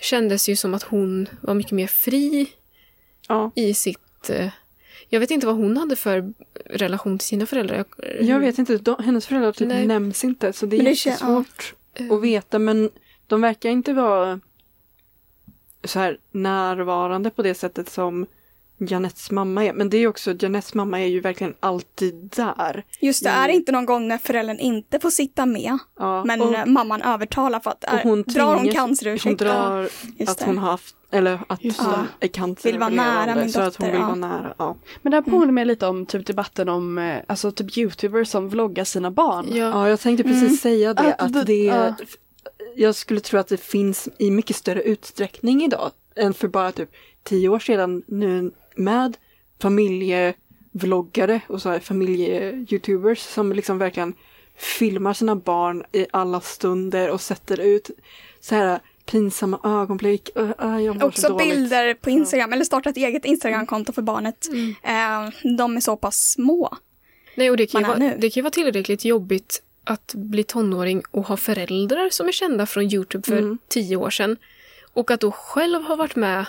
kändes 0.00 0.48
ju 0.48 0.56
som 0.56 0.74
att 0.74 0.82
hon 0.82 1.28
var 1.40 1.54
mycket 1.54 1.72
mer 1.72 1.86
fri 1.86 2.46
Ja. 3.28 3.50
i 3.54 3.74
sitt... 3.74 4.30
Eh, 4.30 4.48
jag 5.08 5.20
vet 5.20 5.30
inte 5.30 5.46
vad 5.46 5.56
hon 5.56 5.76
hade 5.76 5.96
för 5.96 6.32
relation 6.64 7.18
till 7.18 7.28
sina 7.28 7.46
föräldrar. 7.46 7.76
Jag, 7.76 8.22
Jag 8.22 8.40
vet 8.40 8.58
inte, 8.58 8.76
de, 8.76 8.96
hennes 9.04 9.26
föräldrar 9.26 9.52
typ 9.52 9.68
Nej. 9.68 9.86
nämns 9.86 10.24
inte 10.24 10.52
så 10.52 10.66
det 10.66 10.76
är 10.76 10.78
Men 10.78 10.84
det 10.84 11.06
jättesvårt 11.06 11.74
ja. 11.94 12.14
att 12.14 12.22
veta 12.22 12.58
men 12.58 12.90
de 13.26 13.40
verkar 13.40 13.70
inte 13.70 13.92
vara 13.92 14.40
så 15.84 15.98
här 15.98 16.18
närvarande 16.30 17.30
på 17.30 17.42
det 17.42 17.54
sättet 17.54 17.88
som 17.88 18.26
Janettes 18.78 19.30
mamma 19.30 19.64
är. 19.64 19.72
Men 19.72 19.90
det 19.90 19.96
är 19.96 20.06
också, 20.06 20.34
Janettes 20.40 20.74
mamma 20.74 21.00
är 21.00 21.06
ju 21.06 21.20
verkligen 21.20 21.54
alltid 21.60 22.14
där. 22.36 22.84
Just 23.00 23.22
det, 23.24 23.30
Mm. 23.30 23.42
är 23.42 23.48
det 23.48 23.54
inte 23.54 23.72
någon 23.72 23.86
gång 23.86 24.08
när 24.08 24.18
föräldern 24.18 24.58
inte 24.58 25.00
får 25.00 25.10
sitta 25.10 25.46
med, 25.46 25.78
Ja, 25.98 26.24
men 26.24 26.40
och, 26.40 26.68
mamman 26.68 27.02
övertalar 27.02 27.60
för 27.60 27.70
att 27.70 27.84
och 27.84 27.92
är, 27.92 28.02
hon 28.02 28.22
drar 28.22 28.54
hon 28.56 28.68
cancerursäkten? 28.68 29.48
Hon 29.48 29.56
drar 29.56 29.88
Just 30.18 30.30
att 30.30 30.38
det. 30.38 30.44
hon 30.44 30.58
har 30.58 30.70
haft, 30.70 30.96
eller 31.10 31.40
att 31.48 31.64
Just 31.64 31.80
hon 31.80 31.90
det. 32.20 32.26
är 32.26 32.28
cancer 32.28 32.70
Vill 32.70 32.78
vara 32.78 32.88
nära 32.90 33.34
min 33.34 33.52
så 33.52 33.60
att 33.60 33.76
hon 33.76 33.86
dotter, 33.86 33.92
vill 33.92 34.00
ja. 34.00 34.06
vara 34.06 34.14
nära. 34.14 34.54
Ja. 34.58 34.76
Men 35.02 35.10
det 35.10 35.16
här 35.16 35.22
påminner 35.22 35.52
mig 35.52 35.64
lite 35.64 35.86
om 35.86 36.06
typ 36.06 36.26
debatten 36.26 36.68
om 36.68 36.98
eh, 36.98 37.16
alltså 37.26 37.50
typ 37.52 37.78
youtubers 37.78 38.28
som 38.28 38.48
vloggar 38.48 38.84
sina 38.84 39.10
barn. 39.10 39.46
ja. 39.50 39.56
ja, 39.56 39.88
jag 39.88 40.00
tänkte 40.00 40.22
precis 40.24 40.42
Mm. 40.42 40.56
säga 40.56 40.94
det. 40.94 41.14
Att 41.14 41.22
Att 41.22 41.32
det- 41.32 41.44
det 41.44 41.64
ja. 41.64 41.94
Jag 42.76 42.94
skulle 42.94 43.20
tro 43.20 43.38
att 43.40 43.48
det 43.48 43.56
finns 43.56 44.08
i 44.18 44.30
mycket 44.30 44.56
större 44.56 44.82
utsträckning 44.82 45.64
idag 45.64 45.90
än 46.16 46.34
för 46.34 46.48
bara 46.48 46.72
typ 46.72 46.90
tio 47.22 47.48
år 47.48 47.58
sedan 47.58 48.02
nu 48.06 48.50
med 48.76 49.16
familjevloggare 49.62 51.40
och 51.48 51.62
så 51.62 51.68
här 51.70 51.78
familje-youtubers 51.80 53.18
som 53.18 53.52
liksom 53.52 53.78
verkligen 53.78 54.14
filmar 54.56 55.12
sina 55.14 55.36
barn 55.36 55.84
i 55.92 56.06
alla 56.10 56.40
stunder 56.40 57.10
och 57.10 57.20
sätter 57.20 57.60
ut 57.60 57.90
så 58.40 58.54
här 58.54 58.80
pinsamma 59.06 59.60
ögonblick. 59.64 60.30
Ö, 60.34 60.54
ö, 60.58 60.78
jag 60.80 60.94
mår 60.94 61.00
så 61.00 61.06
Också 61.06 61.28
dåligt. 61.28 61.48
bilder 61.48 61.94
på 61.94 62.10
Instagram, 62.10 62.52
eller 62.52 62.64
starta 62.64 62.90
ett 62.90 62.96
eget 62.96 63.24
Instagramkonto 63.24 63.92
för 63.92 64.02
barnet. 64.02 64.46
Eh, 64.82 65.28
de 65.56 65.76
är 65.76 65.80
så 65.80 65.96
pass 65.96 66.30
små. 66.32 66.76
Nej, 67.34 67.50
och 67.50 67.56
det 67.56 67.66
kan, 67.66 67.80
ju 67.80 67.86
vara, 67.86 67.98
det 67.98 68.30
kan 68.30 68.40
ju 68.40 68.42
vara 68.42 68.50
tillräckligt 68.50 69.04
jobbigt 69.04 69.62
att 69.84 70.14
bli 70.14 70.44
tonåring 70.44 71.02
och 71.10 71.26
ha 71.26 71.36
föräldrar 71.36 72.10
som 72.10 72.28
är 72.28 72.32
kända 72.32 72.66
från 72.66 72.84
Youtube 72.92 73.26
för 73.26 73.38
Mm. 73.38 73.58
tio 73.68 73.96
år 73.96 74.10
sedan. 74.10 74.36
Och 74.92 75.10
att 75.10 75.20
då 75.20 75.30
själv 75.30 75.82
ha 75.82 75.96
varit 75.96 76.16
med. 76.16 76.46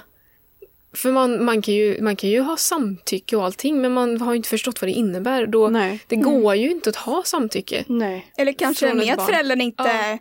För 0.93 1.11
man, 1.11 1.45
man, 1.45 1.61
kan 1.61 1.73
ju, 1.73 2.01
man 2.01 2.15
kan 2.15 2.29
ju 2.29 2.41
ha 2.41 2.57
samtycke 2.57 3.35
och 3.35 3.45
allting, 3.45 3.81
men 3.81 3.93
man 3.93 4.21
har 4.21 4.31
ju 4.33 4.37
inte 4.37 4.49
förstått 4.49 4.81
vad 4.81 4.89
det 4.89 4.93
innebär. 4.93 5.47
Då, 5.47 5.67
Nej. 5.67 5.99
Det 6.07 6.15
går 6.15 6.55
ju 6.55 6.71
inte 6.71 6.89
att 6.89 6.95
ha 6.95 7.23
samtycke. 7.23 7.83
Nej. 7.87 8.31
Eller 8.37 8.53
kanske 8.53 8.93
med 8.93 9.11
att 9.11 9.17
barn. 9.17 9.25
föräldern 9.27 9.61
inte... 9.61 9.83
Ja. 9.83 10.17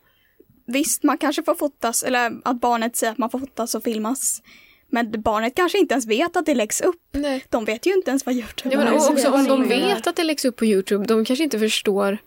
Visst, 0.66 1.02
man 1.02 1.18
kanske 1.18 1.42
får 1.42 1.54
fotas, 1.54 2.02
eller 2.02 2.32
att 2.44 2.60
barnet 2.60 2.96
säger 2.96 3.12
att 3.12 3.18
man 3.18 3.30
får 3.30 3.38
fotas 3.38 3.74
och 3.74 3.82
filmas. 3.84 4.42
Men 4.90 5.22
barnet 5.22 5.54
kanske 5.56 5.78
inte 5.78 5.94
ens 5.94 6.06
vet 6.06 6.36
att 6.36 6.46
det 6.46 6.54
läggs 6.54 6.80
upp. 6.80 7.02
Nej. 7.12 7.44
De 7.50 7.64
vet 7.64 7.86
ju 7.86 7.92
inte 7.94 8.10
ens 8.10 8.26
vad 8.26 8.34
Youtube 8.34 8.74
Ja, 8.74 8.78
men 8.78 8.88
är. 8.94 9.12
också 9.12 9.30
om 9.30 9.44
de 9.44 9.68
vet 9.68 10.06
att 10.06 10.16
det 10.16 10.22
läggs 10.24 10.44
upp 10.44 10.56
på 10.56 10.64
Youtube, 10.64 11.04
de 11.06 11.24
kanske 11.24 11.44
inte 11.44 11.58
förstår. 11.58 12.18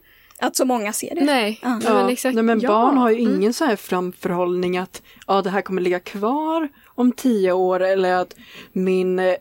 Att 0.41 0.55
så 0.55 0.65
många 0.65 0.93
ser 0.93 1.15
det. 1.15 1.21
Nej, 1.21 1.59
Ja. 1.63 1.79
ja. 1.83 1.93
men 1.93 2.09
exakt. 2.09 2.35
Nej, 2.35 2.43
men 2.43 2.59
Ja. 2.59 2.69
barn 2.69 2.97
har 2.97 3.09
ju 3.09 3.19
ingen 3.19 3.53
så 3.53 3.65
här 3.65 3.75
framförhållning 3.75 4.77
att 4.77 5.01
ja, 5.27 5.41
det 5.41 5.49
här 5.49 5.61
kommer 5.61 5.81
ligga 5.81 5.99
kvar 5.99 6.69
om 6.99 7.11
tio 7.11 7.51
år 7.51 7.79
eller 7.79 8.13
att 8.13 8.35
min 8.71 9.19
eh, 9.19 9.35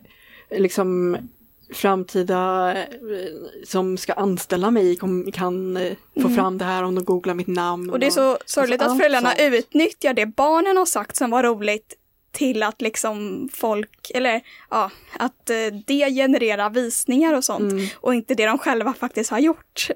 liksom 0.51 1.17
framtida 1.73 2.73
eh, 2.77 2.87
som 3.65 3.97
ska 3.97 4.13
anställa 4.13 4.71
mig 4.71 4.97
kom, 4.97 5.33
kan 5.33 5.77
eh, 5.77 5.93
få 6.23 6.29
fram 6.29 6.59
det 6.59 6.65
här 6.65 6.83
om 6.83 6.95
de 6.95 7.05
googlar 7.05 7.35
mitt 7.35 7.47
namn. 7.47 7.83
Mm. 7.83 7.93
Och 7.93 8.01
det 8.01 8.07
är 8.07 8.11
så 8.11 8.39
sorgligt 8.47 8.83
Alltså, 8.83 8.93
att 8.93 8.99
föräldrarna 8.99 9.31
sånt. 9.31 9.55
utnyttjar 9.55 10.15
det 10.15 10.27
barnen 10.27 10.77
har 10.77 10.87
sagt 10.87 11.17
som 11.17 11.31
var 11.31 11.43
roligt 11.43 11.95
till 12.33 12.63
att 12.63 12.83
liksom 12.83 13.49
folk, 13.53 14.11
eller 14.15 14.41
ja, 14.71 14.91
att 15.19 15.47
det 15.87 16.11
genererar 16.11 16.71
visningar 16.71 17.35
och 17.35 17.45
sånt. 17.45 17.73
Mm. 17.73 17.87
Och 17.95 18.15
inte 18.15 18.35
det 18.35 18.47
de 18.47 18.59
själva 18.59 18.95
faktiskt 18.95 19.31
har 19.31 19.39
gjort. 19.39 19.91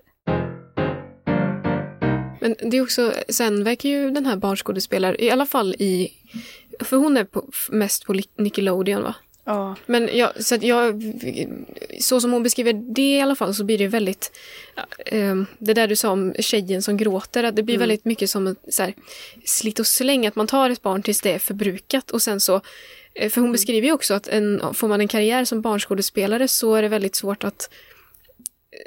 Men 2.42 2.56
det 2.70 2.76
är 2.76 2.82
också, 2.82 3.12
sen 3.28 3.64
verkar 3.64 3.88
ju 3.88 4.10
den 4.10 4.26
här 4.26 4.36
barnskådespelaren, 4.36 5.20
i 5.20 5.30
alla 5.30 5.46
fall 5.46 5.74
i, 5.78 6.12
för 6.80 6.96
hon 6.96 7.16
är 7.16 7.24
på, 7.24 7.44
mest 7.68 8.04
på 8.04 8.14
Nickelodeon 8.36 9.02
va? 9.02 9.14
Ja. 9.44 9.76
Men 9.86 10.08
jag, 10.12 10.44
så 10.44 10.58
jag, 10.60 11.02
så 12.00 12.20
som 12.20 12.32
hon 12.32 12.42
beskriver 12.42 12.72
det 12.72 13.16
i 13.16 13.20
alla 13.20 13.36
fall 13.36 13.54
så 13.54 13.64
blir 13.64 13.78
det 13.78 13.88
väldigt, 13.88 14.32
eh, 15.06 15.42
det 15.58 15.74
där 15.74 15.88
du 15.88 15.96
sa 15.96 16.10
om 16.10 16.34
tjejen 16.38 16.82
som 16.82 16.96
gråter, 16.96 17.44
att 17.44 17.56
det 17.56 17.62
blir 17.62 17.78
väldigt 17.78 18.04
mycket 18.04 18.30
som 18.30 18.46
en 18.46 18.56
så 18.68 18.82
här, 18.82 18.94
slit 19.44 19.78
och 19.78 19.86
släng, 19.86 20.26
att 20.26 20.36
man 20.36 20.46
tar 20.46 20.70
ett 20.70 20.82
barn 20.82 21.02
tills 21.02 21.20
det 21.20 21.32
är 21.32 21.38
förbrukat 21.38 22.10
och 22.10 22.22
sen 22.22 22.40
så, 22.40 22.60
eh, 23.14 23.30
för 23.30 23.40
hon 23.40 23.52
beskriver 23.52 23.86
ju 23.86 23.92
också 23.92 24.14
att 24.14 24.28
en, 24.28 24.74
får 24.74 24.88
man 24.88 25.00
en 25.00 25.08
karriär 25.08 25.44
som 25.44 25.60
barnskådespelare 25.60 26.48
så 26.48 26.74
är 26.74 26.82
det 26.82 26.88
väldigt 26.88 27.14
svårt 27.14 27.44
att 27.44 27.70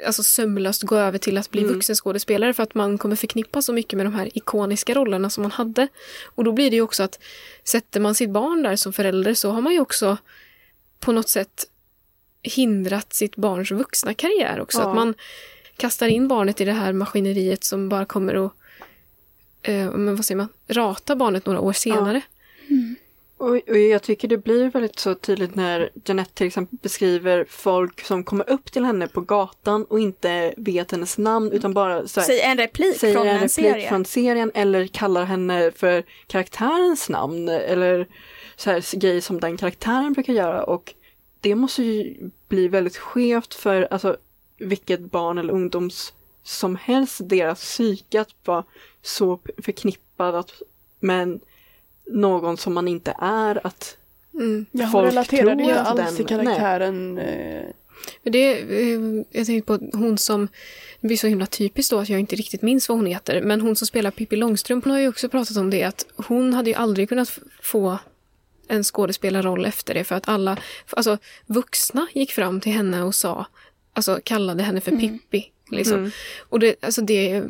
alltså 0.06 0.22
sömlöst 0.22 0.82
gå 0.82 0.96
över 0.96 1.18
till 1.18 1.38
att 1.38 1.50
bli 1.50 1.64
vuxenskådespelare 1.64 2.54
för 2.54 2.62
att 2.62 2.74
man 2.74 2.98
kommer 2.98 3.16
förknippa 3.16 3.62
så 3.62 3.72
mycket 3.72 3.96
med 3.96 4.06
de 4.06 4.14
här 4.14 4.30
ikoniska 4.38 4.94
rollerna 4.94 5.30
som 5.30 5.42
man 5.42 5.50
hade. 5.50 5.88
Och 6.24 6.44
då 6.44 6.52
blir 6.52 6.70
det 6.70 6.76
ju 6.76 6.82
också 6.82 7.02
att 7.02 7.18
sätter 7.64 8.00
man 8.00 8.14
sitt 8.14 8.30
barn 8.30 8.62
där 8.62 8.76
som 8.76 8.92
förälder 8.92 9.34
så 9.34 9.50
har 9.50 9.60
man 9.60 9.72
ju 9.72 9.80
också 9.80 10.16
på 11.00 11.12
något 11.12 11.28
sätt 11.28 11.66
hindrat 12.42 13.12
sitt 13.12 13.36
barns 13.36 13.70
vuxna 13.70 14.14
karriär 14.14 14.60
också. 14.60 14.78
Ja. 14.78 14.88
Att 14.88 14.94
man 14.94 15.14
kastar 15.76 16.08
in 16.08 16.28
barnet 16.28 16.60
i 16.60 16.64
det 16.64 16.72
här 16.72 16.92
maskineriet 16.92 17.64
som 17.64 17.88
bara 17.88 18.04
kommer 18.04 18.46
att 18.46 18.52
eh, 19.62 19.92
men 19.92 20.16
vad 20.16 20.24
säger 20.24 20.36
man, 20.36 20.48
rata 20.68 21.16
barnet 21.16 21.46
några 21.46 21.60
år 21.60 21.72
senare. 21.72 22.22
Och, 23.38 23.48
och 23.68 23.78
jag 23.78 24.02
tycker 24.02 24.28
det 24.28 24.38
blir 24.38 24.70
väldigt 24.70 24.98
så 24.98 25.14
tydligt 25.14 25.54
när 25.54 25.90
Jeanette 26.04 26.34
till 26.34 26.46
exempel 26.46 26.78
beskriver 26.82 27.46
folk 27.48 28.04
som 28.04 28.24
kommer 28.24 28.50
upp 28.50 28.72
till 28.72 28.84
henne 28.84 29.08
på 29.08 29.20
gatan 29.20 29.84
och 29.84 30.00
inte 30.00 30.54
vet 30.56 30.90
hennes 30.90 31.18
namn 31.18 31.52
utan 31.52 31.74
bara 31.74 32.08
så 32.08 32.20
här, 32.20 32.26
Säg 32.26 32.40
en 32.40 32.58
replik 32.58 32.96
säger 32.96 33.14
från 33.14 33.26
en 33.26 33.34
replik 33.34 33.50
serie. 33.50 33.88
från 33.88 34.04
serien 34.04 34.50
eller 34.54 34.86
kallar 34.86 35.24
henne 35.24 35.70
för 35.70 36.04
karaktärens 36.26 37.08
namn 37.08 37.48
eller 37.48 38.06
så 38.56 38.70
här 38.70 38.98
grejer 38.98 39.20
som 39.20 39.40
den 39.40 39.56
karaktären 39.56 40.12
brukar 40.12 40.32
göra 40.32 40.64
och 40.64 40.94
det 41.40 41.54
måste 41.54 41.82
ju 41.82 42.16
bli 42.48 42.68
väldigt 42.68 42.96
skevt 42.96 43.54
för 43.54 43.88
alltså 43.90 44.16
vilket 44.58 45.00
barn 45.00 45.38
eller 45.38 45.52
ungdoms 45.52 46.12
som 46.42 46.76
helst 46.76 47.20
deras 47.24 47.60
psyke 47.60 48.20
att 48.20 48.34
vara 48.44 48.64
så 49.02 49.40
förknippad 49.62 50.52
med 51.00 51.40
någon 52.10 52.56
som 52.56 52.74
man 52.74 52.88
inte 52.88 53.14
är 53.18 53.66
att 53.66 53.96
Mm. 54.34 54.66
Jag 54.72 54.92
Folk 54.92 55.08
relaterade 55.08 55.46
tror 55.54 55.60
inte 55.60 55.80
att 55.80 55.86
alls 55.86 55.98
den- 56.00 56.16
till 56.16 56.26
karaktären. 56.26 57.18
eh, 57.18 57.62
Men 58.22 58.32
Det, 58.32 58.52
eh, 58.52 59.00
jag 59.30 59.46
tänkte 59.46 59.78
på 59.78 59.98
hon 59.98 60.18
som, 60.18 60.48
det 61.00 61.06
blir 61.06 61.16
så 61.16 61.26
himla 61.26 61.46
typiskt 61.46 61.90
då 61.90 61.98
att 61.98 62.08
jag 62.08 62.20
inte 62.20 62.36
riktigt 62.36 62.62
minns 62.62 62.88
vad 62.88 62.98
hon 62.98 63.06
heter, 63.06 63.42
men 63.42 63.60
hon 63.60 63.76
som 63.76 63.86
spelar 63.86 64.10
Pippi 64.10 64.36
Långstrump 64.36 64.84
hon 64.84 64.92
har 64.92 65.00
ju 65.00 65.08
också 65.08 65.28
pratat 65.28 65.56
om 65.56 65.70
det 65.70 65.82
att 65.82 66.06
hon 66.16 66.54
hade 66.54 66.70
ju 66.70 66.76
aldrig 66.76 67.08
kunnat 67.08 67.38
få 67.62 67.98
en 68.68 68.84
skådespelarroll 68.84 69.64
efter 69.64 69.94
det 69.94 70.04
för 70.04 70.14
att 70.14 70.28
alla, 70.28 70.56
alltså 70.90 71.18
vuxna 71.46 72.06
gick 72.14 72.32
fram 72.32 72.60
till 72.60 72.72
henne 72.72 73.02
och 73.02 73.14
sa, 73.14 73.46
alltså 73.92 74.20
kallade 74.24 74.62
henne 74.62 74.80
för 74.80 74.90
Pippi. 74.96 75.50
Liksom. 75.70 75.98
Mm. 75.98 76.10
Och 76.48 76.58
det, 76.60 76.74
alltså 76.84 77.02
det, 77.02 77.42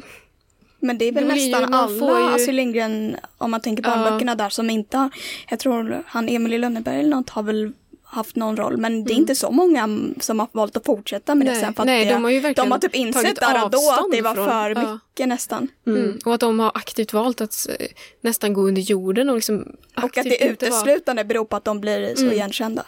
Men 0.87 0.99
det 0.99 1.05
är 1.09 1.13
väl 1.13 1.29
Det 1.29 1.35
ju- 1.37 1.51
nästan 1.51 1.71
man 1.71 1.75
alla 1.81 1.99
får 1.99 2.19
ju- 2.21 2.35
Astrid 2.35 2.55
Lindgren, 2.55 3.17
om 3.39 3.51
man 3.51 3.61
tänker 3.61 3.83
på 3.83 3.91
Ja. 3.91 3.97
barnböckerna 3.97 4.35
där, 4.35 4.49
som 4.49 4.71
inte 4.71 4.97
har, 4.97 5.11
jag 5.51 5.59
tror 5.59 6.03
han 6.07 6.29
Emil 6.29 6.55
i 6.55 6.59
Lönneberg 6.59 7.01
eller 7.01 7.11
något 7.11 7.31
har 7.31 7.43
väl 7.43 7.73
haft 8.09 8.37
någon 8.37 8.57
roll, 8.57 8.77
men 8.77 9.05
det 9.05 9.13
är 9.13 9.15
inte 9.17 9.35
så 9.35 9.51
många 9.51 9.89
som 10.21 10.39
har 10.39 10.49
valt 10.53 10.77
att 10.77 10.87
fortsätta 10.87 11.35
med 11.35 11.47
det 11.47 11.51
Nej, 11.53 11.61
sen 11.61 11.75
för 11.75 11.83
att 11.83 11.87
nej, 11.87 12.05
det, 12.05 12.13
de 12.13 12.25
har 12.25 12.31
ju 12.31 12.41
verkligen 12.41 12.69
de 12.69 12.73
har 12.73 12.79
typ 12.79 12.95
insett 12.95 13.37
där 13.37 13.65
och 13.65 13.71
då 13.71 13.91
att 13.91 14.13
det 14.13 14.23
var 14.23 14.35
från- 14.35 14.47
för 14.47 14.71
ja. 14.71 14.99
mycket 15.09 15.29
nästan. 15.29 15.69
mm. 15.87 16.19
och 16.25 16.35
att 16.35 16.41
de 16.41 16.61
har 16.61 16.73
aktivt 16.75 17.13
valt 17.13 17.41
att 17.41 17.67
eh, 17.79 17.87
nästan 18.21 18.53
gå 18.53 18.61
under 18.61 18.83
jorden 18.83 19.29
och 19.29 19.35
liksom 19.35 19.77
Och 19.97 20.19
att 20.19 20.25
det 20.25 20.45
uteslutande 20.45 21.25
beror 21.25 21.45
på 21.45 21.57
att 21.57 21.65
de 21.65 21.81
blir 21.81 22.15
så 22.15 22.23
Mm. 22.23 22.33
igenkända. 22.35 22.87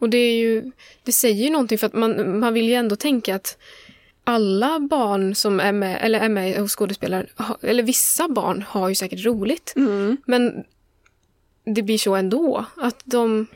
Och 0.00 0.08
det 0.10 0.18
är 0.18 0.34
ju, 0.36 0.70
det 1.04 1.12
säger 1.12 1.44
ju 1.44 1.50
någonting 1.50 1.78
för 1.78 1.86
att 1.86 1.92
man, 1.94 2.38
man 2.40 2.54
vill 2.54 2.68
ju 2.68 2.74
ändå 2.74 2.96
tänka 2.96 3.34
att 3.34 3.58
alla 4.28 4.80
barn 4.80 5.34
som 5.34 5.60
är 5.60 5.72
med, 5.72 5.98
eller 6.02 6.20
är 6.20 6.28
med 6.28 6.56
hos 6.56 6.76
skådespelare, 6.76 7.26
eller 7.62 7.82
vissa 7.82 8.28
barn 8.28 8.62
har 8.68 8.88
ju 8.88 8.94
säkert 8.94 9.24
roligt. 9.24 9.72
Mm. 9.76 10.16
Men 10.26 10.64
det 11.64 11.82
blir 11.82 11.98
så 11.98 12.14
ändå, 12.14 12.64
att 12.76 13.02
de 13.04 13.46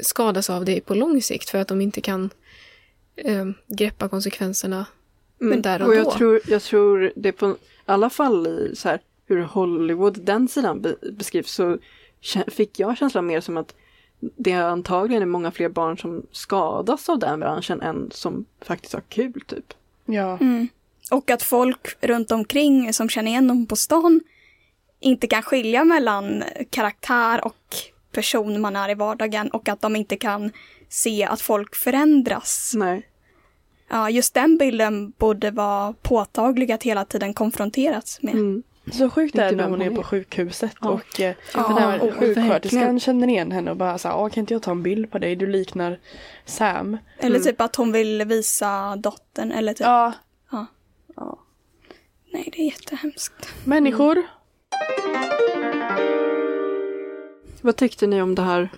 skadas 0.00 0.50
av 0.50 0.64
det 0.64 0.80
på 0.80 0.94
lång 0.94 1.22
sikt 1.22 1.50
för 1.50 1.58
att 1.58 1.68
de 1.68 1.80
inte 1.80 2.00
kan 2.00 2.30
eh, 3.16 3.46
greppa 3.66 4.08
konsekvenserna 4.08 4.86
Mm. 5.40 5.62
där 5.62 5.82
och, 5.82 5.88
och 5.88 5.94
då. 5.94 6.00
jag 6.00 6.12
tror, 6.12 6.40
jag 6.46 6.62
tror 6.62 7.12
det 7.16 7.32
på 7.32 7.50
i 7.50 7.54
alla 7.84 8.10
fall 8.10 8.46
i 8.46 8.76
så 8.76 8.88
här, 8.88 9.00
hur 9.26 9.42
Hollywood, 9.42 10.20
den 10.24 10.48
sidan 10.48 10.82
be, 10.82 10.96
beskrivs 11.12 11.52
så 11.52 11.78
fick 12.46 12.78
jag 12.78 12.98
känslan 12.98 13.26
mer 13.26 13.40
som 13.40 13.56
att 13.56 13.74
det 14.20 14.52
antagligen 14.52 15.22
är 15.22 15.26
många 15.26 15.50
fler 15.50 15.68
barn 15.68 15.98
som 15.98 16.22
skadas 16.32 17.08
av 17.08 17.18
den 17.18 17.40
branschen 17.40 17.82
än 17.82 18.10
som 18.10 18.44
faktiskt 18.60 18.92
har 18.92 19.00
kul 19.00 19.40
typ. 19.46 19.74
Ja. 20.06 20.38
Mm. 20.38 20.68
Och 21.10 21.30
att 21.30 21.42
folk 21.42 21.96
runt 22.00 22.30
omkring 22.30 22.92
som 22.92 23.08
känner 23.08 23.30
igen 23.30 23.48
dem 23.48 23.66
på 23.66 23.76
stan 23.76 24.20
inte 25.00 25.26
kan 25.26 25.42
skilja 25.42 25.84
mellan 25.84 26.44
karaktär 26.70 27.44
och 27.44 27.76
person 28.12 28.60
man 28.60 28.76
är 28.76 28.88
i 28.88 28.94
vardagen 28.94 29.48
och 29.48 29.68
att 29.68 29.80
de 29.80 29.96
inte 29.96 30.16
kan 30.16 30.52
se 30.88 31.24
att 31.24 31.40
folk 31.40 31.74
förändras. 31.74 32.72
Nej. 32.74 33.08
Ja, 33.88 34.10
just 34.10 34.34
den 34.34 34.56
bilden 34.56 35.10
borde 35.10 35.50
vara 35.50 35.92
påtaglig 35.92 36.72
att 36.72 36.82
hela 36.82 37.04
tiden 37.04 37.34
konfronteras 37.34 38.18
med. 38.22 38.34
Mm. 38.34 38.62
Så 38.92 39.10
sjukt 39.10 39.34
är 39.34 39.42
det 39.42 39.48
Inte 39.50 39.56
när 39.64 39.70
hon 39.70 39.82
är 39.82 39.90
på 39.90 40.00
är. 40.00 40.04
sjukhuset 40.04 40.72
Ja. 40.80 40.88
och 40.88 41.20
eh, 41.20 41.34
Ja, 41.54 41.98
och 42.00 42.14
sjuksköterskan 42.14 43.00
känner 43.00 43.28
igen 43.28 43.52
henne 43.52 43.70
och 43.70 43.76
bara 43.76 43.98
så 43.98 44.08
här, 44.08 44.14
"Ah, 44.24 44.28
kan 44.28 44.40
inte 44.40 44.54
jag 44.54 44.62
ta 44.62 44.70
en 44.70 44.82
bild 44.82 45.10
på 45.10 45.18
dig? 45.18 45.36
Du 45.36 45.46
liknar 45.46 45.98
Sam. 46.46 46.96
Eller 47.18 47.36
Mm. 47.36 47.42
typ 47.46 47.60
att 47.60 47.76
hon 47.76 47.92
vill 47.92 48.24
visa 48.24 48.96
dottern 48.96 49.52
eller 49.52 49.72
typ. 49.72 49.80
Ja. 49.86 50.12
Ja. 50.50 50.66
ja. 51.16 51.38
Nej, 52.32 52.48
det 52.52 52.60
är 52.62 52.64
jättehemskt. 52.66 53.48
Människor. 53.64 54.22
Vad 57.62 57.76
tyckte 57.76 58.06
ni 58.06 58.22
om 58.22 58.34
det 58.34 58.42
här 58.42 58.68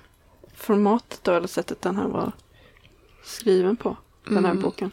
formatet 0.55 1.21
då, 1.25 1.33
eller 1.33 1.49
sättet 1.49 1.83
den 1.83 1.97
här 1.97 2.09
var 2.09 2.33
skriven 3.25 3.77
på? 3.77 3.97
Den 4.29 4.45
här 4.45 4.51
Mm. 4.53 4.63
boken. 4.63 4.91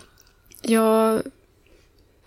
Jag, 0.61 1.21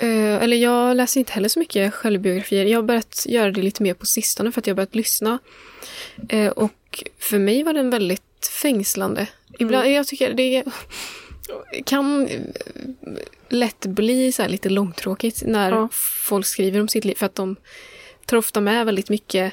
eh, 0.01 0.43
eller 0.43 0.57
jag 0.57 0.97
läser 0.97 1.21
inte 1.21 1.33
heller 1.33 1.49
så 1.49 1.59
mycket 1.59 1.95
självbiografier. 1.95 2.65
Jag 2.65 2.79
har 2.79 2.83
börjat 2.83 3.27
göra 3.29 3.51
det 3.51 3.63
lite 3.63 3.83
mer 3.83 3.95
på 3.95 4.07
sistone 4.07 4.53
för 4.53 4.61
att 4.61 4.67
jag 4.67 4.73
har 4.75 4.77
börjat 4.77 4.95
lyssna. 4.95 5.39
Eh, 6.29 6.49
och 6.49 7.05
för 7.19 7.39
mig 7.39 7.63
var 7.63 7.73
den 7.73 7.91
väldigt 7.91 8.51
fängslande. 8.63 9.27
Ibland, 9.59 9.91
jag 9.93 10.07
tycker 10.07 10.33
det 10.33 10.65
kan 11.85 12.27
eh, 12.27 12.41
lätt 13.49 13.87
bli 13.87 14.33
så 14.33 14.47
lite 14.49 14.69
långtråkigt 14.69 15.43
när 15.47 15.71
Ja. 15.73 15.89
folk 16.27 16.47
skriver 16.47 16.81
om 16.81 16.89
sitt 16.89 17.05
liv. 17.05 17.15
För 17.15 17.27
att 17.27 17.35
de 17.35 17.57
tar 18.27 18.37
ofta 18.37 18.61
med 18.61 18.87
väldigt 18.87 19.11
mycket 19.11 19.53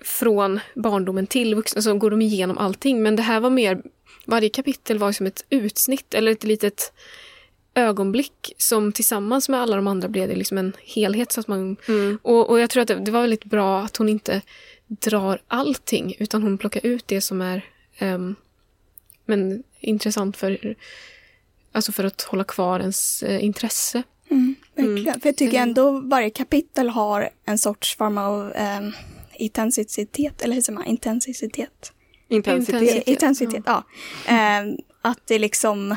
från 0.00 0.60
barndomen 0.74 1.26
till 1.26 1.54
vuxna. 1.54 1.82
Så 1.82 1.94
går 1.94 2.10
de 2.10 2.22
igenom 2.22 2.58
allting. 2.58 3.02
Men 3.02 3.16
det 3.16 3.22
här 3.22 3.40
var 3.40 3.50
mer, 3.50 3.82
varje 4.26 4.48
kapitel 4.48 4.98
var 4.98 5.12
som 5.12 5.26
ett 5.26 5.44
utsnitt 5.50 6.14
eller 6.14 6.32
ett 6.32 6.44
litet 6.44 6.92
ögonblick 7.74 8.52
som 8.58 8.92
tillsammans 8.92 9.48
med 9.48 9.60
alla 9.60 9.76
de 9.76 9.86
andra 9.86 10.08
blev 10.08 10.28
det 10.28 10.34
liksom 10.34 10.58
en 10.58 10.72
helhet. 10.84 11.32
Så 11.32 11.40
att 11.40 11.48
man, 11.48 11.76
Mm. 11.88 12.18
och, 12.22 12.50
och 12.50 12.60
jag 12.60 12.70
tror 12.70 12.80
att 12.82 12.88
det, 12.88 12.94
det 12.94 13.10
var 13.10 13.20
väldigt 13.20 13.44
bra 13.44 13.80
att 13.80 13.96
hon 13.96 14.08
inte 14.08 14.40
drar 14.86 15.42
allting 15.48 16.14
utan 16.18 16.42
hon 16.42 16.58
plockar 16.58 16.86
ut 16.86 17.06
det 17.08 17.20
som 17.20 17.40
är 17.42 17.64
ehm, 17.98 18.34
men 19.24 19.62
intressant 19.80 20.36
för, 20.36 20.76
alltså 21.72 21.92
för 21.92 22.04
att 22.04 22.22
hålla 22.22 22.44
kvar 22.44 22.80
ens 22.80 23.22
eh, 23.22 23.44
intresse. 23.44 24.02
Mm, 24.30 24.54
verkligen. 24.74 25.20
För 25.20 25.28
jag 25.28 25.36
tycker 25.36 25.56
Mm. 25.58 25.68
ändå 25.68 26.00
varje 26.00 26.30
kapitel 26.30 26.88
har 26.88 27.30
en 27.44 27.58
sorts 27.58 27.96
form 27.96 28.18
av 28.18 28.40
um, 28.80 28.92
intensitet, 29.34 30.42
eller 30.42 30.54
hur 30.54 30.62
säger 30.62 30.78
man? 30.78 30.86
Intensitet. 30.86 31.92
Intensitet. 32.28 32.74
Intensitet. 32.82 33.08
Intensitet, 33.08 33.62
ja. 33.66 33.84
Ehm, 34.26 34.76
att 35.02 35.26
det 35.26 35.38
liksom... 35.38 35.96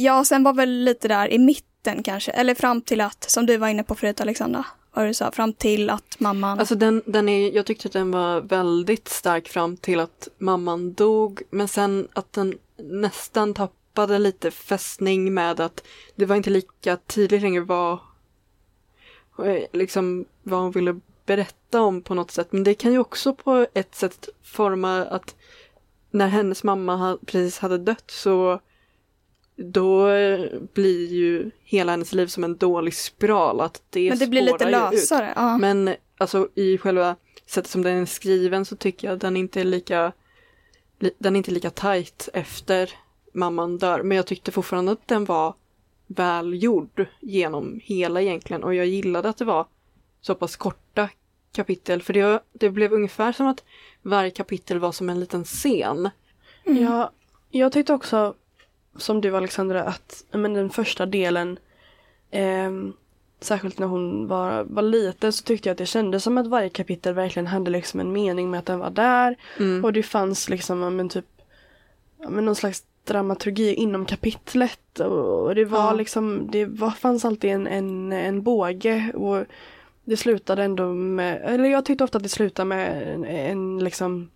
Ja, 0.00 0.24
sen 0.24 0.42
var 0.42 0.52
väl 0.52 0.70
lite 0.70 1.08
där 1.08 1.32
i 1.32 1.38
mitten 1.38 2.02
kanske, 2.02 2.30
eller 2.30 2.54
fram 2.54 2.80
till 2.80 3.00
att, 3.00 3.30
som 3.30 3.46
du 3.46 3.56
var 3.56 3.68
inne 3.68 3.82
på 3.82 3.94
förut 3.94 4.20
Alexandra, 4.20 4.64
vad 4.92 5.06
du 5.06 5.14
sa, 5.14 5.32
fram 5.32 5.52
till 5.52 5.90
att 5.90 6.20
mamman... 6.20 6.58
Alltså 6.58 6.74
den, 6.74 7.02
den 7.06 7.28
är, 7.28 7.54
jag 7.54 7.66
tyckte 7.66 7.88
att 7.88 7.92
den 7.92 8.10
var 8.10 8.40
väldigt 8.40 9.08
stark 9.08 9.48
fram 9.48 9.76
till 9.76 10.00
att 10.00 10.28
mamman 10.38 10.92
dog, 10.92 11.42
men 11.50 11.68
sen 11.68 12.08
att 12.12 12.32
den 12.32 12.58
nästan 12.76 13.54
tappade 13.54 14.18
lite 14.18 14.50
fästning 14.50 15.34
med 15.34 15.60
att 15.60 15.86
det 16.16 16.26
var 16.26 16.36
inte 16.36 16.50
lika 16.50 16.96
tydligt 16.96 17.42
längre 17.42 17.60
vad, 17.60 17.98
eh, 19.44 19.62
liksom, 19.72 20.24
vad 20.42 20.60
hon 20.60 20.70
ville 20.70 21.00
berätta 21.26 21.80
om 21.80 22.02
på 22.02 22.14
något 22.14 22.30
sätt. 22.30 22.52
Men 22.52 22.64
det 22.64 22.74
kan 22.74 22.92
ju 22.92 22.98
också 22.98 23.34
på 23.34 23.66
ett 23.74 23.94
sätt 23.94 24.28
forma 24.42 25.04
att 25.04 25.36
när 26.10 26.28
hennes 26.28 26.64
mamma 26.64 27.18
precis 27.26 27.58
hade 27.58 27.78
dött 27.78 28.10
så 28.10 28.60
då 29.58 30.06
blir 30.72 31.06
ju 31.06 31.50
hela 31.64 31.92
hennes 31.92 32.12
liv 32.12 32.26
som 32.26 32.44
en 32.44 32.56
dålig 32.56 32.94
spiral. 32.94 33.60
Att 33.60 33.82
det 33.90 34.08
men 34.08 34.18
det 34.18 34.26
blir 34.26 34.42
lite 34.42 34.70
lösare. 34.70 35.32
Ja. 35.36 35.58
Men 35.58 35.94
alltså 36.18 36.48
i 36.54 36.78
själva 36.78 37.16
sättet 37.46 37.70
som 37.70 37.82
den 37.82 37.96
är 37.96 38.06
skriven 38.06 38.64
så 38.64 38.76
tycker 38.76 39.08
jag 39.08 39.14
att 39.14 39.20
den 39.20 39.36
inte 39.36 39.60
är 39.60 39.64
lika 39.64 40.12
li, 40.98 41.10
den 41.18 41.36
är 41.36 41.38
inte 41.38 41.50
lika 41.50 41.70
tajt 41.70 42.28
efter 42.32 42.90
mamman 43.32 43.78
dör. 43.78 44.02
Men 44.02 44.16
jag 44.16 44.26
tyckte 44.26 44.52
fortfarande 44.52 44.92
att 44.92 45.08
den 45.08 45.24
var 45.24 45.54
välgjord 46.06 47.06
genom 47.20 47.80
hela 47.82 48.22
egentligen 48.22 48.64
och 48.64 48.74
jag 48.74 48.86
gillade 48.86 49.28
att 49.28 49.36
det 49.36 49.44
var 49.44 49.66
så 50.20 50.34
pass 50.34 50.56
korta 50.56 51.08
kapitel 51.52 52.02
för 52.02 52.12
det, 52.12 52.42
det 52.52 52.70
blev 52.70 52.92
ungefär 52.92 53.32
som 53.32 53.46
att 53.46 53.64
varje 54.02 54.30
kapitel 54.30 54.78
var 54.78 54.92
som 54.92 55.08
en 55.08 55.20
liten 55.20 55.44
scen. 55.44 56.10
Mm. 56.64 56.82
Ja, 56.82 57.12
jag 57.50 57.72
tyckte 57.72 57.92
också 57.92 58.34
som 58.98 59.20
du 59.20 59.36
Alexandra 59.36 59.82
att 59.84 60.24
men 60.30 60.54
den 60.54 60.70
första 60.70 61.06
delen 61.06 61.58
ehm, 62.30 62.92
Särskilt 63.40 63.78
när 63.78 63.86
hon 63.86 64.26
var, 64.28 64.64
var 64.64 64.82
liten 64.82 65.32
så 65.32 65.44
tyckte 65.44 65.68
jag 65.68 65.72
att 65.74 65.78
det 65.78 65.86
kändes 65.86 66.22
som 66.22 66.38
att 66.38 66.46
varje 66.46 66.68
kapitel 66.68 67.14
verkligen 67.14 67.46
hade 67.46 67.70
liksom 67.70 68.00
en 68.00 68.12
mening 68.12 68.50
med 68.50 68.58
att 68.58 68.66
den 68.66 68.78
var 68.78 68.90
där. 68.90 69.36
Mm. 69.58 69.84
Och 69.84 69.92
det 69.92 70.02
fanns 70.02 70.48
liksom 70.48 70.96
men 70.96 71.08
typ 71.08 71.24
men 72.28 72.44
någon 72.44 72.54
slags 72.54 72.82
dramaturgi 73.04 73.74
inom 73.74 74.04
kapitlet. 74.04 75.00
Och, 75.00 75.46
och 75.46 75.54
det 75.54 75.64
var 75.64 75.78
Ja. 75.78 75.92
liksom, 75.92 76.48
det 76.52 76.64
var, 76.66 76.90
fanns 76.90 77.24
alltid 77.24 77.50
en, 77.50 77.66
en, 77.66 78.12
en 78.12 78.42
båge. 78.42 79.12
Och 79.14 79.44
det 80.04 80.16
slutade 80.16 80.64
ändå 80.64 80.86
med, 80.92 81.40
eller 81.44 81.64
jag 81.64 81.84
tyckte 81.84 82.04
ofta 82.04 82.16
att 82.18 82.22
det 82.22 82.28
slutade 82.28 82.66
med 82.66 83.14
en, 83.14 83.24
en 83.24 83.78
liksom 83.78 84.30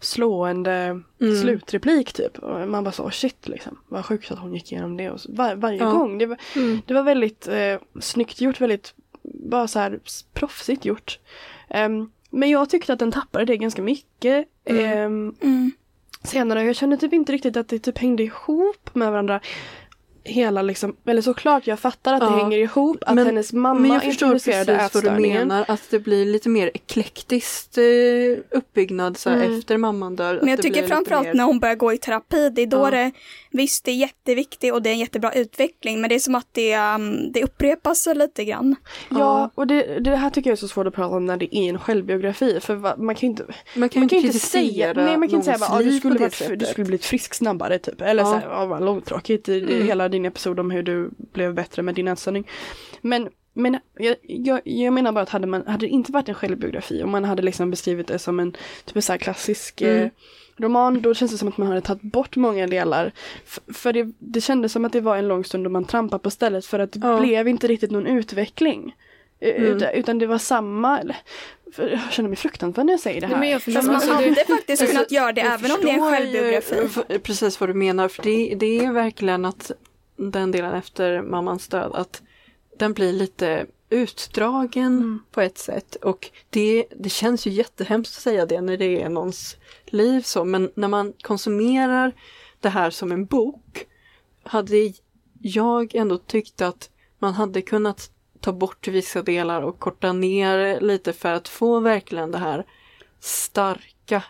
slående 0.00 1.00
Mm. 1.20 1.36
slutreplik 1.42 2.12
typ. 2.12 2.38
Och 2.38 2.68
man 2.68 2.84
bara 2.84 2.92
så, 2.92 3.10
shit 3.10 3.48
liksom. 3.48 3.78
Vad 3.88 4.04
sjukt 4.04 4.30
att 4.30 4.38
hon 4.38 4.54
gick 4.54 4.72
igenom 4.72 4.96
det. 4.96 5.10
Och 5.10 5.20
så, 5.20 5.32
var, 5.32 5.54
varje 5.54 5.78
Ja. 5.78 5.90
gång. 5.90 6.18
Det 6.18 6.26
var, 6.26 6.38
Mm. 6.56 6.80
det 6.86 6.94
var 6.94 7.02
väldigt 7.02 7.48
eh, 7.48 7.78
snyggt 8.00 8.40
gjort, 8.40 8.60
väldigt 8.60 8.94
bara 9.22 9.68
så 9.68 9.78
här 9.78 10.00
proffsigt 10.32 10.84
gjort. 10.84 11.18
Ehm, 11.68 12.10
men 12.30 12.50
jag 12.50 12.70
tyckte 12.70 12.92
att 12.92 12.98
den 12.98 13.12
tappade 13.12 13.44
det 13.44 13.56
ganska 13.56 13.82
mycket. 13.82 14.48
Mm. 14.64 15.34
Mm. 15.42 15.72
senare. 16.24 16.64
Jag 16.64 16.76
kände 16.76 16.96
typ 16.96 17.12
inte 17.12 17.32
riktigt 17.32 17.56
att 17.56 17.68
det 17.68 17.78
typ 17.78 17.98
hängde 17.98 18.22
ihop 18.22 18.94
med 18.94 19.10
varandra. 19.10 19.40
Hela 20.24 20.62
liksom, 20.62 20.96
eller 21.06 21.22
såklart 21.22 21.66
jag 21.66 21.78
fattar 21.80 22.14
att 22.14 22.20
det 22.20 22.26
Ja, 22.26 22.36
hänger 22.36 22.58
ihop. 22.58 22.96
Att 23.06 23.14
men- 23.14 23.26
hennes 23.26 23.52
mamma 23.52 23.80
Men 23.80 23.90
jag 23.90 24.02
förstår 24.02 24.32
precis 24.32 24.48
introducerade 24.48 24.90
vad 24.94 25.04
du 25.22 25.28
menar, 25.28 25.64
att 25.68 25.80
det 25.90 25.98
blir 25.98 26.26
lite 26.26 26.48
mer 26.48 26.70
eklektiskt 26.74 27.78
eh, 27.78 27.84
uppbyggnad 28.58 29.18
så 29.18 29.30
här, 29.30 29.36
Mm. 29.44 29.58
efter 29.58 29.76
mamman 29.76 30.16
dör. 30.16 30.38
Men 30.40 30.48
jag 30.48 30.58
det 30.58 30.62
tycker 30.62 30.86
framförallt 30.88 31.26
mer- 31.26 31.34
när 31.34 31.44
hon 31.44 31.58
börjar 31.60 31.74
gå 31.74 31.92
i 31.92 31.98
terapi, 31.98 32.48
det 32.50 32.62
är 32.62 32.66
då 32.66 32.76
Ja. 32.78 32.90
det, 32.90 33.10
visst 33.50 33.84
det 33.84 33.90
är 33.90 33.94
jätteviktigt 33.94 34.72
och 34.72 34.82
det 34.82 34.90
är 34.90 34.92
en 34.92 34.98
jättebra 34.98 35.32
utveckling, 35.32 36.00
men 36.00 36.08
det 36.08 36.14
är 36.14 36.18
som 36.18 36.34
att 36.34 36.48
det, 36.52 36.76
um, 36.78 37.32
det 37.32 37.42
upprepas 37.44 37.98
sig 37.98 38.14
lite 38.14 38.44
grann. 38.44 38.76
Ja, 39.08 39.50
och 39.54 39.66
det, 39.66 39.98
det 40.00 40.16
här 40.16 40.30
tycker 40.30 40.50
jag 40.50 40.56
är 40.56 40.60
så 40.60 40.68
svårt 40.68 40.86
att 40.86 40.94
prata 40.94 41.16
om 41.16 41.26
när 41.26 41.36
det 41.36 41.56
är 41.56 41.68
en 41.68 41.78
självbiografi. 41.78 42.58
För 42.60 42.74
va, 42.74 42.94
man 42.98 43.14
kan 43.14 43.20
ju 43.20 43.30
inte, 43.30 43.44
Man 43.76 43.88
kan, 43.88 44.00
man 44.00 44.08
kan 44.08 44.18
inte 44.18 44.38
säga, 44.38 44.92
nej 44.92 45.16
man 45.16 45.28
kan 45.28 45.36
inte 45.38 45.44
säga 45.44 45.58
bara, 45.58 45.78
ah, 45.78 45.82
du, 45.82 45.98
skulle 45.98 46.12
på 46.14 46.18
det 46.18 46.24
varit, 46.24 46.38
du 46.38 46.44
sättet. 46.44 46.68
skulle 46.68 46.84
blivit 46.84 47.04
frisk 47.04 47.34
snabbare 47.34 47.78
typ. 47.78 48.00
Eller 48.00 48.22
Ja. 48.22 48.26
så 48.28 48.34
här, 48.34 48.48
ah, 48.62 48.66
vad 48.66 48.84
långtråkigt 48.84 49.48
i 49.48 49.60
Mm. 49.60 49.86
hela 49.86 50.08
din 50.12 50.24
episod 50.24 50.60
om 50.60 50.70
hur 50.70 50.82
du 50.82 51.10
blev 51.32 51.54
bättre 51.54 51.82
med 51.82 51.94
din 51.94 52.08
ätstörning. 52.08 52.48
Men, 53.00 53.28
men 53.54 53.78
jag, 53.98 54.16
jag, 54.22 54.60
jag 54.64 54.92
menar 54.92 55.12
bara 55.12 55.20
att 55.20 55.28
hade, 55.28 55.46
man, 55.46 55.66
hade 55.66 55.86
det 55.86 55.90
inte 55.90 56.12
varit 56.12 56.28
en 56.28 56.34
självbiografi 56.34 57.02
och 57.02 57.08
man 57.08 57.24
hade 57.24 57.42
liksom 57.42 57.70
beskrivit 57.70 58.06
det 58.06 58.18
som 58.18 58.40
en 58.40 58.56
typ 58.84 59.04
så 59.04 59.12
här 59.12 59.18
klassisk 59.18 59.80
eh, 59.80 59.96
Mm. 60.02 60.10
roman, 60.56 61.02
då 61.02 61.14
känns 61.14 61.30
det 61.32 61.38
som 61.38 61.48
att 61.48 61.56
man 61.56 61.68
hade 61.68 61.80
tagit 61.80 62.02
bort 62.02 62.36
många 62.36 62.66
delar. 62.66 63.12
F- 63.46 63.60
för 63.74 63.92
det, 63.92 64.12
det 64.18 64.40
kändes 64.40 64.72
som 64.72 64.84
att 64.84 64.92
det 64.92 65.00
var 65.00 65.16
en 65.16 65.28
lång 65.28 65.44
stund 65.44 65.64
då 65.64 65.70
man 65.70 65.84
trampade 65.84 66.22
på 66.22 66.30
stället 66.30 66.66
för 66.66 66.78
att 66.78 66.92
det 66.92 67.00
Ja. 67.02 67.20
blev 67.20 67.48
inte 67.48 67.66
riktigt 67.66 67.90
någon 67.90 68.06
utveckling. 68.06 68.94
Eh, 69.40 69.54
Mm. 69.56 69.76
Utan, 69.76 69.88
utan 69.94 70.18
det 70.18 70.26
var 70.26 70.38
samma, 70.38 71.02
jag 71.76 72.00
känner 72.12 72.28
mig 72.28 72.36
fruktansvärd 72.36 72.86
när 72.86 72.92
jag 72.92 73.00
säger 73.00 73.20
det 73.20 73.26
här. 73.26 73.38
Men 73.38 73.50
jag 73.50 73.62
förstår. 73.62 73.82
Man 73.82 73.94
Alltså, 73.94 74.12
hade 74.12 74.28
du- 74.28 74.34
faktiskt 74.34 74.82
Alltså, 74.82 74.86
kunnat 74.96 75.12
göra 75.12 75.32
det 75.32 75.40
Jag 75.40 75.54
även 75.54 75.70
om 75.70 75.78
det 75.82 75.90
är 75.90 75.94
en 75.94 76.10
självbiografi. 76.12 77.02
eh, 77.08 77.18
Precis 77.18 77.60
vad 77.60 77.68
du 77.68 77.74
menar, 77.74 78.08
för 78.08 78.22
det, 78.22 78.54
det 78.54 78.78
är 78.78 78.92
verkligen 78.92 79.44
att 79.44 79.70
den 80.30 80.50
delen 80.50 80.74
efter 80.74 81.22
mammans 81.22 81.68
död, 81.68 81.90
att 81.94 82.22
den 82.78 82.92
blir 82.92 83.12
lite 83.12 83.66
utdragen 83.90 84.86
Mm. 84.98 85.22
på 85.30 85.40
ett 85.40 85.58
sätt. 85.58 85.94
Och 85.94 86.30
det, 86.50 86.86
det 86.96 87.08
känns 87.08 87.46
ju 87.46 87.50
jättehemskt 87.50 88.16
att 88.16 88.22
säga 88.22 88.46
det 88.46 88.60
när 88.60 88.76
det 88.76 89.02
är 89.02 89.08
någons 89.08 89.56
liv 89.86 90.20
så, 90.22 90.44
men 90.44 90.70
när 90.74 90.88
man 90.88 91.12
konsumerar 91.22 92.12
det 92.60 92.68
här 92.68 92.90
som 92.90 93.12
en 93.12 93.24
bok, 93.24 93.86
hade 94.42 94.92
jag 95.40 95.94
ändå 95.94 96.18
tyckt 96.18 96.60
att 96.60 96.90
man 97.18 97.34
hade 97.34 97.62
kunnat 97.62 98.10
ta 98.40 98.52
bort 98.52 98.88
vissa 98.88 99.22
delar 99.22 99.62
och 99.62 99.78
korta 99.78 100.12
ner 100.12 100.80
lite 100.80 101.12
för 101.12 101.32
att 101.32 101.48
få 101.48 101.80
verkligen 101.80 102.30
det 102.30 102.38
här 102.38 102.64
starka, 103.20 104.24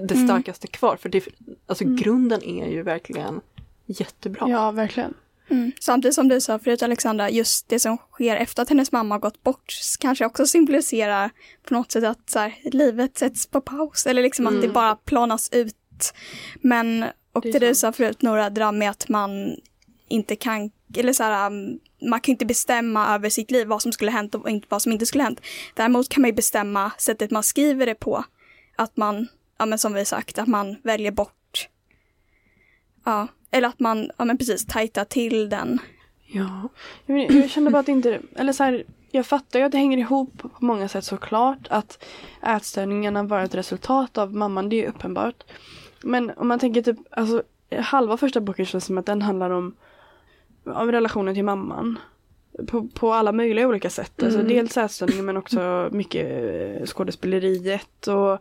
det 0.00 0.14
Mm. 0.14 0.26
starkaste 0.28 0.66
kvar. 0.66 0.96
För 0.96 1.08
det, 1.08 1.24
alltså 1.66 1.84
grunden 1.84 2.42
är 2.42 2.68
ju 2.70 2.82
verkligen 2.82 3.40
jättebra. 3.86 4.48
Ja, 4.48 4.70
verkligen. 4.70 5.14
Mm. 5.50 5.72
Samtidigt 5.80 6.14
som 6.14 6.28
du 6.28 6.40
sa 6.40 6.58
förut 6.58 6.82
Alexandra, 6.82 7.30
just 7.30 7.68
det 7.68 7.78
som 7.78 7.96
sker 7.96 8.36
efter 8.36 8.62
att 8.62 8.68
hennes 8.68 8.92
mamma 8.92 9.14
har 9.14 9.20
gått 9.20 9.42
bort 9.42 9.74
kanske 9.98 10.26
också 10.26 10.46
symboliserar 10.46 11.30
på 11.68 11.74
något 11.74 11.92
sätt 11.92 12.04
att 12.04 12.30
så 12.30 12.38
här, 12.38 12.54
livet 12.72 13.18
sätts 13.18 13.46
på 13.46 13.60
paus 13.60 14.06
eller 14.06 14.22
liksom 14.22 14.46
att 14.46 14.52
Mm. 14.52 14.62
det 14.62 14.68
bara 14.68 14.96
planas 14.96 15.48
ut. 15.52 16.12
Men, 16.60 17.04
och 17.32 17.42
Det 17.42 17.52
det, 17.52 17.58
du 17.58 17.74
sa 17.74 17.92
förut 17.92 18.22
Nora, 18.22 18.50
det 18.50 18.60
där 18.60 18.72
med 18.72 18.90
att 18.90 19.08
man 19.08 19.56
inte 20.08 20.36
kan, 20.36 20.70
eller 20.96 21.12
så 21.12 21.22
här, 21.22 21.46
um, 21.50 21.80
man 22.10 22.20
kan 22.20 22.32
inte 22.32 22.46
bestämma 22.46 23.14
över 23.14 23.30
sitt 23.30 23.50
liv 23.50 23.66
vad 23.66 23.82
som 23.82 23.92
skulle 23.92 24.10
hänt 24.10 24.34
och 24.34 24.50
inte, 24.50 24.66
vad 24.70 24.82
som 24.82 24.92
inte 24.92 25.06
skulle 25.06 25.24
hänt. 25.24 25.40
Däremot 25.74 26.08
kan 26.08 26.20
man 26.20 26.28
ju 26.30 26.34
bestämma 26.34 26.90
sättet 26.98 27.30
man 27.30 27.42
skriver 27.42 27.86
det 27.86 27.94
på. 27.94 28.24
Att 28.76 28.96
man, 28.96 29.28
ja 29.58 29.66
men 29.66 29.78
som 29.78 29.92
vi 29.94 30.04
sagt, 30.04 30.38
att 30.38 30.48
man 30.48 30.76
väljer 30.82 31.10
bort 31.12 31.68
Ja, 33.04 33.28
eller 33.50 33.68
att 33.68 33.80
man, 33.80 34.10
ja 34.16 34.24
men 34.24 34.38
precis, 34.38 34.66
tajtar 34.66 35.04
till 35.04 35.48
den. 35.48 35.78
Ja. 36.26 36.68
Jag, 37.06 37.14
vet- 37.14 37.34
jag 37.34 37.50
kände 37.50 37.70
bara 37.70 37.78
att 37.78 37.88
inte, 37.88 38.20
eller 38.36 38.52
så 38.52 38.64
här, 38.64 38.84
jag 39.10 39.26
fattar 39.26 39.58
ju 39.58 39.64
att 39.64 39.72
det 39.72 39.78
hänger 39.78 39.98
ihop 39.98 40.32
på 40.42 40.50
många 40.58 40.88
sätt 40.88 41.04
såklart. 41.04 41.66
Att 41.70 42.04
ätstörningarna 42.42 43.22
var 43.22 43.40
ett 43.40 43.54
resultat 43.54 44.18
av 44.18 44.34
mamman, 44.34 44.68
det 44.68 44.84
är 44.84 44.88
uppenbart. 44.88 45.44
Men 46.02 46.30
om 46.36 46.48
man 46.48 46.58
tänker 46.58 46.82
typ, 46.82 46.96
alltså 47.10 47.42
halva 47.78 48.16
första 48.16 48.40
boken 48.40 48.66
känns 48.66 48.84
som 48.84 48.98
att 48.98 49.06
den 49.06 49.22
handlar 49.22 49.50
om, 49.50 49.74
om 50.64 50.92
relationen 50.92 51.34
till 51.34 51.44
mamman. 51.44 51.98
På, 52.66 52.88
på 52.94 53.12
alla 53.12 53.32
möjliga 53.32 53.68
olika 53.68 53.90
sätt. 53.90 54.22
Alltså 54.22 54.38
Mm. 54.40 54.52
dels 54.52 54.76
ätstörningen 54.76 55.24
men 55.24 55.36
också 55.36 55.88
mycket 55.92 56.26
eh, 56.80 56.86
skådespeleriet 56.86 58.06
och 58.06 58.38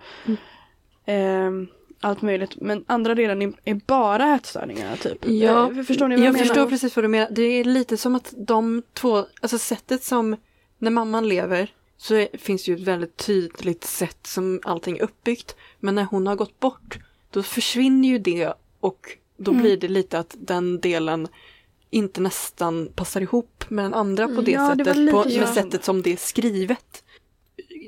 ehm, 1.05 1.67
allt 2.01 2.21
möjligt. 2.21 2.55
Men 2.61 2.83
andra 2.87 3.15
delen 3.15 3.53
är, 3.65 3.73
bara 3.87 4.35
ätstörningar 4.35 4.95
typ. 4.95 5.25
Ja, 5.27 5.71
Eh, 5.71 5.83
Förstår 5.83 6.07
ni 6.07 6.15
vad 6.15 6.21
jag, 6.23 6.27
jag 6.27 6.33
menar? 6.33 6.45
förstår 6.45 6.65
precis 6.65 6.95
vad 6.95 7.03
du 7.05 7.09
menar. 7.09 7.27
Det 7.31 7.41
är 7.43 7.63
lite 7.63 7.97
som 7.97 8.15
att 8.15 8.33
de 8.37 8.83
två, 8.93 9.25
alltså 9.41 9.57
sättet 9.57 10.03
som 10.03 10.35
när 10.77 10.91
mamman 10.91 11.27
lever 11.27 11.73
så 11.97 12.15
är, 12.15 12.27
finns 12.37 12.65
det 12.65 12.71
ju 12.71 12.77
ett 12.77 12.83
väldigt 12.83 13.17
tydligt 13.17 13.83
sätt 13.83 14.17
som 14.27 14.59
allting 14.63 14.97
är 14.97 15.01
uppbyggt. 15.03 15.55
Men 15.79 15.95
när 15.95 16.03
hon 16.03 16.27
har 16.27 16.35
gått 16.35 16.59
bort 16.59 16.99
då 17.31 17.43
försvinner 17.43 18.07
ju 18.09 18.19
det 18.19 18.53
och 18.79 19.17
då 19.37 19.51
Mm. 19.51 19.63
blir 19.63 19.77
det 19.77 19.87
lite 19.87 20.19
att 20.19 20.35
den 20.39 20.79
delen 20.79 21.27
inte 21.89 22.21
nästan 22.21 22.89
passar 22.95 23.21
ihop 23.21 23.65
med 23.69 23.85
den 23.85 23.93
andra 23.93 24.27
på 24.27 24.41
det 24.41 24.51
Ja, 24.51 24.75
det 24.75 24.85
sättet, 24.85 24.97
lite 24.97 25.11
på, 25.11 25.23
med 25.29 25.49
sättet 25.49 25.83
som 25.83 26.01
det 26.01 26.13
är 26.13 26.17
skrivet. 26.17 27.03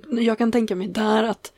Jag 0.10 0.38
kan 0.38 0.52
tänka 0.52 0.76
mig 0.76 0.88
där 0.88 1.24
att 1.24 1.54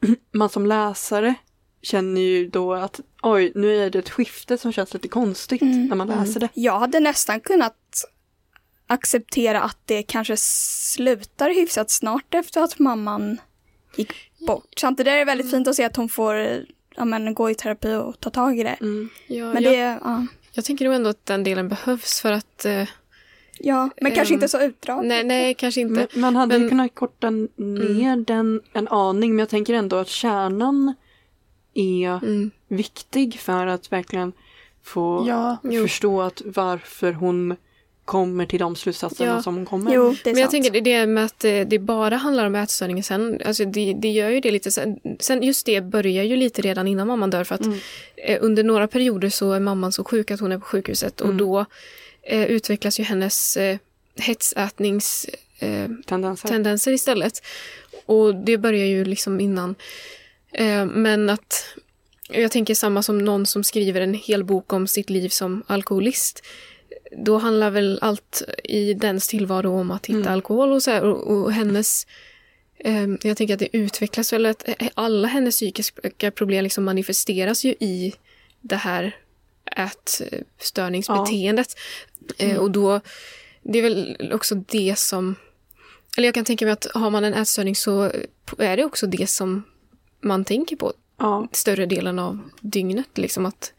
man 0.32 0.48
som 0.48 0.66
läsare 0.66 1.34
känner 1.82 2.20
ju 2.20 2.48
då 2.48 2.74
att 2.74 3.00
oj, 3.22 3.52
nu 3.54 3.76
är 3.84 3.90
det 3.90 3.98
ett 3.98 4.10
skifte 4.10 4.58
som 4.58 4.72
känns 4.72 4.94
lite 4.94 5.08
konstigt 5.08 5.62
Mm. 5.62 5.86
när 5.86 5.96
man 5.96 6.06
läser 6.08 6.40
det. 6.40 6.48
Jag 6.54 6.78
hade 6.78 7.00
nästan 7.00 7.40
kunnat 7.40 7.76
acceptera 8.86 9.60
att 9.62 9.78
det 9.84 10.02
kanske 10.02 10.36
slutar 10.36 11.50
hyfsat 11.50 11.90
snart 11.90 12.34
efter 12.34 12.60
att 12.62 12.78
mamman 12.78 13.40
gick 13.96 14.12
bort. 14.46 14.68
Samtidigt 14.76 15.10
är 15.12 15.16
det 15.16 15.24
väldigt 15.24 15.50
fint 15.50 15.68
att 15.68 15.74
se 15.74 15.84
att 15.84 15.96
hon 15.96 16.08
får 16.08 16.64
ja, 16.96 17.04
men, 17.04 17.34
gå 17.34 17.50
i 17.50 17.54
terapi 17.54 17.94
och 17.94 18.20
ta 18.20 18.30
tag 18.30 18.58
i 18.58 18.62
det. 18.62 18.76
Mm. 18.80 19.08
Ja, 19.26 19.52
Men 19.52 19.62
jag, 19.62 19.72
det, 19.72 19.98
ja, 20.04 20.26
jag 20.52 20.64
tänker 20.64 20.84
nog 20.84 20.94
ändå 20.94 21.10
att 21.10 21.26
den 21.26 21.44
delen 21.44 21.68
behövs 21.68 22.20
för 22.20 22.32
att... 22.32 22.64
Eh, 22.64 22.88
ja, 23.58 23.90
men 24.00 24.12
kanske 24.14 24.34
Ehm, 24.34 24.36
inte 24.36 24.48
så 24.48 24.60
utdraget. 24.62 25.08
nej, 25.08 25.24
nej, 25.24 25.54
kanske 25.54 25.80
inte. 25.80 26.06
Men 26.12 26.20
man 26.20 26.36
hade 26.36 26.54
ju 26.54 26.60
Men- 26.60 26.68
kunnat 26.68 26.94
korta 26.94 27.30
ner 27.30 28.16
den 28.24 28.60
en 28.72 28.88
aning, 28.88 29.30
men 29.30 29.38
jag 29.38 29.48
tänker 29.48 29.74
ändå 29.74 29.96
att 29.96 30.08
kärnan 30.08 30.94
är 31.78 32.08
Mm. 32.24 32.50
viktig 32.68 33.38
för 33.40 33.66
att 33.66 33.92
verkligen 33.92 34.32
få 34.82 35.24
Ja, 35.28 35.56
förstå 35.82 36.22
att 36.22 36.42
varför 36.44 37.12
hon 37.12 37.56
kommer 38.04 38.46
till 38.46 38.58
de 38.58 38.76
slutsatserna 38.76 39.30
Ja. 39.30 39.42
som 39.42 39.56
hon 39.56 39.66
kommer. 39.66 39.94
Jo, 39.94 40.14
det 40.24 40.30
är 40.30 40.34
Men 40.34 40.40
jag 40.40 40.50
sant. 40.50 40.64
tänker 40.64 40.70
det- 40.70 40.80
det 41.00 41.06
med 41.06 41.24
att 41.24 41.44
eh, 41.44 41.60
det 41.60 41.78
bara 41.78 42.16
handlar 42.16 42.46
om 42.46 42.54
ätstörningen 42.54 43.04
sen, 43.04 43.40
alltså 43.44 43.64
det, 43.64 43.92
det 43.92 44.08
gör 44.08 44.30
ju 44.30 44.40
det 44.40 44.50
lite 44.50 44.70
sen, 44.70 45.00
sen 45.20 45.42
just 45.42 45.66
det 45.66 45.80
börjar 45.80 46.24
ju 46.24 46.36
lite 46.36 46.62
redan 46.62 46.88
innan 46.88 47.06
mamman 47.06 47.30
dör 47.30 47.44
för 47.44 47.54
att 47.54 47.60
Mm. 47.66 47.78
eh, 48.16 48.38
under 48.40 48.64
några 48.64 48.86
perioder 48.88 49.28
så 49.30 49.52
är 49.52 49.60
mamman 49.60 49.92
så 49.92 50.04
sjuk 50.04 50.30
att 50.30 50.40
hon 50.40 50.52
är 50.52 50.58
på 50.58 50.64
sjukhuset 50.64 51.20
och 51.20 51.26
Mm. 51.26 51.38
då 51.38 51.64
eh, 52.22 52.44
utvecklas 52.44 53.00
ju 53.00 53.04
hennes 53.04 53.56
eh, 53.56 53.78
hetsätningstendenser 54.16 55.34
eh, 55.60 55.88
Tendenser. 56.06 56.48
tendenser 56.48 56.92
istället. 56.92 57.42
Och 58.06 58.34
det 58.34 58.58
börjar 58.58 58.86
ju 58.86 59.04
liksom 59.04 59.40
innan. 59.40 59.74
Eh, 60.52 60.86
men 60.86 61.30
att 61.30 61.74
jag 62.28 62.52
tänker 62.52 62.74
samma 62.74 63.02
som 63.02 63.18
någon 63.18 63.46
som 63.46 63.64
skriver 63.64 64.00
en 64.00 64.14
hel 64.14 64.44
bok 64.44 64.72
om 64.72 64.86
sitt 64.86 65.10
liv 65.10 65.28
som 65.28 65.62
alkoholist. 65.66 66.42
Då 67.24 67.38
handlar 67.38 67.70
väl 67.70 67.98
allt 68.02 68.42
i 68.64 68.94
dens 68.94 69.28
tillvaro 69.28 69.80
om 69.80 69.90
att 69.90 70.06
hitta 70.06 70.18
Mm. 70.18 70.32
alkohol 70.32 70.72
och 70.72 70.82
så 70.82 70.90
här, 70.90 71.04
och, 71.04 71.36
och 71.36 71.52
hennes 71.52 72.06
eh, 72.78 73.06
jag 73.22 73.36
tänker 73.36 73.54
att 73.54 73.60
det 73.60 73.76
utvecklas 73.76 74.32
väl 74.32 74.46
att 74.46 74.68
alla 74.94 75.28
hennes 75.28 75.56
psykiska 75.56 76.30
problem 76.30 76.64
liksom 76.64 76.84
manifesteras 76.84 77.64
ju 77.64 77.70
i 77.70 78.14
det 78.60 78.76
här 78.76 79.16
ätstörningsbeteendet. 79.76 81.78
Eh, 82.38 82.56
och 82.56 82.70
då, 82.70 83.00
det 83.62 83.78
är 83.78 83.82
väl 83.82 84.30
också 84.32 84.54
det 84.54 84.98
som 84.98 85.34
eller 86.16 86.28
jag 86.28 86.34
kan 86.34 86.44
tänka 86.44 86.64
mig 86.64 86.72
att 86.72 86.86
har 86.94 87.10
man 87.10 87.24
en 87.24 87.34
ätstörning 87.34 87.76
så 87.76 88.12
är 88.58 88.76
det 88.76 88.84
också 88.84 89.06
det 89.06 89.30
som 89.30 89.62
man 90.20 90.44
tänker 90.44 90.76
på 90.76 90.92
Ja, 91.20 91.48
större 91.52 91.86
delen 91.86 92.18
av 92.18 92.38
dygnet. 92.60 93.18
Liksom 93.18 93.46
att, 93.46 93.72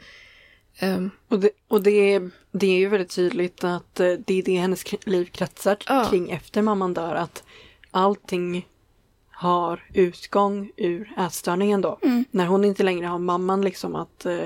ehm, 0.80 1.10
och, 1.28 1.40
det, 1.40 1.50
och 1.68 1.84
det, 1.84 2.14
är, 2.14 2.30
det 2.52 2.68
är 2.68 2.78
ju 2.78 2.88
väldigt 2.88 3.10
tydligt 3.16 3.64
att 3.64 4.00
eh, 4.00 4.12
det 4.26 4.34
är 4.40 4.44
det 4.44 4.56
hennes 4.56 5.06
liv 5.06 5.26
kretsar 5.26 5.78
Ja. 5.88 6.06
kring 6.10 6.32
efter 6.32 6.62
mamman 6.62 6.94
dör. 6.94 7.16
Att 7.16 7.44
allting 7.92 8.68
har 9.32 9.84
utgång 9.94 10.72
ur 10.78 11.14
ätstörningen 11.18 11.82
då. 11.82 12.00
Mm. 12.02 12.26
När 12.32 12.46
hon 12.46 12.66
inte 12.66 12.84
längre 12.84 13.06
har 13.08 13.20
mamman 13.20 13.62
liksom 13.62 13.96
att 13.96 14.26
eh, 14.26 14.40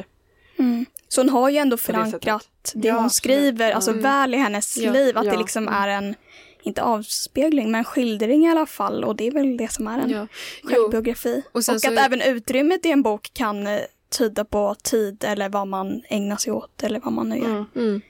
Mm. 0.58 0.86
Så 1.08 1.22
hon 1.22 1.30
har 1.30 1.50
ju 1.50 1.58
ändå 1.58 1.76
det 1.76 1.82
förankrat 1.82 2.72
det 2.76 2.88
Ja, 2.88 3.00
hon 3.00 3.10
skriver, 3.10 3.72
alltså 3.72 3.92
Mm. 3.92 4.04
väl 4.04 4.34
i 4.34 4.38
hennes 4.38 4.78
Ja, 4.78 4.92
liv. 4.92 5.18
Att 5.18 5.26
ja. 5.26 5.32
det 5.32 5.38
liksom 5.38 5.68
är 5.68 5.88
en, 5.88 6.16
inte 6.64 6.82
avspegling, 6.84 7.72
men 7.72 7.84
skildring 7.84 8.46
i 8.46 8.50
alla 8.50 8.66
fall. 8.66 9.04
Och 9.04 9.16
det 9.16 9.28
är 9.28 9.32
väl 9.32 9.58
det 9.58 9.72
som 9.72 9.88
är 9.88 10.00
en 10.00 10.10
ja. 10.10 10.28
Självbiografi. 10.64 11.44
Och 11.52 11.56
Och, 11.56 11.60
att 11.74 11.82
så- 11.82 11.92
även 11.92 12.22
utrymmet 12.22 12.86
i 12.86 12.92
en 12.92 13.02
bok 13.02 13.30
kan 13.34 13.68
eh, 13.68 13.80
tyda 14.18 14.46
på 14.46 14.76
tid 14.84 15.24
eller 15.28 15.50
vad 15.50 15.68
man 15.68 16.02
ägnar 16.10 16.38
sig 16.38 16.54
åt 16.54 16.84
eller 16.84 17.00
vad 17.00 17.14
man 17.14 17.30
nu 17.30 17.38
gör. 17.38 17.46
Mm. 17.46 17.66
mm. 17.76 18.02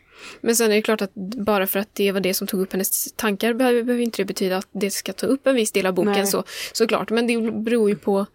Men 0.42 0.56
sen 0.56 0.72
är 0.72 0.76
det 0.76 0.82
klart 0.82 1.02
att 1.02 1.14
bara 1.16 1.68
för 1.68 1.80
att 1.80 1.96
det 1.96 2.12
var 2.12 2.20
det 2.20 2.34
som 2.34 2.48
tog 2.48 2.62
upp 2.62 2.72
hennes 2.74 3.14
tankar 3.14 3.54
behöver, 3.54 3.84
behöver 3.84 4.04
inte 4.04 4.22
det 4.22 4.26
betyda 4.26 4.58
att 4.58 4.68
det 4.72 4.92
ska 4.92 5.14
ta 5.14 5.26
upp 5.26 5.48
en 5.48 5.56
viss 5.56 5.72
del 5.72 5.86
av 5.86 5.94
boken 5.94 6.12
Nej. 6.12 6.28
så, 6.28 6.44
såklart. 6.74 7.10
Men 7.10 7.28
det 7.28 7.52
beror 7.52 7.90
ju 7.90 7.96
på 7.96 8.26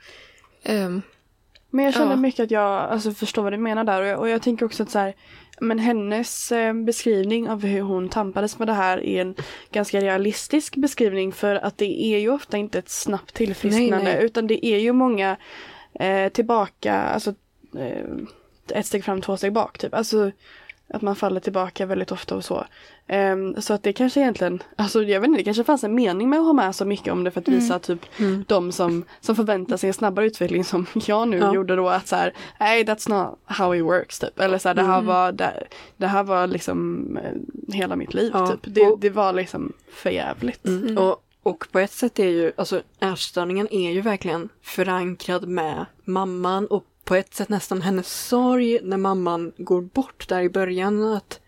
ehm, 0.62 1.02
Men 1.70 1.84
jag 1.84 1.94
känner 1.94 2.10
Ja. 2.10 2.16
mycket 2.16 2.44
att 2.44 2.50
jag 2.50 2.72
alltså, 2.90 3.12
förstår 3.12 3.42
vad 3.42 3.52
du 3.52 3.56
menar 3.56 3.84
där 3.84 4.00
och 4.02 4.06
jag, 4.08 4.18
och 4.20 4.28
jag 4.28 4.42
tänker 4.42 4.66
också 4.66 4.82
att 4.82 4.90
så 4.90 4.98
här, 4.98 5.14
men 5.60 5.78
hennes 5.78 6.52
eh, 6.52 6.74
beskrivning 6.74 7.50
av 7.50 7.62
hur 7.64 7.80
hon 7.80 8.08
tampades 8.08 8.58
med 8.58 8.68
det 8.68 8.72
här 8.72 9.04
är 9.04 9.20
en 9.20 9.34
ganska 9.72 10.00
realistisk 10.00 10.76
beskrivning 10.76 11.32
för 11.32 11.54
att 11.54 11.78
det 11.78 12.02
är 12.02 12.18
ju 12.18 12.30
ofta 12.30 12.56
inte 12.56 12.78
ett 12.78 12.88
snabbt 12.88 13.34
tillfrisknande 13.34 14.04
Nej, 14.04 14.14
nej. 14.14 14.24
utan 14.24 14.46
det 14.46 14.66
är 14.66 14.78
ju 14.78 14.92
många 14.92 15.36
eh, 15.94 16.28
tillbaka, 16.28 16.94
alltså 16.94 17.34
eh, 17.78 18.06
ett 18.74 18.86
steg 18.86 19.04
fram, 19.04 19.20
två 19.20 19.36
steg 19.36 19.52
bak 19.52 19.78
typ. 19.78 19.94
Alltså 19.94 20.30
att 20.94 21.02
man 21.02 21.16
faller 21.16 21.40
tillbaka 21.40 21.86
väldigt 21.86 22.12
ofta 22.12 22.36
och 22.36 22.44
så. 22.44 22.64
Ehm, 23.06 23.60
så 23.60 23.74
att 23.74 23.82
det 23.82 23.92
kanske 23.92 24.20
egentligen, 24.20 24.62
alltså 24.76 25.02
jag 25.02 25.20
vet 25.20 25.28
inte, 25.28 25.40
det 25.40 25.44
kanske 25.44 25.64
fanns 25.64 25.84
en 25.84 25.94
mening 25.94 26.30
med 26.30 26.38
att 26.38 26.44
ha 26.46 26.52
med 26.52 26.74
så 26.74 26.84
mycket 26.84 27.12
om 27.12 27.24
det 27.24 27.30
för 27.30 27.40
att 27.40 27.48
visa 27.48 27.78
typ 27.78 28.00
Mm. 28.20 28.44
de 28.48 28.72
som, 28.72 29.04
som 29.20 29.36
förväntar 29.36 29.76
sig 29.76 29.88
en 29.88 29.94
snabbare 29.94 30.26
utveckling 30.26 30.64
som 30.64 30.86
jag 31.06 31.28
nu 31.28 31.38
Ja. 31.38 31.54
gjorde 31.54 31.76
då 31.76 31.88
att 31.88 32.08
så 32.08 32.16
här, 32.16 32.34
nej 32.60 32.84
that's 32.84 33.10
not 33.10 33.38
how 33.44 33.74
it 33.74 33.84
works 33.84 34.18
typ. 34.18 34.40
Eller 34.40 34.58
så 34.58 34.68
här, 34.68 34.74
det 34.74 34.82
här 34.82 35.02
var, 35.02 35.32
det, 35.32 35.64
det 35.96 36.06
här 36.06 36.22
var 36.22 36.46
liksom 36.46 37.16
eh, 37.24 37.74
hela 37.74 37.96
mitt 37.96 38.14
liv 38.14 38.30
Ja, 38.34 38.46
typ. 38.46 38.74
Det, 38.74 38.94
det 38.98 39.10
var 39.10 39.32
liksom 39.32 39.72
för 39.92 40.10
jävligt. 40.10 40.66
Mm. 40.66 40.98
Och, 40.98 41.24
och 41.42 41.66
på 41.72 41.78
ett 41.78 41.92
sätt 41.92 42.18
är 42.18 42.28
ju, 42.28 42.52
alltså 42.56 42.80
ätstörningen 43.00 43.68
är 43.72 43.90
ju 43.90 44.00
verkligen 44.00 44.48
förankrad 44.62 45.48
med 45.48 45.86
mamman 46.04 46.66
och 46.66 46.84
på 47.08 47.14
ett 47.14 47.34
sätt 47.34 47.48
nästan 47.48 47.82
hennes 47.82 48.28
sorg 48.28 48.80
när 48.82 48.96
mamman 48.96 49.52
går 49.58 49.82
bort 49.82 50.28
där 50.28 50.42
i 50.42 50.48
början. 50.48 51.02
att 51.02 51.40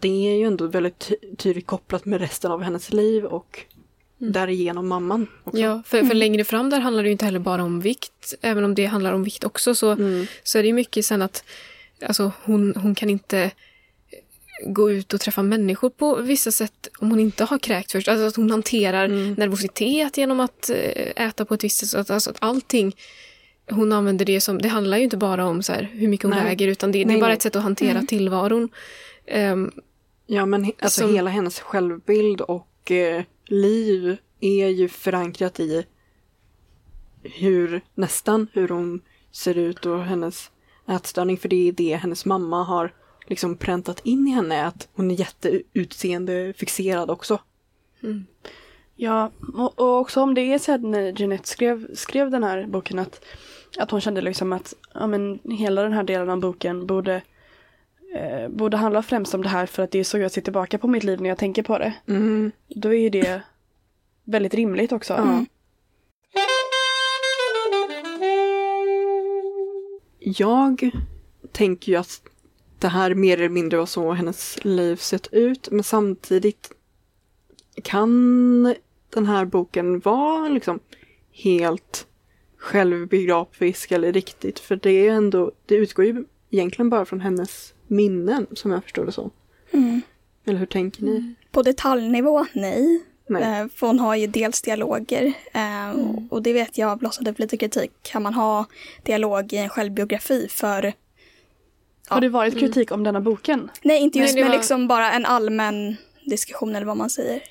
Det 0.00 0.28
är 0.28 0.36
ju 0.38 0.44
ändå 0.46 0.66
väldigt 0.66 0.98
ty- 0.98 1.36
tydligt 1.38 1.66
kopplat 1.66 2.04
med 2.04 2.20
resten 2.20 2.52
av 2.52 2.62
hennes 2.62 2.92
liv 2.92 3.24
och 3.24 3.60
därigenom 4.18 4.88
mamman. 4.88 5.26
Också. 5.44 5.58
Ja, 5.60 5.82
för, 5.86 6.02
för 6.04 6.14
längre 6.14 6.44
fram 6.44 6.70
där 6.70 6.80
handlar 6.80 7.02
det 7.02 7.08
ju 7.08 7.12
inte 7.12 7.24
heller 7.24 7.38
bara 7.38 7.62
om 7.62 7.80
vikt. 7.80 8.34
Även 8.40 8.64
om 8.64 8.74
det 8.74 8.86
handlar 8.86 9.12
om 9.12 9.24
vikt 9.24 9.44
också 9.44 9.74
så, 9.74 9.90
Mm. 9.90 10.26
så 10.42 10.58
är 10.58 10.62
det 10.62 10.66
ju 10.66 10.72
mycket 10.74 11.04
sen 11.06 11.22
att 11.22 11.44
alltså, 12.06 12.32
hon, 12.44 12.74
hon 12.76 12.94
kan 12.94 13.10
inte 13.10 13.50
gå 14.66 14.90
ut 14.90 15.14
och 15.14 15.20
träffa 15.20 15.42
människor 15.42 15.90
på 15.90 16.16
vissa 16.16 16.50
sätt 16.50 16.88
om 16.98 17.10
hon 17.10 17.20
inte 17.20 17.44
har 17.44 17.58
kräkt 17.58 17.92
först. 17.92 18.08
Alltså 18.08 18.26
att 18.26 18.36
hon 18.36 18.50
hanterar 18.50 19.04
Mm. 19.04 19.34
nervositet 19.34 20.16
genom 20.16 20.40
att 20.40 20.70
eh, 20.70 21.26
äta 21.26 21.44
på 21.44 21.54
ett 21.54 21.64
visst 21.64 21.86
sätt. 21.86 22.10
Alltså 22.10 22.30
att 22.30 22.36
allting 22.38 22.96
hon 23.72 23.92
använder 23.92 24.24
det 24.24 24.40
som, 24.40 24.58
det 24.58 24.68
handlar 24.68 24.96
ju 24.98 25.04
inte 25.04 25.16
bara 25.16 25.46
om 25.46 25.62
så 25.62 25.72
här, 25.72 25.90
hur 25.92 26.08
mycket 26.08 26.24
hon 26.24 26.30
Nej. 26.36 26.44
väger 26.44 26.68
utan 26.68 26.92
det, 26.92 26.98
det 26.98 27.04
Nej, 27.04 27.16
är 27.16 27.20
bara 27.20 27.26
nej. 27.26 27.36
ett 27.36 27.42
sätt 27.42 27.56
att 27.56 27.62
hantera 27.62 28.02
tillvaron. 28.02 28.68
Ehm, 29.26 29.70
Ja 30.26 30.46
men 30.46 30.64
he- 30.64 30.72
alltså 30.80 31.00
Som- 31.00 31.14
hela 31.14 31.30
hennes 31.30 31.60
självbild 31.60 32.40
och 32.40 32.90
eh, 32.90 33.22
liv 33.46 34.16
är 34.40 34.68
ju 34.68 34.88
förankrat 34.88 35.60
i 35.60 35.84
hur, 37.22 37.80
nästan 37.94 38.46
hur 38.52 38.68
hon 38.68 39.00
ser 39.32 39.58
ut 39.58 39.86
och 39.86 40.04
hennes 40.04 40.50
ätstörning. 40.88 41.36
För 41.38 41.48
det 41.48 41.68
är 41.68 41.72
det 41.72 41.94
hennes 41.96 42.24
mamma 42.24 42.62
har 42.64 42.94
liksom 43.26 43.56
präntat 43.56 44.00
in 44.04 44.28
i 44.28 44.30
henne 44.30 44.66
att 44.66 44.88
hon 44.94 45.10
är 45.10 45.14
jätteutseendeFixerad 45.20 47.10
också. 47.10 47.38
Ja, 48.96 49.30
och, 49.54 49.78
och 49.80 49.98
också 50.00 50.20
om 50.20 50.34
det 50.34 50.40
är 50.40 50.58
så 50.58 50.72
att 50.72 50.82
när 50.82 51.20
Jeanette 51.20 51.48
skrev, 51.48 51.94
skrev 51.94 52.30
den 52.30 52.42
här 52.44 52.66
boken 52.66 52.98
att, 52.98 53.24
att 53.78 53.90
hon 53.90 54.00
kände 54.00 54.20
liksom 54.20 54.52
att 54.52 54.74
ja, 54.94 55.06
men, 55.06 55.38
hela 55.44 55.82
den 55.82 55.92
här 55.92 56.02
delen 56.02 56.30
av 56.30 56.40
boken 56.40 56.86
borde, 56.86 57.22
eh, 58.14 58.48
borde 58.48 58.76
handla 58.76 59.02
främst 59.02 59.34
om 59.34 59.42
det 59.42 59.48
här 59.48 59.66
för 59.66 59.82
att 59.82 59.90
det 59.90 59.98
är 59.98 60.04
så 60.04 60.18
jag 60.18 60.30
ser 60.30 60.40
tillbaka 60.40 60.78
på 60.78 60.88
mitt 60.88 61.04
liv 61.04 61.20
när 61.20 61.28
jag 61.28 61.38
tänker 61.38 61.62
på 61.62 61.78
det. 61.78 61.94
Mm. 62.08 62.52
Då 62.68 62.94
är 62.94 62.98
ju 62.98 63.10
det 63.10 63.42
väldigt 64.24 64.54
rimligt 64.54 64.92
också. 64.92 65.12
Ja. 65.12 65.44
Jag 70.18 70.90
tänker 71.52 71.92
ju 71.92 71.98
att 71.98 72.22
det 72.78 72.88
här 72.88 73.14
mer 73.14 73.38
eller 73.38 73.48
mindre 73.48 73.78
var 73.78 73.86
så 73.86 74.12
hennes 74.12 74.64
liv 74.64 74.96
sett 74.96 75.32
ut, 75.32 75.68
men 75.70 75.84
samtidigt 75.84 76.72
kan 77.82 78.74
den 79.10 79.26
här 79.26 79.44
boken 79.44 80.00
vara 80.00 80.48
liksom 80.48 80.80
helt 81.32 82.06
självbiografisk 82.62 83.92
eller 83.92 84.12
riktigt. 84.12 84.58
För 84.58 84.76
det 84.76 84.90
är 85.08 85.12
ändå, 85.12 85.52
det 85.66 85.74
utgår 85.74 86.04
ju 86.04 86.24
egentligen 86.50 86.90
bara 86.90 87.04
från 87.04 87.20
hennes 87.20 87.74
minnen 87.86 88.46
som 88.52 88.70
jag 88.70 88.82
förstår 88.82 89.06
det 89.06 89.12
så. 89.12 89.30
Mm. 89.72 90.00
Eller 90.46 90.58
hur 90.58 90.66
tänker 90.66 91.02
ni? 91.02 91.34
På 91.50 91.62
detaljnivå, 91.62 92.46
nej. 92.52 93.02
Nej. 93.28 93.60
Eh, 93.60 93.68
För 93.74 93.86
hon 93.86 93.98
har 93.98 94.14
ju 94.16 94.26
dels 94.26 94.62
dialoger 94.62 95.32
eh, 95.52 95.90
och- 95.90 96.22
och 96.32 96.42
det 96.42 96.52
vet 96.52 96.78
jag 96.78 96.98
blossade 96.98 97.30
upp 97.30 97.38
lite 97.38 97.56
kritik. 97.56 97.90
Kan 98.02 98.22
man 98.22 98.34
ha 98.34 98.64
dialog 99.02 99.52
i 99.52 99.56
en 99.56 99.68
självbiografi 99.68 100.46
för 100.50 100.92
Har 102.08 102.20
det 102.20 102.28
varit 102.28 102.58
kritik 102.58 102.92
om 102.92 103.04
denna 103.04 103.20
boken? 103.20 103.70
Nej, 103.82 104.00
inte 104.00 104.18
just 104.18 104.34
Nej, 104.34 104.42
det 104.42 104.44
men 104.44 104.50
var- 104.50 104.58
liksom 104.58 104.88
bara 104.88 105.12
en 105.12 105.24
allmän 105.26 105.96
diskussion 106.24 106.76
eller 106.76 106.86
vad 106.86 106.96
man 106.96 107.10
säger. 107.10 107.42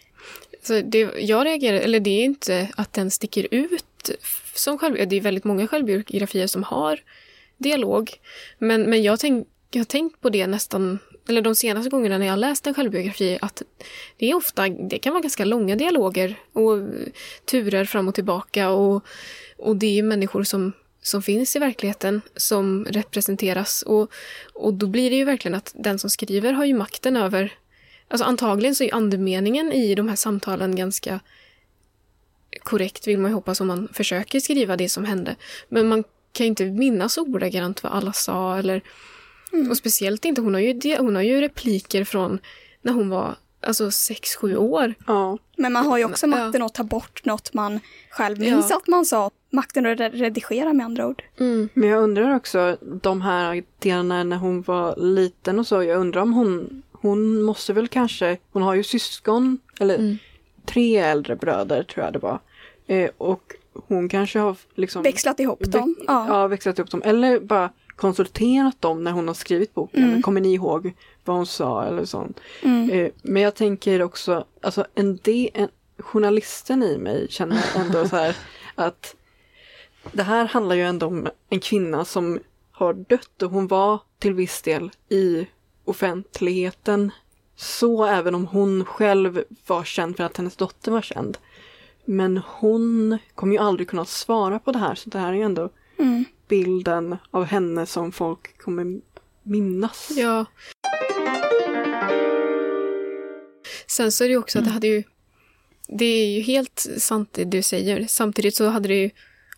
Så 0.64 0.82
det, 0.82 1.00
jag 1.20 1.46
reagerar, 1.46 1.78
eller 1.80 2.00
det 2.00 2.10
är 2.10 2.24
inte 2.24 2.70
att 2.76 2.94
den 2.94 3.12
sticker 3.12 3.48
ut 3.52 3.86
f- 4.10 4.52
som 4.56 4.78
själv... 4.78 5.10
Det 5.10 5.16
är 5.16 5.22
väldigt 5.22 5.44
många 5.44 5.68
självbiografier 5.68 6.48
som 6.48 6.64
har 6.64 7.00
dialog. 7.58 8.12
Men, 8.58 8.82
men 8.82 9.04
jag, 9.04 9.20
tänk, 9.20 9.48
jag 9.72 9.80
har 9.80 9.86
tänkt 9.86 10.22
på 10.22 10.30
det 10.30 10.48
nästan, 10.48 11.00
eller 11.30 11.42
de 11.42 11.56
senaste 11.56 11.90
gångerna 11.90 12.18
när 12.18 12.26
jag 12.26 12.34
har 12.34 12.38
läst 12.38 12.68
en 12.68 12.74
självbiografi, 12.74 13.38
att 13.42 13.62
det 14.18 14.32
är 14.32 14.36
ofta, 14.36 14.70
det 14.70 15.00
kan 15.00 15.14
vara 15.14 15.22
ganska 15.22 15.46
långa 15.46 15.76
dialoger 15.76 16.36
och 16.54 16.78
turer 17.46 17.86
fram 17.86 18.08
och 18.08 18.16
tillbaka 18.16 18.70
och, 18.70 19.06
och 19.58 19.76
det 19.76 20.00
är 20.00 20.04
människor 20.04 20.44
som 20.44 20.74
som 21.04 21.22
finns 21.22 21.56
i 21.56 21.60
verkligheten 21.60 22.22
som 22.36 22.86
representeras. 22.90 23.82
Och, 23.82 24.12
och 24.54 24.74
då 24.74 24.88
blir 24.88 25.10
det 25.10 25.16
ju 25.16 25.26
verkligen 25.26 25.56
att 25.56 25.74
den 25.76 26.00
som 26.00 26.10
skriver 26.10 26.54
har 26.54 26.66
ju 26.66 26.74
makten 26.74 27.18
över 27.18 27.54
Alltså 28.08 28.26
antagligen 28.26 28.76
så 28.76 28.84
är 28.84 28.96
andemeningen 28.96 29.72
i 29.72 29.96
de 29.96 30.10
här 30.10 30.16
samtalen 30.16 30.76
ganska 30.76 31.20
korrekt 32.64 33.08
vill 33.08 33.20
man 33.20 33.32
ju 33.32 33.36
hoppas 33.36 33.62
om 33.62 33.68
man 33.68 33.88
försöker 33.94 34.40
skriva 34.40 34.78
det 34.78 34.90
som 34.90 35.06
hände. 35.06 35.36
Men 35.70 35.88
man 35.90 36.04
kan 36.32 36.46
ju 36.46 36.48
inte 36.50 36.66
minnas 36.66 37.18
ordagrant 37.18 37.84
vad 37.84 37.92
alla 37.92 38.14
sa 38.14 38.58
eller 38.58 38.82
och 39.70 39.78
speciellt 39.78 40.26
inte, 40.26 40.42
hon 40.42 40.54
har 40.54 40.62
ju, 40.62 40.74
di- 40.74 40.96
hon 41.00 41.16
har 41.16 41.22
ju 41.24 41.42
repliker 41.42 42.04
från 42.04 42.40
när 42.82 42.94
hon 42.94 43.10
var 43.10 43.36
alltså 43.64 43.92
sex 43.92 44.36
sju 44.36 44.56
år. 44.58 44.94
Ja, 45.08 45.38
Men 45.58 45.74
man 45.74 45.86
har 45.86 45.98
ju 45.98 46.06
också 46.06 46.26
Ja. 46.26 46.30
makten 46.30 46.62
att 46.62 46.74
ta 46.74 46.84
bort 46.84 47.26
något 47.26 47.54
man 47.54 47.80
själv 48.10 48.40
minns 48.40 48.68
Ja. 48.70 48.78
att 48.78 48.88
man 48.88 49.06
sa. 49.06 49.32
Makten 49.54 49.86
att 49.86 49.98
re- 50.00 50.12
redigera 50.12 50.74
med 50.74 50.86
andra 50.86 51.08
ord. 51.08 51.24
men 51.74 51.90
jag 51.90 52.04
undrar 52.04 52.36
också 52.36 52.78
de 53.02 53.22
här 53.22 53.64
delarna 53.80 54.24
när 54.24 54.38
hon 54.38 54.62
var 54.62 54.96
liten 54.98 55.60
och 55.60 55.68
så. 55.68 55.84
Jag 55.84 56.00
undrar 56.00 56.22
om 56.22 56.34
hon, 56.34 56.84
hon 56.92 57.42
måste 57.42 57.74
väl 57.74 57.88
kanske, 57.88 58.38
hon 58.52 58.62
har 58.64 58.76
ju 58.76 58.84
syskon, 58.84 59.58
eller 59.80 59.96
Mm. 59.98 60.18
Tre 60.66 60.98
äldre 60.98 61.36
bröder 61.36 61.84
tror 61.84 62.06
jag 62.06 62.14
det 62.14 62.20
var. 62.20 62.40
Eh, 62.88 63.10
och 63.18 63.56
hon 63.74 64.10
kanske 64.10 64.40
har 64.40 64.58
liksom 64.76 65.04
Växlat 65.04 65.40
ihop 65.40 65.60
dem. 65.62 65.96
Väx- 65.98 66.06
Ja. 66.08 66.26
ja, 66.28 66.48
växlat 66.48 66.80
upp 66.80 66.92
dem. 66.92 67.02
Eller 67.06 67.40
bara 67.40 67.70
konsulterat 67.96 68.82
dem 68.82 69.04
när 69.04 69.12
hon 69.12 69.28
har 69.28 69.36
skrivit 69.36 69.74
boken. 69.74 70.04
Mm. 70.04 70.22
Kommer 70.22 70.42
ni 70.42 70.54
ihåg 70.54 70.94
vad 71.26 71.36
hon 71.36 71.46
sa 71.46 71.84
eller 71.86 72.06
sånt? 72.06 72.40
Mm. 72.62 72.90
Eh, 72.90 73.12
men 73.22 73.42
jag 73.42 73.56
tänker 73.56 74.02
också, 74.02 74.46
alltså 74.62 74.86
en 74.96 75.18
del, 75.18 75.50
en, 75.54 75.70
journalisten 75.98 76.84
i 76.84 76.98
mig 76.98 77.28
känner 77.30 77.64
ändå 77.76 78.08
så 78.08 78.16
här 78.16 78.36
att 78.76 79.16
det 80.12 80.24
här 80.24 80.46
handlar 80.46 80.76
ju 80.76 80.84
ändå 80.84 81.06
om 81.08 81.28
en 81.50 81.60
kvinna 81.60 82.06
som 82.06 82.40
har 82.72 82.94
dött 82.94 83.42
och 83.42 83.52
hon 83.52 83.68
var 83.68 84.00
till 84.20 84.34
viss 84.34 84.62
del 84.62 84.92
i 85.10 85.48
offentligheten. 85.86 87.12
Så 87.62 88.06
även 88.06 88.36
om 88.36 88.48
hon 88.48 88.86
själv 88.86 89.44
var 89.68 89.84
känd 89.84 90.18
för 90.18 90.24
att 90.24 90.38
hennes 90.38 90.56
dotter 90.56 90.92
var 90.92 91.02
känd. 91.02 91.38
Men 92.06 92.38
hon 92.38 93.18
kommer 93.36 93.54
ju 93.54 93.60
aldrig 93.60 93.90
kunna 93.90 94.06
svara 94.06 94.60
på 94.60 94.72
det 94.72 94.80
här 94.80 94.96
så 94.96 95.10
det 95.10 95.20
här 95.20 95.30
är 95.34 95.38
ju 95.38 95.42
ändå 95.42 95.70
Mm. 96.00 96.26
bilden 96.48 97.18
av 97.32 97.44
henne 97.44 97.86
som 97.86 98.12
folk 98.12 98.58
kommer 98.58 99.02
minnas. 99.44 100.10
Ja. 100.16 100.46
Sen 103.88 104.12
så 104.12 104.24
är 104.24 104.28
det 104.28 104.32
ju 104.32 104.38
också 104.38 104.60
att 104.60 104.66
det 104.66 104.72
hade 104.72 104.88
ju... 104.88 105.04
Det 105.88 106.06
är 106.06 106.28
ju 106.28 106.42
helt 106.42 106.88
sant 106.98 107.30
det 107.32 107.44
du 107.44 107.62
säger. 107.62 108.06
Samtidigt 108.08 108.56
så 108.56 108.68
hade 108.68 108.88
det 108.88 108.96
ju... 108.96 109.10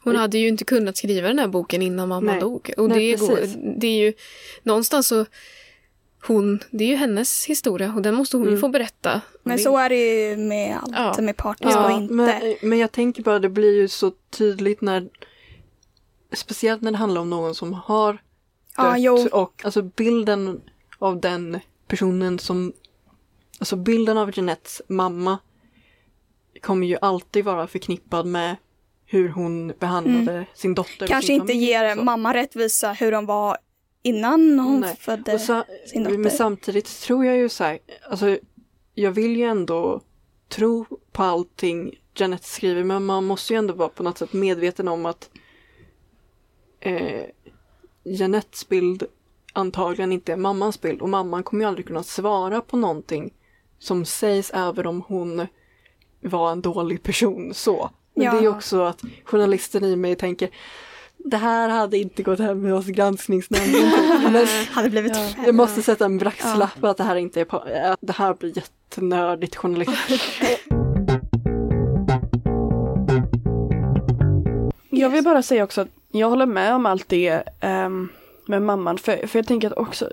Hon 0.04 0.16
hade 0.16 0.38
ju 0.38 0.48
inte 0.48 0.66
kunnat 0.66 0.98
skriva 0.98 1.28
den 1.28 1.40
här 1.40 1.48
boken 1.48 1.82
innan 1.82 2.10
mamma 2.10 2.32
Nej. 2.32 2.40
dog. 2.42 2.74
Och 2.78 2.90
Nej, 2.90 3.12
det, 3.12 3.20
går, 3.20 3.40
det 3.80 3.88
är 3.88 4.06
ju... 4.06 4.14
Någonstans 4.64 5.08
så... 5.08 5.26
Hon, 6.28 6.60
det 6.72 6.84
är 6.84 6.88
ju 6.88 6.96
hennes 6.96 7.46
historia 7.46 7.94
och 7.96 8.02
den 8.02 8.16
måste 8.16 8.38
hon 8.38 8.44
ju 8.46 8.50
Mm. 8.50 8.62
få 8.62 8.68
berätta. 8.70 9.22
Men 9.44 9.58
Det- 9.58 9.64
så 9.64 9.78
är 9.78 9.90
det 9.90 10.30
ju 10.30 10.38
med 10.38 10.78
allt 10.82 10.94
Ja. 10.96 11.14
som 11.14 11.30
är 11.30 11.34
partiskt 11.34 11.76
och 11.78 11.92
inte. 11.92 12.14
Men, 12.14 12.56
men 12.62 12.78
jag 12.80 12.92
tänker 12.92 13.24
bara, 13.24 13.40
det 13.40 13.50
blir 13.50 13.76
ju 13.76 13.88
så 13.88 14.12
tydligt 14.30 14.82
när 14.82 15.10
Speciellt 16.36 16.82
när 16.82 16.92
det 16.92 16.98
handlar 16.98 17.22
om 17.22 17.30
någon 17.30 17.56
som 17.56 17.74
har 17.74 18.18
Ja, 18.78 18.84
dött 18.84 18.96
jo. 19.00 19.28
och 19.32 19.62
alltså 19.66 19.82
bilden 19.82 20.62
av 21.00 21.20
den 21.22 21.60
personen 21.88 22.40
som 22.40 22.74
Alltså 23.60 23.76
bilden 23.76 24.18
av 24.18 24.32
Jeanettes 24.38 24.82
mamma 24.88 25.38
kommer 26.62 26.88
ju 26.88 26.98
alltid 27.02 27.46
vara 27.46 27.68
förknippad 27.68 28.26
med 28.26 28.56
hur 29.06 29.30
hon 29.30 29.74
behandlade 29.80 30.46
sin 30.54 30.76
dotter. 30.76 30.98
Mm. 30.98 31.08
Kanske 31.08 31.28
sin 31.28 31.42
inte 31.42 31.54
ger 31.54 31.96
så. 31.96 32.04
mamma 32.04 32.34
rättvisa 32.34 32.94
hur 32.94 33.12
de 33.12 33.26
var 33.26 33.58
innan 34.04 34.60
hon 34.60 34.80
Nej. 34.80 34.96
födde 35.00 35.40
så, 35.40 35.64
sin 35.86 36.04
dotter. 36.04 36.18
men 36.18 36.32
samtidigt 36.32 37.02
tror 37.02 37.26
jag 37.26 37.38
ju 37.38 37.50
så 37.50 37.64
här, 37.64 37.80
alltså 38.10 38.38
jag 38.94 39.12
vill 39.12 39.38
ju 39.38 39.44
ändå 39.44 40.02
tro 40.50 40.86
på 41.12 41.24
allting 41.24 42.00
Janet 42.16 42.44
skriver 42.44 42.84
men 42.84 43.06
man 43.06 43.24
måste 43.24 43.54
ju 43.54 43.58
ändå 43.58 43.74
vara 43.74 43.90
på 43.90 44.04
något 44.04 44.18
sätt 44.18 44.34
medveten 44.34 44.88
om 44.88 45.06
att 45.06 45.30
eh, 46.80 47.22
Janettes 48.04 48.70
bild 48.70 49.04
antagligen 49.54 50.12
inte 50.12 50.34
är 50.34 50.38
mammans 50.38 50.82
bild 50.82 51.02
och 51.02 51.10
mamman 51.10 51.44
kommer 51.44 51.64
ju 51.64 51.68
aldrig 51.68 51.88
kunna 51.88 52.04
svara 52.04 52.62
på 52.62 52.78
någonting 52.78 53.34
som 53.80 54.06
sägs 54.06 54.52
även 54.54 54.88
om 54.88 55.02
hon 55.08 55.48
var 56.22 56.52
en 56.52 56.62
dålig 56.62 57.04
person 57.04 57.54
så. 57.54 57.90
Men 58.14 58.26
Ja. 58.26 58.32
det 58.32 58.38
är 58.38 58.42
ju 58.42 58.48
också 58.48 58.82
att 58.82 59.02
journalisten 59.24 59.84
i 59.84 59.96
mig 59.96 60.16
tänker 60.16 60.50
det 61.18 61.38
här 61.38 61.70
hade 61.70 61.98
inte 61.98 62.24
gått 62.24 62.40
hem 62.40 62.62
med 62.62 62.74
oss 62.74 62.86
granskningsnämnden. 62.86 63.92
Men 64.34 64.48
hade 64.72 64.90
blivit 64.90 65.18
jag 65.46 65.56
måste 65.56 65.82
sätta 65.82 66.06
en 66.06 66.18
brasklapp 66.18 66.82
på 66.82 66.88
att 66.88 66.98
det 66.98 67.04
här 67.04 67.16
inte 67.16 67.42
är 67.42 67.46
på, 67.46 67.64
det 68.02 68.14
här 68.14 68.34
blir 68.34 68.58
jättenördigt 68.58 69.56
journalistiskt. 69.56 70.44
Jag 74.90 75.10
vill 75.10 75.24
bara 75.24 75.42
säga 75.42 75.64
också 75.64 75.82
att 75.82 75.88
jag 76.12 76.30
håller 76.30 76.46
med 76.46 76.74
om 76.74 76.86
allt 76.86 77.10
det 77.10 77.44
ehm, 77.60 78.10
med 78.46 78.62
mamman. 78.62 78.98
För, 78.98 79.28
för 79.28 79.40
jag 79.40 79.48
tänker 79.48 79.68
att 79.68 79.78
också 79.78 80.10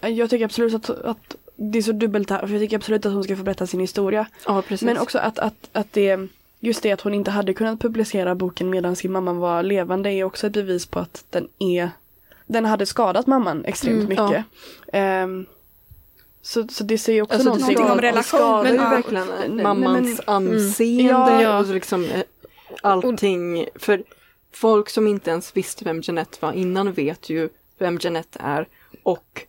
Jag 0.00 0.30
tycker 0.30 0.44
absolut 0.44 0.74
att, 0.74 0.90
att 0.90 1.36
det 1.56 1.78
är 1.78 1.82
så 1.82 1.92
dubbelt 1.92 2.30
här. 2.30 2.46
För 2.46 2.54
jag 2.54 2.62
tycker 2.62 2.76
absolut 2.76 3.06
att 3.06 3.12
hon 3.12 3.24
ska 3.24 3.36
få 3.36 3.42
berätta 3.42 3.66
sin 3.66 3.80
historia. 3.80 4.26
Ja, 4.46 4.62
precis. 4.62 4.86
Men 4.86 4.98
också 4.98 5.18
att, 5.18 5.38
att, 5.38 5.68
att 5.72 5.92
det 5.92 6.28
Just 6.64 6.82
det 6.82 6.92
att 6.92 7.00
hon 7.00 7.14
inte 7.14 7.30
hade 7.30 7.54
kunnat 7.54 7.80
publicera 7.80 8.34
boken 8.34 8.70
medan 8.70 8.96
sin 8.96 9.12
mamma 9.12 9.32
var 9.32 9.62
levande 9.62 10.10
är 10.12 10.24
också 10.24 10.46
ett 10.46 10.52
bevis 10.52 10.86
på 10.86 10.98
att 10.98 11.24
den 11.30 11.48
är 11.58 11.90
Den 12.46 12.64
hade 12.64 12.86
skadat 12.86 13.26
mamman 13.26 13.64
extremt 13.64 13.94
Mm, 13.96 14.08
mycket. 14.08 14.44
Ehm, 14.92 15.46
så, 16.42 16.68
så 16.68 16.84
det 16.84 16.98
säger 16.98 17.22
också 17.22 17.34
Alltså, 17.34 17.48
någonting 17.48 17.66
Någonting 17.74 17.92
om 17.92 17.98
skadar- 17.98 18.02
relation, 18.02 18.38
Det 18.40 18.44
skadar 18.44 18.62
men- 18.62 18.72
ju 18.72 18.78
ja. 18.78 18.90
verkligen 18.90 19.26
Nej, 19.26 19.48
men- 19.48 19.62
mammans 19.62 20.20
anseende 20.26 21.02
Ja. 21.12 21.42
Ja. 21.42 21.58
och 21.58 21.66
så 21.66 21.72
liksom 21.72 22.04
eh, 22.04 22.22
allting. 22.82 23.66
För 23.74 24.02
folk 24.52 24.90
som 24.90 25.06
inte 25.06 25.30
ens 25.30 25.56
visste 25.56 25.84
vem 25.84 26.00
Jeanette 26.00 26.38
var 26.40 26.52
innan 26.52 26.92
vet 26.92 27.30
ju 27.30 27.48
vem 27.78 27.98
Jeanette 28.02 28.38
är 28.42 28.68
och 29.02 29.42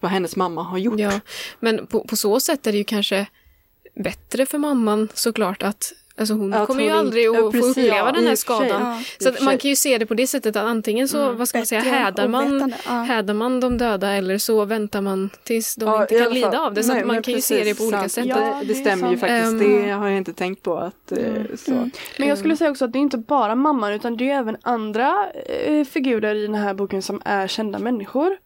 vad 0.00 0.10
hennes 0.10 0.36
mamma 0.36 0.62
har 0.62 0.78
gjort. 0.78 0.98
Ja, 1.00 1.20
men 1.60 1.86
på, 1.86 2.00
på 2.04 2.16
så 2.16 2.40
sätt 2.40 2.66
är 2.66 2.72
det 2.72 2.78
ju 2.78 2.84
kanske 2.84 3.26
bättre 3.94 4.46
för 4.46 4.58
mamman 4.58 5.08
såklart 5.14 5.62
att 5.62 5.92
Alltså 6.18 6.34
hon 6.34 6.54
Att 6.54 6.66
kommer 6.66 6.82
ju 6.82 6.90
aldrig 6.90 7.28
att 7.28 7.34
ja, 7.34 7.40
få 7.40 7.52
precis, 7.52 7.70
uppleva 7.70 7.96
ja, 7.96 8.12
den 8.12 8.26
här 8.26 8.36
skadan. 8.36 8.82
Ja. 8.82 9.02
Så 9.18 9.28
att 9.28 9.42
man 9.42 9.58
kan 9.58 9.68
ju 9.70 9.76
se 9.76 9.98
det 9.98 10.06
på 10.06 10.14
det 10.14 10.26
sättet 10.26 10.56
att 10.56 10.62
antingen 10.62 11.08
så, 11.08 11.32
vad 11.32 11.48
ska 11.48 11.58
man 11.58 11.66
säga, 11.66 11.80
hädar 11.80 12.28
man, 12.28 12.74
ja. 12.86 12.92
hädar 12.92 13.34
man 13.34 13.60
de 13.60 13.78
döda 13.78 14.12
eller 14.12 14.38
så 14.38 14.64
väntar 14.64 15.00
man 15.00 15.30
tills 15.44 15.74
de 15.74 15.84
Ja, 15.84 16.02
inte 16.02 16.18
kan 16.18 16.34
lida 16.34 16.60
av 16.60 16.74
det. 16.74 16.82
Så 16.82 16.92
Nej, 16.92 17.00
att 17.00 17.06
man 17.06 17.22
kan 17.22 17.34
ju 17.34 17.40
se 17.40 17.54
det 17.54 17.60
precis, 17.60 17.78
på 17.78 17.84
olika 17.84 17.98
sant. 17.98 18.12
sätt. 18.12 18.26
Ja, 18.26 18.36
det, 18.36 18.64
det 18.64 18.74
stämmer 18.74 19.10
ju 19.10 19.16
faktiskt. 19.16 19.52
Ehm, 19.52 19.58
det 19.58 19.90
har 19.90 20.08
jag 20.08 20.18
inte 20.18 20.32
tänkt 20.32 20.62
på 20.62 20.76
att 20.76 21.12
eh, 21.12 21.18
så. 21.56 21.72
Mm. 21.72 21.90
Men 22.18 22.28
jag 22.28 22.38
skulle 22.38 22.56
säga 22.56 22.70
också 22.70 22.84
att 22.84 22.92
det 22.92 22.98
är 22.98 23.00
inte 23.00 23.18
bara 23.18 23.54
mamman 23.54 23.92
utan 23.92 24.16
det 24.16 24.30
är 24.30 24.38
även 24.38 24.56
andra 24.62 25.26
eh, 25.66 25.84
figurer 25.84 26.34
i 26.34 26.42
den 26.42 26.54
här 26.54 26.74
boken 26.74 27.02
som 27.02 27.22
är 27.24 27.46
kända 27.46 27.78
människor. 27.78 28.36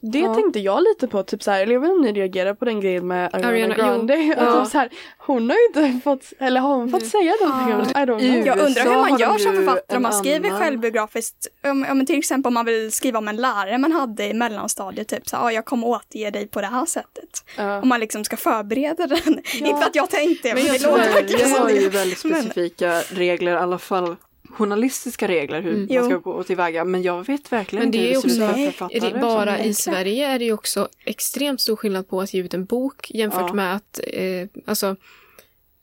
Det 0.00 0.18
Ja. 0.18 0.34
tänkte 0.34 0.60
jag 0.60 0.82
lite 0.82 1.08
på, 1.08 1.22
typ 1.22 1.42
så 1.42 1.50
här, 1.50 1.62
eller 1.62 1.72
jag 1.72 1.80
vet 1.80 1.88
inte 1.88 1.96
om 1.98 2.02
ni 2.04 2.12
reagerar 2.12 2.54
på 2.54 2.64
den 2.64 2.80
grejen 2.80 3.06
med 3.06 3.34
Ariana, 3.34 3.48
Ariana. 3.48 3.74
Grande. 3.74 4.14
Att 4.14 4.44
Ja. 4.46 4.62
typ 4.62 4.72
så 4.72 4.78
här, 4.78 4.88
hon 5.18 5.50
har 5.50 5.56
ju 5.56 5.66
inte 5.90 6.00
fått, 6.04 6.32
eller 6.38 6.60
har 6.60 6.74
hon 6.76 6.90
fått 6.90 7.06
säga 7.06 7.32
någonting 7.40 7.94
det? 8.06 8.24
I 8.24 8.46
Jag 8.46 8.58
undrar 8.58 8.84
hur 8.84 9.10
man 9.10 9.18
gör 9.18 9.38
som 9.38 9.54
författare 9.54 9.96
om 9.96 10.02
man 10.02 10.12
en 10.12 10.18
skriver 10.18 10.48
annan- 10.48 10.60
självbiografiskt. 10.60 11.46
Om, 11.64 11.86
om 11.90 12.06
till 12.06 12.18
exempel 12.18 12.50
om 12.50 12.54
man 12.54 12.64
vill 12.66 12.92
skriva 12.92 13.18
om 13.18 13.28
en 13.28 13.36
lärare 13.36 13.78
man 13.78 13.92
hade 13.92 14.24
i 14.26 14.34
mellanstadiet, 14.34 15.08
typ 15.08 15.28
så 15.28 15.36
här, 15.36 15.42
"Ja, 15.44 15.52
jag 15.52 15.64
kommer 15.64 15.86
återge 15.86 16.30
dig 16.30 16.46
på 16.46 16.60
det 16.60 16.66
här 16.66 16.86
sättet. 16.86 17.44
Ja. 17.56 17.80
Om 17.82 17.88
man 17.88 18.00
liksom 18.00 18.24
ska 18.24 18.36
förbereda 18.36 19.06
den. 19.06 19.28
Inte 19.54 19.76
för 19.80 19.84
att 19.86 19.94
jag 19.94 20.10
tänkte 20.10 20.48
det, 20.48 20.54
men, 20.54 20.64
Men 20.64 20.72
jag 20.72 20.80
det 20.82 20.86
låter 20.86 21.12
verkligen 21.12 21.40
Jag 21.40 21.50
som 21.50 21.62
har 21.62 21.70
ju 21.70 21.88
väldigt 21.88 22.24
Men- 22.24 22.42
specifika 22.42 23.00
regler 23.00 23.52
i 23.52 23.56
alla 23.56 23.78
fall 23.78 24.16
journalistiska 24.54 25.28
regler 25.28 25.62
hur 25.62 25.74
Mm. 25.74 25.94
man 26.00 26.04
ska 26.10 26.18
gå 26.18 26.42
tillväga. 26.42 26.84
Men 26.84 27.02
jag 27.02 27.26
vet 27.26 27.52
verkligen 27.52 27.82
Men 27.84 27.90
det 27.92 27.98
inte 27.98 28.10
är 28.10 28.22
hur 28.22 28.28
det 28.28 28.34
ser 28.34 28.44
ut 28.44 28.68
också- 28.68 28.88
för 28.88 28.88
författare. 29.00 29.20
Bara 29.20 29.64
i 29.64 29.74
Sverige 29.74 30.26
är 30.26 30.38
det 30.38 30.44
ju 30.44 30.52
också 30.52 30.88
extremt 31.04 31.60
stor 31.60 31.76
skillnad 31.76 32.08
på 32.08 32.20
att 32.20 32.34
ge 32.34 32.40
ut 32.42 32.54
en 32.54 32.64
bok 32.64 33.10
jämfört 33.10 33.40
Ja. 33.48 33.52
med 33.54 33.76
att, 33.76 34.00
eh, 34.12 34.48
alltså, 34.66 34.96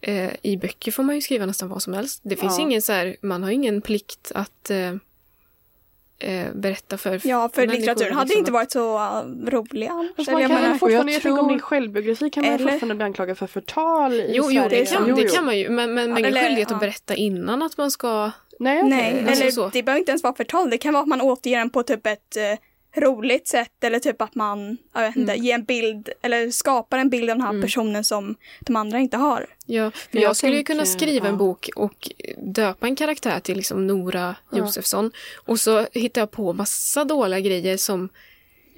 eh, 0.02 0.30
i 0.42 0.58
böcker 0.58 0.92
får 0.92 1.04
man 1.04 1.16
ju 1.16 1.22
skriva 1.22 1.46
nästan 1.46 1.70
vad 1.70 1.82
som 1.82 1.94
helst. 1.94 2.20
Det 2.24 2.36
finns 2.36 2.58
Ja. 2.60 2.64
ingen 2.66 2.82
så 2.82 2.92
här, 2.94 3.16
man 3.22 3.44
har 3.44 3.52
ingen 3.52 3.82
plikt 3.82 4.32
att 4.36 4.70
eh, 4.70 4.96
eh, 6.24 6.46
berätta 6.56 6.98
för 6.98 7.22
Ja, 7.24 7.50
för 7.54 7.68
litteraturen 7.68 8.14
hade 8.14 8.26
liksom 8.26 8.40
inte 8.40 8.52
varit 8.52 8.72
så 8.72 8.96
uh, 8.98 9.50
rolig 9.50 9.88
annars. 9.88 10.10
Man 10.18 10.26
jag 10.28 10.42
kan 10.42 10.50
menar, 10.58 10.70
väl 10.70 10.80
fortfarande, 10.80 11.12
jag 11.12 11.16
jag 11.16 11.22
tänker 11.24 11.40
om 11.42 11.48
det 11.48 11.54
är 11.54 11.58
tror- 11.58 11.60
självbiografi 11.60 12.30
kan 12.30 12.42
man 12.46 12.52
ju 12.52 12.56
Eller- 12.56 12.72
fortfarande 12.72 12.96
bli 12.96 13.06
anklagad 13.06 13.38
för 13.38 13.48
förtal 13.48 14.14
i 14.14 14.32
Jo, 14.36 14.44
jo, 14.52 14.62
Sverige. 14.62 14.80
det 14.80 14.86
kan, 14.94 15.06
Jo, 15.10 15.16
det 15.16 15.22
jo. 15.22 15.28
kan 15.34 15.46
man 15.46 15.58
ju. 15.60 15.70
Men, 15.70 15.94
men, 15.94 16.10
men 16.10 16.18
ingen 16.18 16.26
eller- 16.32 16.42
skyldighet 16.42 16.70
ja. 16.70 16.76
att 16.76 16.82
berätta 16.82 17.16
innan 17.16 17.62
att 17.62 17.78
man 17.78 17.92
ska... 17.92 18.32
Nej, 18.60 18.78
okej. 18.80 18.90
Nej, 18.90 19.26
alltså 19.28 19.42
eller 19.44 19.52
så. 19.52 19.70
det 19.74 19.84
behöver 19.84 20.00
inte 20.00 20.12
ens 20.12 20.24
vara 20.24 20.34
förtal. 20.36 20.70
Det 20.70 20.78
kan 20.78 20.94
vara 20.94 21.02
att 21.04 21.08
man 21.10 21.22
återger 21.22 21.58
den 21.58 21.70
på 21.70 21.84
typ 21.84 22.08
ett 22.08 22.38
eh, 22.38 22.60
roligt 22.96 23.48
sätt 23.48 23.84
eller 23.84 24.00
typ 24.00 24.22
att 24.22 24.36
man, 24.36 24.78
jag 24.94 25.02
vet 25.02 25.16
inte, 25.16 25.34
ger 25.36 25.56
en 25.56 25.64
bild 25.64 26.10
eller 26.22 26.52
skapar 26.52 26.98
en 26.98 27.10
bild 27.10 27.30
av 27.30 27.36
den 27.38 27.42
här 27.42 27.50
Mm. 27.50 27.62
personen 27.62 28.04
som 28.04 28.36
de 28.60 28.76
andra 28.76 29.00
inte 29.00 29.18
har. 29.18 29.46
Ja, 29.66 29.92
för 29.92 30.08
Jag 30.12 30.24
jag, 30.24 30.36
skulle 30.36 30.52
ju 30.52 30.58
tänker- 30.58 30.74
kunna 30.74 30.86
skriva 30.86 31.28
en 31.28 31.34
ja. 31.34 31.38
bok 31.38 31.70
och 31.76 32.10
döpa 32.38 32.88
en 32.88 32.96
karaktär 32.96 33.40
till 33.40 33.58
liksom 33.58 33.88
Nora 33.88 34.36
Ja. 34.52 34.58
Josefsson. 34.58 35.12
Och 35.46 35.60
så 35.60 35.88
hittar 35.92 36.22
jag 36.22 36.32
på 36.32 36.54
massa 36.54 37.04
dåliga 37.06 37.40
grejer 37.40 37.78
som 37.78 38.10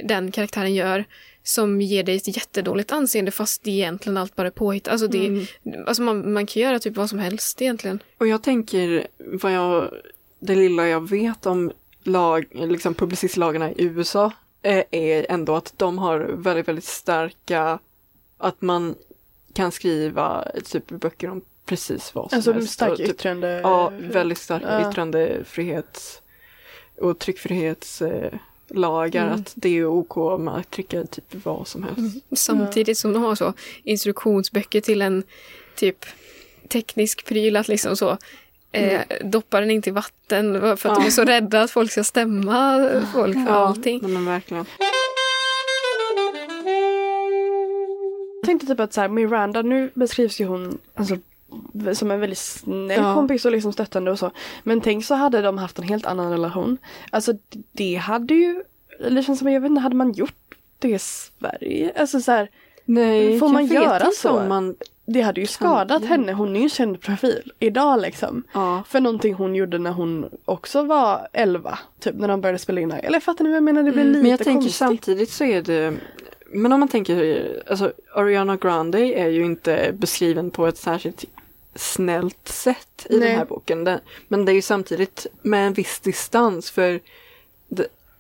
den 0.03 0.32
karaktären 0.32 0.74
gör 0.74 1.05
som 1.43 1.82
ger 1.82 2.03
dig 2.03 2.16
ett 2.16 2.36
jättedåligt 2.38 2.91
anseende 2.91 3.32
fast 3.32 3.64
det 3.64 3.72
egentligen 3.72 4.18
allt 4.18 4.36
bara 4.36 4.47
är 4.47 4.51
påhitt. 4.51 4.88
Alltså, 4.88 5.07
det, 5.07 5.26
Mm. 5.28 5.45
alltså 5.88 6.01
man, 6.03 6.34
man 6.34 6.45
kan 6.45 6.61
göra 6.64 6.80
typ 6.80 6.95
vad 6.95 7.09
som 7.09 7.20
helst 7.20 7.61
egentligen. 7.61 7.99
Och 8.18 8.28
jag 8.28 8.43
tänker, 8.43 9.07
vad 9.18 9.51
jag, 9.53 9.89
det 10.39 10.55
lilla 10.55 10.88
jag 10.88 11.09
vet 11.09 11.45
om 11.45 11.72
lag, 12.08 12.45
liksom 12.51 12.93
publicistlagarna 12.93 13.72
i 13.72 13.84
USA 13.84 14.32
eh, 14.62 14.84
är 14.91 15.26
ändå 15.30 15.56
att 15.56 15.74
de 15.78 15.97
har 15.97 16.20
väldigt, 16.20 16.68
väldigt 16.68 16.86
starka, 16.86 17.80
att 18.38 18.62
man 18.62 18.95
kan 19.54 19.72
skriva 19.72 20.47
typ 20.66 20.88
böcker 20.88 21.30
om 21.30 21.41
precis 21.66 22.16
vad 22.16 22.30
som 22.30 22.38
Alltså 22.38 22.51
helst. 22.51 22.74
stark 22.74 22.91
Och 22.91 22.97
typ, 22.97 23.10
yttrande. 23.10 23.60
Ja, 23.64 23.91
väldigt 23.99 24.38
starka 24.38 24.82
Ja. 24.82 24.89
yttrandefrihets 24.91 26.22
och 26.97 27.20
tryckfrihetslagar. 27.20 29.22
Eh, 29.22 29.28
Mm. 29.28 29.39
Att 29.39 29.51
det 29.56 29.70
är 29.70 29.86
OK 29.86 30.39
med 30.39 30.54
att 30.56 30.72
trycka 30.72 31.04
typ 31.04 31.45
vad 31.45 31.68
som 31.68 31.84
helst. 31.84 32.26
Samtidigt 32.36 32.97
som 32.97 33.14
de 33.14 33.24
har 33.24 33.36
så 33.36 33.54
instruktionsböcker 33.84 34.82
till 34.82 35.01
en 35.01 35.24
typ 35.76 36.06
teknisk 36.68 37.26
pryl 37.26 37.56
att 37.56 37.68
liksom 37.68 37.95
så 37.97 38.18
eh, 38.74 39.01
doppa 39.24 39.59
den 39.59 39.71
inte 39.71 39.89
i 39.89 39.93
vatten 39.93 40.61
för 40.61 40.89
att 40.89 40.95
de 40.95 41.01
Ja. 41.01 41.05
är 41.05 41.09
så 41.11 41.24
rädda 41.24 41.61
att 41.61 41.71
folk 41.71 41.91
ska 41.91 42.03
stämma 42.03 42.89
folk 43.13 43.47
för 43.47 43.53
allting. 43.53 43.99
nej, 44.03 44.11
men 44.11 44.26
verkligen. 44.26 44.65
Jag 48.41 48.45
tänkte 48.45 48.67
typ 48.67 48.80
att 48.80 48.93
så 48.93 49.01
här, 49.01 49.07
Miranda, 49.07 49.61
nu 49.61 49.91
beskrivs 49.93 50.41
ju 50.41 50.45
hon 50.45 50.78
alltså, 50.95 51.17
som 51.93 52.11
en 52.11 52.19
väldigt 52.19 52.38
snäll 52.39 52.91
Ja. 53.01 53.13
kompis 53.13 53.45
och 53.45 53.51
liksom 53.51 53.74
stöttande 53.74 54.11
och 54.11 54.19
så. 54.19 54.32
Men 54.63 54.82
tänk 54.82 55.05
så 55.05 55.15
hade 55.15 55.41
de 55.41 55.57
haft 55.57 55.78
en 55.80 55.84
helt 55.88 56.05
annan 56.05 56.32
relation. 56.32 56.78
Alltså 57.11 57.34
det 57.71 57.95
hade 57.95 58.34
ju, 58.34 58.63
eller 58.99 59.15
det 59.15 59.24
känns 59.24 59.39
som, 59.39 59.49
jag 59.51 59.61
vet 59.61 59.69
inte, 59.69 59.82
hade 59.82 59.95
man 59.95 60.11
gjort 60.11 60.55
det 60.80 60.89
i 60.89 60.99
Sverige? 60.99 61.91
Alltså 61.97 62.21
så 62.21 62.32
här, 62.32 62.49
Nej, 62.86 63.39
Får 63.39 63.49
man 63.49 63.65
göra 63.65 64.11
så? 64.15 64.43
Man, 64.47 64.76
det 65.06 65.22
hade 65.22 65.41
ju 65.41 65.47
skadat 65.47 66.06
henne, 66.06 66.34
hon 66.34 66.56
är 66.56 66.62
ju 66.62 66.70
känd 66.70 67.01
profil 67.01 67.51
idag 67.60 68.01
liksom. 68.01 68.43
ja. 68.54 68.84
För 68.88 68.99
någonting 68.99 69.34
hon 69.34 69.56
gjorde 69.56 69.78
när 69.78 69.91
hon 69.91 70.30
också 70.45 70.84
var 70.84 71.28
11, 71.34 71.80
typ 71.99 72.16
när 72.16 72.28
de 72.28 72.41
började 72.41 72.60
spela 72.60 72.82
in. 72.82 72.91
Eller 72.91 73.20
fattar 73.20 73.43
ni 73.43 73.49
vad 73.49 73.58
jag 73.58 73.64
menar? 73.64 73.84
Det 73.84 73.91
blir 73.91 74.04
lite 74.04 74.22
Men 74.22 74.32
jag 74.32 74.39
tänker 74.39 74.54
konstigt. 74.54 74.76
samtidigt 74.76 75.30
så 75.30 75.43
är 75.43 75.62
det 75.62 75.93
Men 76.47 76.72
om 76.72 76.80
man 76.80 76.89
tänker 76.89 77.64
alltså 77.70 77.93
Ariana 78.16 78.56
Grande 78.58 78.99
är 78.99 79.28
ju 79.28 79.45
inte 79.45 79.91
beskriven 79.93 80.51
på 80.51 80.68
ett 80.68 80.78
särskilt 80.78 81.26
snällt 81.76 82.47
sätt 82.47 83.08
i 83.10 83.18
Nej. 83.18 83.28
den 83.30 83.38
här 83.38 83.45
boken. 83.45 83.99
Men 84.28 84.45
det 84.45 84.51
är 84.51 84.54
ju 84.54 84.62
samtidigt 84.62 85.28
med 85.41 85.68
en 85.68 85.74
viss 85.74 85.99
distans 85.99 86.72
för 86.72 86.99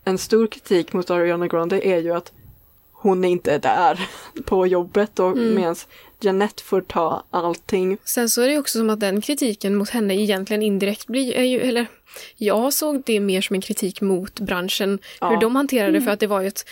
en 0.05 0.17
stor 0.17 0.47
kritik 0.47 0.93
mot 0.93 1.09
Ariana 1.09 1.47
Grande 1.47 1.87
är 1.87 1.97
ju 1.99 2.11
att 2.15 2.31
hon 2.91 3.23
inte 3.23 3.51
är 3.53 3.59
där 3.59 4.09
på 4.45 4.67
jobbet 4.67 5.19
och 5.19 5.31
Mm. 5.31 5.55
medan 5.55 5.75
Jeanette 6.23 6.63
får 6.63 6.81
ta 6.81 7.23
allting. 7.31 7.97
Sen 8.05 8.29
så 8.29 8.41
är 8.41 8.47
det 8.47 8.57
också 8.57 8.77
som 8.77 8.89
att 8.89 8.99
den 8.99 9.21
kritiken 9.21 9.75
mot 9.75 9.89
henne 9.89 10.15
egentligen 10.15 10.63
indirekt 10.63 11.07
blir, 11.07 11.33
är 11.35 11.43
ju, 11.43 11.59
eller 11.59 11.85
jag 12.37 12.73
såg 12.73 13.03
det 13.05 13.19
mer 13.19 13.41
som 13.41 13.53
en 13.53 13.61
kritik 13.61 14.01
mot 14.01 14.39
branschen, 14.39 14.99
Ja. 15.21 15.29
hur 15.29 15.37
de 15.37 15.55
hanterade 15.55 15.91
det, 15.91 16.01
för 16.01 16.11
att 16.11 16.19
det 16.19 16.27
var 16.27 16.41
ju 16.41 16.47
att 16.47 16.65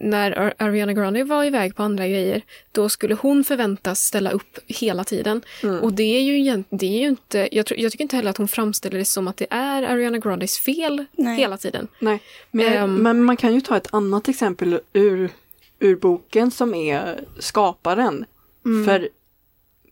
när 0.00 0.38
Ar- 0.38 0.54
Ariana 0.58 0.92
Grande 0.92 1.24
var 1.24 1.44
iväg 1.44 1.76
på 1.76 1.82
andra 1.82 2.08
grejer, 2.08 2.42
då 2.72 2.88
skulle 2.88 3.14
hon 3.14 3.44
förväntas 3.44 4.00
ställa 4.00 4.30
upp 4.30 4.58
hela 4.66 5.04
tiden. 5.04 5.42
Mm. 5.62 5.80
Och 5.80 5.92
det 5.92 6.02
är 6.16 6.20
ju, 6.20 6.62
det 6.70 6.86
är 6.86 7.00
ju 7.00 7.08
inte, 7.08 7.48
jag, 7.52 7.66
tror, 7.66 7.80
jag 7.80 7.92
tycker 7.92 8.02
inte 8.04 8.16
heller 8.16 8.30
att 8.30 8.36
hon 8.36 8.48
framställer 8.48 8.98
det 8.98 9.04
som 9.04 9.28
att 9.28 9.36
det 9.36 9.46
är 9.50 9.82
Ariana 9.82 10.18
Grandes 10.18 10.58
fel 10.58 11.04
Nej. 11.12 11.36
hela 11.36 11.56
tiden. 11.56 11.88
Nej, 11.98 12.20
men, 12.50 12.72
Ehm. 12.72 12.94
men 12.94 13.24
man 13.24 13.36
kan 13.36 13.54
ju 13.54 13.60
ta 13.60 13.76
ett 13.76 13.88
annat 13.94 14.28
exempel 14.28 14.80
ur, 14.92 15.30
ur 15.78 15.96
boken 15.96 16.50
som 16.50 16.74
är 16.74 17.24
skaparen. 17.38 18.24
Mm. 18.64 18.84
För 18.84 19.08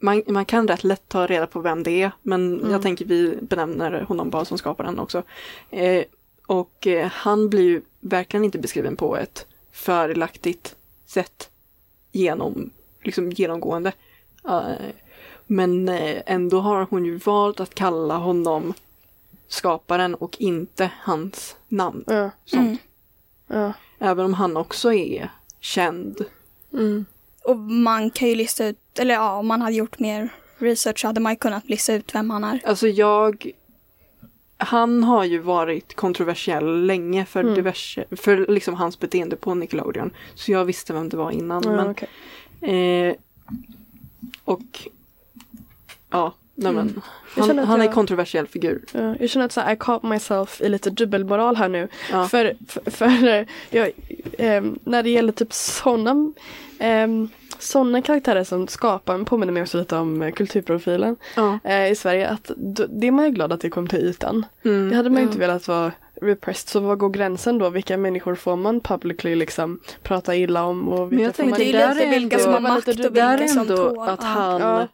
man, 0.01 0.23
man 0.27 0.45
kan 0.45 0.68
rätt 0.68 0.85
lätt 0.85 1.09
ta 1.09 1.27
reda 1.27 1.47
på 1.47 1.61
vem 1.61 1.83
det 1.83 2.03
är, 2.03 2.12
men 2.23 2.59
Mm. 2.59 2.70
jag 2.70 2.83
tänker 2.83 3.05
vi 3.05 3.39
benämner 3.41 4.01
honom 4.01 4.31
bara 4.31 4.45
som 4.45 4.59
skaparen 4.59 4.99
också. 4.99 5.23
Eh, 5.70 6.05
och 6.47 6.87
eh, 6.87 7.07
han 7.12 7.49
blir 7.51 7.62
ju 7.62 7.83
verkligen 8.01 8.45
inte 8.45 8.59
beskriven 8.59 8.97
på 8.97 9.16
ett 9.16 9.47
fördelaktigt 9.73 10.77
sätt 11.07 11.51
genom, 12.12 12.70
liksom 13.03 13.31
genomgående. 13.31 13.93
Eh, 14.49 14.62
men 15.47 15.89
eh, 15.89 16.23
ändå 16.27 16.61
har 16.61 16.87
hon 16.91 17.05
ju 17.05 17.16
valt 17.16 17.61
att 17.61 17.75
kalla 17.75 18.16
honom 18.16 18.75
skaparen 19.49 20.14
och 20.14 20.37
inte 20.41 20.91
hans 21.01 21.57
namn. 21.68 22.05
Ja. 22.07 22.31
Mm. 22.53 22.77
ja. 23.47 23.73
Även 23.99 24.25
om 24.25 24.35
han 24.35 24.57
också 24.57 24.93
är 24.93 25.31
känd. 25.61 26.25
Mm. 26.73 27.05
Och 27.45 27.57
man 27.59 28.11
kan 28.11 28.28
ju 28.28 28.34
lista 28.34 28.66
ut, 28.66 28.78
eller 28.99 29.14
ja, 29.14 29.32
om 29.38 29.47
man 29.47 29.62
hade 29.62 29.74
gjort 29.76 29.99
mer 29.99 30.28
research 30.59 31.05
hade 31.05 31.20
man 31.20 31.32
ju 31.32 31.36
kunnat 31.36 31.68
lista 31.68 31.95
ut 31.95 32.14
vem 32.14 32.30
han 32.30 32.45
är. 32.45 32.61
Alltså 32.64 32.88
jag... 32.88 33.51
Han 34.57 35.05
har 35.05 35.24
ju 35.24 35.38
varit 35.38 35.95
kontroversiell 35.97 36.86
länge 36.86 37.24
för 37.24 37.40
Mm. 37.40 37.55
diverse, 37.55 38.05
för 38.11 38.47
liksom 38.49 38.74
hans 38.74 38.99
beteende 38.99 39.36
på 39.36 39.55
Nickelodeon. 39.55 40.11
Så 40.34 40.53
jag 40.53 40.64
visste 40.64 40.93
vem 40.93 41.09
det 41.09 41.16
var 41.16 41.30
innan. 41.30 41.62
ja 41.66 41.70
men, 41.70 41.90
okej. 41.90 42.09
eh, 43.09 43.14
och 44.45 44.88
ja, 46.11 46.34
nej 46.55 46.72
men. 46.72 47.03
Jag 47.36 47.45
Han, 47.47 47.59
han 47.59 47.80
är 47.80 47.84
jag- 47.84 47.95
kontroversiell 47.95 48.47
figur. 48.47 48.84
Ja, 48.93 49.16
jag 49.20 49.30
känner 49.30 49.47
att 49.47 49.53
så 49.53 49.61
här, 49.61 49.72
I 49.72 49.76
caught 49.76 50.03
myself 50.03 50.61
i 50.61 50.68
lite 50.68 50.90
dubbelmoral 50.90 51.57
här 51.57 51.68
nu. 51.68 51.88
Ja. 52.11 52.28
För, 52.28 52.57
för, 52.68 52.90
för 52.90 53.28
eh, 53.38 53.47
jag, 53.70 53.90
ehm, 54.38 54.78
när 54.84 55.03
det 55.03 55.11
gäller 55.11 55.32
typ 55.32 55.53
sådana 55.53 56.32
um, 56.83 57.28
såna 57.59 58.03
karaktärer 58.03 58.45
som 58.45 58.68
skaparen 58.68 59.24
påminner 59.24 59.53
mig 59.53 59.62
också 59.62 59.78
lite 59.78 59.97
om 59.97 60.22
eh, 60.22 60.33
kulturprofilen 60.33 61.16
Ja. 61.37 61.59
eh, 61.64 61.91
i 61.91 61.95
Sverige. 61.95 62.28
Att 62.28 62.51
det 62.89 63.07
är 63.07 63.11
man 63.11 63.24
ju 63.24 63.30
glad 63.30 63.53
att 63.53 63.61
det 63.61 63.70
kom 63.70 63.89
till 63.89 63.99
ytan. 63.99 64.47
Mm. 64.64 64.89
Det 64.91 64.97
hade 64.97 65.11
man 65.11 65.18
ju 65.18 65.22
Ja. 65.24 65.28
inte 65.28 65.39
velat 65.39 65.68
vara 65.68 65.93
repressed. 66.22 66.68
Så 66.68 66.80
vad 66.80 66.99
går 66.99 67.09
gränsen 67.11 67.59
då? 67.59 67.68
Vilka 67.70 67.97
människor 67.97 68.35
får 68.35 68.57
man 68.57 68.80
publicly 68.80 69.35
liksom 69.35 69.80
prata 70.03 70.37
illa 70.37 70.64
om? 70.64 70.89
Och 70.89 71.12
vilka 71.12 71.16
Men 71.16 71.24
jag 71.24 71.37
får 71.37 71.45
man 71.45 71.53
tänkte, 71.59 71.95
det 71.95 72.05
är 72.05 72.11
vilka 72.20 72.39
som 72.39 72.53
har 72.53 72.61
var 72.61 72.68
makt 72.70 72.89
och 72.89 72.95
vilka 72.99 73.22
är 73.24 73.47
som 73.49 73.61
ändå 73.61 73.76
tål. 73.76 74.09
att 74.09 74.22
han, 74.22 74.61
Ja. 74.61 74.89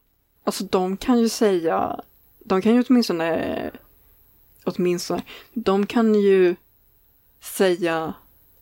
alltså 0.44 0.64
de 0.64 0.96
kan 0.96 1.18
ju 1.20 1.28
säga, 1.28 2.00
de 2.44 2.62
kan 2.62 2.74
ju 2.74 2.84
åtminstone, 2.88 3.70
åtminstone, 4.64 5.22
de 5.54 5.86
kan 5.86 6.14
ju 6.14 6.56
säga 7.42 8.12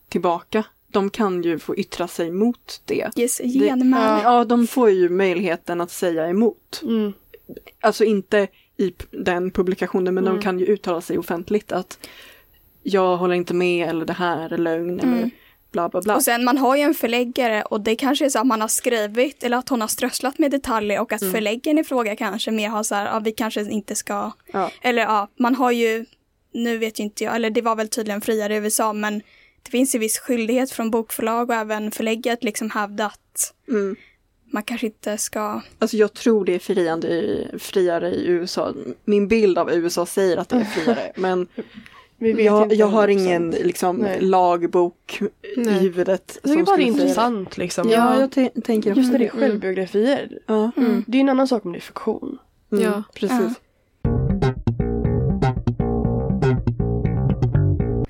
tillbaka. 0.09 0.65
De 0.97 1.11
kan 1.11 1.43
ju 1.43 1.59
få 1.59 1.77
yttra 1.77 2.09
sig 2.09 2.31
mot 2.31 2.81
det. 2.85 3.11
Ges 3.17 3.39
genmäle. 3.39 4.21
Ja, 4.23 4.45
de 4.45 4.67
får 4.67 4.91
ju 4.91 5.09
möjligheten 5.09 5.81
att 5.81 5.91
säga 5.91 6.29
emot. 6.29 6.81
Mm. 6.83 7.13
Alltså 7.81 8.05
inte 8.05 8.47
i 8.77 8.93
den 9.11 9.51
publikationen, 9.51 10.15
men 10.15 10.25
Mm. 10.25 10.37
de 10.37 10.43
kan 10.43 10.59
ju 10.59 10.67
uttala 10.67 11.01
sig 11.01 11.19
offentligt 11.19 11.73
att 11.73 11.99
jag 12.83 13.17
håller 13.17 13.35
inte 13.35 13.55
med 13.55 13.89
eller 13.89 14.05
det 14.05 14.13
här 14.13 14.53
är 14.53 14.59
lögn 14.59 15.01
eller 15.01 15.13
Mm. 15.19 15.31
bla 15.73 15.89
bla 15.89 16.01
bla. 16.03 16.15
Och 16.17 16.23
sen 16.23 16.45
man 16.45 16.59
har 16.59 16.77
ju 16.77 16.83
en 16.83 16.95
förläggare 16.95 17.63
och 17.63 17.81
det 17.81 17.97
kanske 17.97 18.25
är 18.25 18.29
så 18.29 18.39
att 18.39 18.47
man 18.47 18.61
har 18.61 18.69
skrivit 18.69 19.45
eller 19.45 19.57
att 19.57 19.69
hon 19.69 19.81
har 19.81 19.89
strösslat 19.89 20.39
med 20.39 20.51
detaljer 20.51 21.01
och 21.01 21.13
att 21.13 21.23
Mm. 21.23 21.33
förläggaren 21.35 21.79
i 21.79 21.85
fråga 21.85 22.17
kanske 22.17 22.51
mer 22.51 22.69
har 22.69 22.83
så 22.83 22.95
här, 22.95 23.05
ja 23.07 23.19
vi 23.19 23.33
kanske 23.33 23.61
inte 23.61 23.95
ska, 23.95 24.33
Ja. 24.53 24.71
eller 24.83 25.03
ja, 25.03 25.29
man 25.37 25.55
har 25.55 25.71
ju, 25.71 26.05
nu 26.53 26.79
vet 26.79 27.01
ju 27.01 27.05
inte 27.05 27.25
jag, 27.25 27.35
eller 27.37 27.51
det 27.51 27.63
var 27.63 27.77
väl 27.77 27.89
tydligen 27.89 28.21
friare 28.21 28.55
i 28.55 28.59
USA 28.59 28.93
men 28.93 29.23
det 29.67 29.71
finns 29.71 29.95
ju 29.95 29.99
viss 29.99 30.19
skyldighet 30.19 30.71
från 30.71 30.91
bokförlag 30.91 31.51
och 31.51 31.57
även 31.57 31.91
förläggare 31.91 32.33
att 32.35 32.45
liksom 32.45 32.71
hävda 32.71 33.07
att 33.07 33.53
Mm. 33.69 33.97
man 34.53 34.63
kanske 34.63 34.87
inte 34.87 35.19
ska... 35.19 35.61
Alltså 35.79 35.97
jag 35.97 36.13
tror 36.15 36.45
det 36.45 36.55
är 36.55 36.59
friande 36.59 37.09
i, 37.09 37.47
friare 37.59 38.11
i 38.15 38.27
USA. 38.27 38.75
Min 39.05 39.29
bild 39.29 39.59
av 39.59 39.73
USA 39.73 40.07
säger 40.07 40.37
att 40.37 40.49
det 40.49 40.57
är 40.57 40.65
friare. 40.65 41.13
Men 41.17 41.47
Vi 42.19 42.33
vet 42.33 42.45
jag, 42.47 42.63
inte 42.63 42.75
jag 42.75 42.87
har 42.87 43.09
100%. 43.09 43.11
ingen 43.11 43.51
liksom, 43.51 43.97
Nej. 43.97 44.21
lagbok 44.21 45.21
i 45.57 45.61
Nej. 45.61 45.75
huvudet. 45.79 46.39
Jag 46.43 46.53
tycker 46.53 46.65
bara 46.65 46.77
det 46.77 46.83
är 46.83 46.87
intressant 46.87 47.57
liksom. 47.57 47.89
Ja, 47.91 48.21
jag 48.21 48.33
tänker 48.65 48.91
också 48.91 49.01
Just 49.01 49.13
när 49.13 49.19
det 49.19 49.25
är 49.25 49.33
det. 49.33 49.39
självbiografier. 49.41 50.39
Ja, 50.47 50.71
Mm. 50.77 51.05
Det 51.07 51.19
är 51.19 51.21
en 51.21 51.29
annan 51.29 51.49
sak 51.49 51.65
om 51.65 51.73
det 51.73 51.79
är 51.79 51.81
fiktion. 51.81 52.39
mm, 52.73 52.85
Ja. 52.85 53.03
precis. 53.15 53.53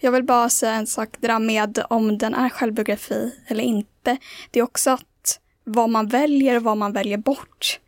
Jag 0.01 0.13
vill 0.13 0.25
bara 0.25 0.49
säga 0.49 0.73
en 0.73 0.87
sak, 0.87 1.09
det 1.21 1.27
där 1.27 1.39
med 1.39 1.79
om 1.91 2.19
den 2.19 2.35
är 2.35 2.49
självbiografi 2.49 3.33
eller 3.47 3.65
inte. 3.65 4.17
Det 4.51 4.59
är 4.59 4.63
också 4.63 4.91
att 4.91 5.41
vad 5.65 5.91
man 5.91 6.07
väljer 6.09 6.57
och 6.57 6.63
vad 6.63 6.77
man 6.77 6.93
väljer 6.93 7.19
bort. 7.19 7.81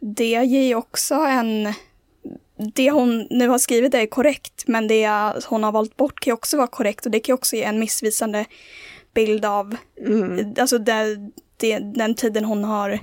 Det 0.00 0.24
ger 0.44 0.62
ju 0.62 0.74
också 0.74 1.14
en... 1.14 1.72
Det 2.74 2.90
hon 2.90 3.26
nu 3.30 3.48
har 3.48 3.58
skrivit 3.58 3.94
är 3.94 4.06
korrekt, 4.06 4.64
men 4.66 4.88
det 4.88 5.08
hon 5.46 5.64
har 5.64 5.72
valt 5.72 5.96
bort 5.96 6.20
kan 6.20 6.30
ju 6.30 6.34
också 6.34 6.56
vara 6.56 6.66
korrekt 6.66 7.06
och 7.06 7.12
det 7.12 7.20
kan 7.20 7.32
ju 7.32 7.34
också 7.34 7.56
ge 7.56 7.62
en 7.62 7.78
missvisande 7.78 8.44
bild 9.14 9.44
av 9.44 9.76
Mm. 10.06 10.54
alltså 10.58 10.78
det, 10.78 11.16
det, 11.56 11.78
den 11.78 12.14
tiden 12.14 12.44
hon 12.44 12.64
har 12.64 12.98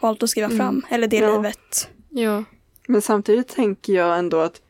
valt 0.00 0.22
att 0.22 0.30
skriva 0.30 0.48
fram, 0.50 0.86
eller 0.90 1.08
det 1.08 1.16
Ja. 1.16 1.36
livet. 1.36 1.88
Ja. 2.08 2.44
Men 2.86 3.02
samtidigt 3.02 3.48
tänker 3.48 3.92
jag 3.92 4.18
ändå 4.18 4.40
att 4.40 4.60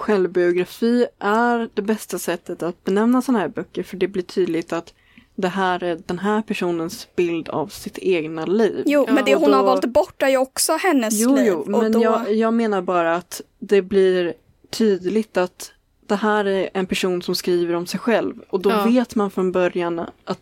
självbiografi 0.00 1.06
är 1.18 1.68
det 1.74 1.82
bästa 1.82 2.18
sättet 2.18 2.62
att 2.62 2.84
benämna 2.84 3.22
sådana 3.22 3.38
här 3.38 3.48
böcker. 3.48 3.82
För 3.82 3.96
det 3.96 4.08
blir 4.08 4.22
tydligt 4.22 4.72
att 4.72 4.94
det 5.34 5.48
här 5.48 5.82
är 5.82 5.98
den 6.06 6.18
här 6.18 6.42
personens 6.42 7.08
bild 7.16 7.48
av 7.48 7.66
sitt 7.66 7.98
egna 7.98 8.46
liv. 8.46 8.82
Jo, 8.86 9.04
Ja, 9.08 9.12
men 9.14 9.24
det 9.24 9.34
hon 9.34 9.52
har 9.52 9.60
då- 9.60 9.66
valt 9.66 9.84
bort 9.84 10.22
är 10.22 10.28
ju 10.28 10.36
också 10.36 10.72
hennes 10.72 11.14
Jo, 11.20 11.36
liv. 11.36 11.44
jo, 11.46 11.64
men 11.66 11.92
då... 11.92 12.02
jag, 12.02 12.34
jag 12.34 12.54
menar 12.54 12.82
bara 12.82 13.14
att 13.16 13.40
det 13.58 13.82
blir 13.82 14.34
tydligt 14.70 15.36
att 15.36 15.72
det 16.06 16.14
här 16.16 16.44
är 16.44 16.70
en 16.74 16.86
person 16.86 17.22
som 17.22 17.34
skriver 17.34 17.74
om 17.74 17.86
sig 17.86 18.00
själv. 18.00 18.34
Och 18.50 18.60
då 18.60 18.70
Ja. 18.70 18.84
vet 18.84 19.14
man 19.14 19.30
från 19.30 19.52
början 19.52 19.98
att 20.24 20.40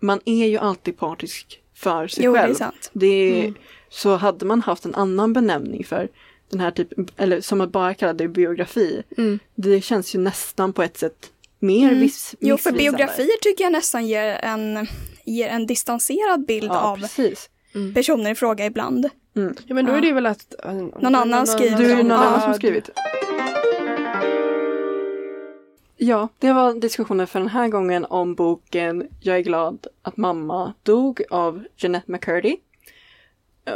man 0.00 0.20
är 0.24 0.46
ju 0.46 0.58
alltid 0.58 0.98
partisk 0.98 1.60
för 1.74 2.08
sig 2.08 2.24
Jo, 2.24 2.32
det 2.32 2.38
är 2.38 2.42
själv. 2.42 2.54
sant. 2.54 2.90
Det 2.92 3.06
är, 3.06 3.40
Mm. 3.44 3.54
Så 3.90 4.16
hade 4.16 4.44
man 4.46 4.60
haft 4.62 4.84
en 4.84 4.94
annan 4.94 5.32
benämning 5.32 5.84
för 5.84 6.08
den 6.50 6.60
här 6.60 6.70
typen, 6.70 7.08
eller 7.16 7.40
som 7.40 7.60
att 7.60 7.72
bara 7.72 7.94
kalla 7.94 8.12
det 8.12 8.28
biografi. 8.28 9.02
Mm. 9.16 9.38
Det 9.54 9.80
känns 9.80 10.14
ju 10.14 10.18
nästan 10.18 10.72
på 10.72 10.82
ett 10.82 10.98
sätt 10.98 11.30
mer 11.58 11.88
Mm. 11.88 12.00
vis, 12.00 12.34
Jo, 12.40 12.56
för 12.56 12.72
biografier 12.72 13.40
tycker 13.42 13.64
jag 13.64 13.72
nästan 13.72 14.06
ger 14.06 14.24
en, 14.42 14.86
ger 15.24 15.48
en 15.48 15.66
distanserad 15.66 16.46
bild 16.46 16.70
Ja, 16.70 16.80
av 16.80 16.96
precis. 16.96 17.50
personer 17.94 18.30
i 18.30 18.34
fråga 18.34 18.66
ibland. 18.66 19.08
Ja 19.66 19.74
men 19.74 19.86
då 19.86 19.92
är 19.92 20.00
det 20.00 20.12
väl 20.12 20.26
att... 20.26 20.54
Någon 21.00 21.14
annan 21.14 21.46
skriver 21.46 21.78
Du 21.78 21.90
är 21.90 21.96
någon 21.96 22.12
annan 22.12 22.40
som 22.40 22.54
skrivit. 22.54 22.90
Ja, 25.96 26.28
det 26.38 26.52
var 26.52 26.74
diskussionen 26.74 27.26
för 27.26 27.38
den 27.38 27.48
här 27.48 27.68
gången 27.68 28.04
om 28.04 28.34
boken 28.34 29.08
Jag 29.20 29.36
är 29.36 29.40
glad 29.40 29.86
att 30.02 30.16
mamma 30.16 30.72
dog 30.82 31.22
av 31.30 31.64
Jeanette 31.76 32.12
McCurdy. 32.12 32.56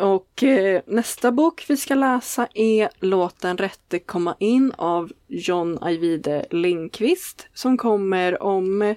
Och 0.00 0.42
eh, 0.42 0.82
nästa 0.86 1.32
bok 1.32 1.64
vi 1.68 1.76
ska 1.76 1.94
läsa 1.94 2.48
är 2.54 2.88
Låt 3.00 3.40
den 3.40 3.56
rätte 3.56 3.98
komma 3.98 4.36
in 4.38 4.72
av 4.76 5.12
John 5.28 5.78
Ajvide 5.80 6.46
Lindqvist 6.50 7.48
som 7.54 7.78
kommer 7.78 8.42
om 8.42 8.94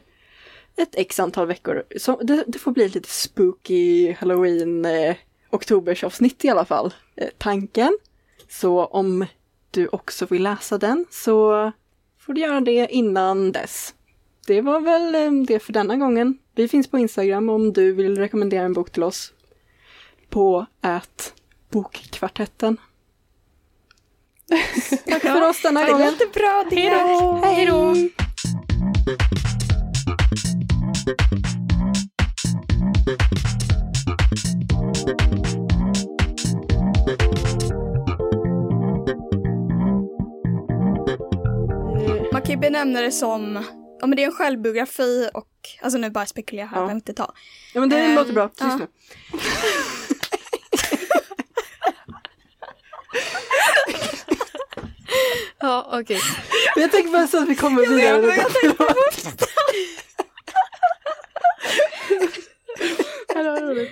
ett 0.76 0.96
x 0.96 1.20
antal 1.20 1.48
veckor. 1.48 1.84
Så 1.98 2.22
det, 2.22 2.44
det 2.48 2.60
får 2.60 2.72
bli 2.72 2.90
lite 2.90 3.10
spooky 3.10 4.14
halloween 4.14 4.86
eh, 4.86 5.16
oktobersavsnitt 5.50 6.46
i 6.46 6.50
alla 6.50 6.66
fall. 6.66 6.94
Eh, 7.16 7.30
tanken. 7.38 7.98
Så 8.50 8.86
om 8.86 9.26
du 9.72 9.88
också 9.88 10.26
vill 10.26 10.44
läsa 10.44 10.78
den 10.78 11.06
så 11.12 11.72
får 12.20 12.34
du 12.34 12.42
göra 12.42 12.62
det 12.62 12.88
innan 12.92 13.52
dess. 13.52 13.94
Det 14.48 14.62
var 14.62 14.82
väl 14.82 15.16
eh, 15.16 15.46
det 15.48 15.60
för 15.60 15.74
denna 15.74 15.98
gången. 15.98 16.38
Vi 16.56 16.68
finns 16.68 16.88
på 16.88 16.98
Instagram 16.98 17.50
om 17.50 17.74
du 17.74 17.92
vill 17.92 18.18
rekommendera 18.18 18.64
en 18.64 18.74
bok 18.74 18.92
till 18.92 19.04
oss. 19.04 19.34
På 20.36 20.66
ät 20.82 21.34
bokkvartetten. 21.72 22.78
Tack 25.10 25.22
för 25.22 25.50
oss 25.50 25.62
denna 25.62 25.86
Det 25.86 25.92
gången. 25.92 26.12
låter 26.12 26.28
bra 26.34 26.66
det. 26.70 27.48
Hej 27.48 27.66
då! 27.66 27.94
Man 42.32 42.42
kan 42.42 42.52
ju 42.52 42.58
benämna 42.58 43.02
det 43.02 43.12
som, 43.12 43.64
ja 44.02 44.08
men 44.08 44.16
det 44.16 44.24
är 44.24 44.28
en 44.28 44.32
självbiografi 44.34 45.30
och, 45.34 45.48
alltså 45.82 45.98
nu 46.00 46.10
bara 46.10 46.26
spekulerar 46.26 46.66
jag 46.66 46.70
här, 46.70 46.78
Ja. 46.78 46.82
behöver 46.82 46.96
inte 46.96 47.14
ta. 47.14 47.34
Ja 47.74 47.80
men 47.80 47.90
det 47.90 47.98
Ehm, 48.00 48.16
låter 48.16 48.34
bra. 48.34 48.48
Tyst 48.50 48.62
ja. 48.62 48.78
nu. 48.78 48.88
Ja, 55.60 55.90
okej. 55.92 56.20
Men 56.76 56.82
Jag 56.82 56.92
tänker 56.92 57.12
bara 57.12 57.28
så 57.28 57.38
att 57.44 57.50
vi 57.50 57.56
kommer 57.56 57.82
vidare. 57.82 58.22
men 58.22 58.38
jag 63.46 63.88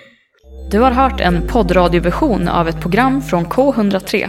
Du 0.70 0.80
har 0.80 0.90
hört 0.90 1.20
en 1.20 1.48
poddradioversion 1.48 2.48
av 2.48 2.68
ett 2.68 2.80
program 2.80 3.22
från 3.22 3.46
K103. 3.46 4.28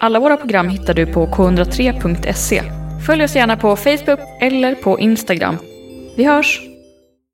Alla 0.00 0.20
våra 0.20 0.36
program 0.36 0.68
hittar 0.68 0.94
du 0.94 1.06
på 1.06 1.26
k103.se. 1.26 2.62
Följ 3.06 3.24
oss 3.24 3.36
gärna 3.36 3.56
på 3.56 3.76
Facebook 3.76 4.20
eller 4.40 4.74
på 4.74 4.98
Instagram. 4.98 5.56
Vi 6.16 6.24
hörs! 6.24 6.73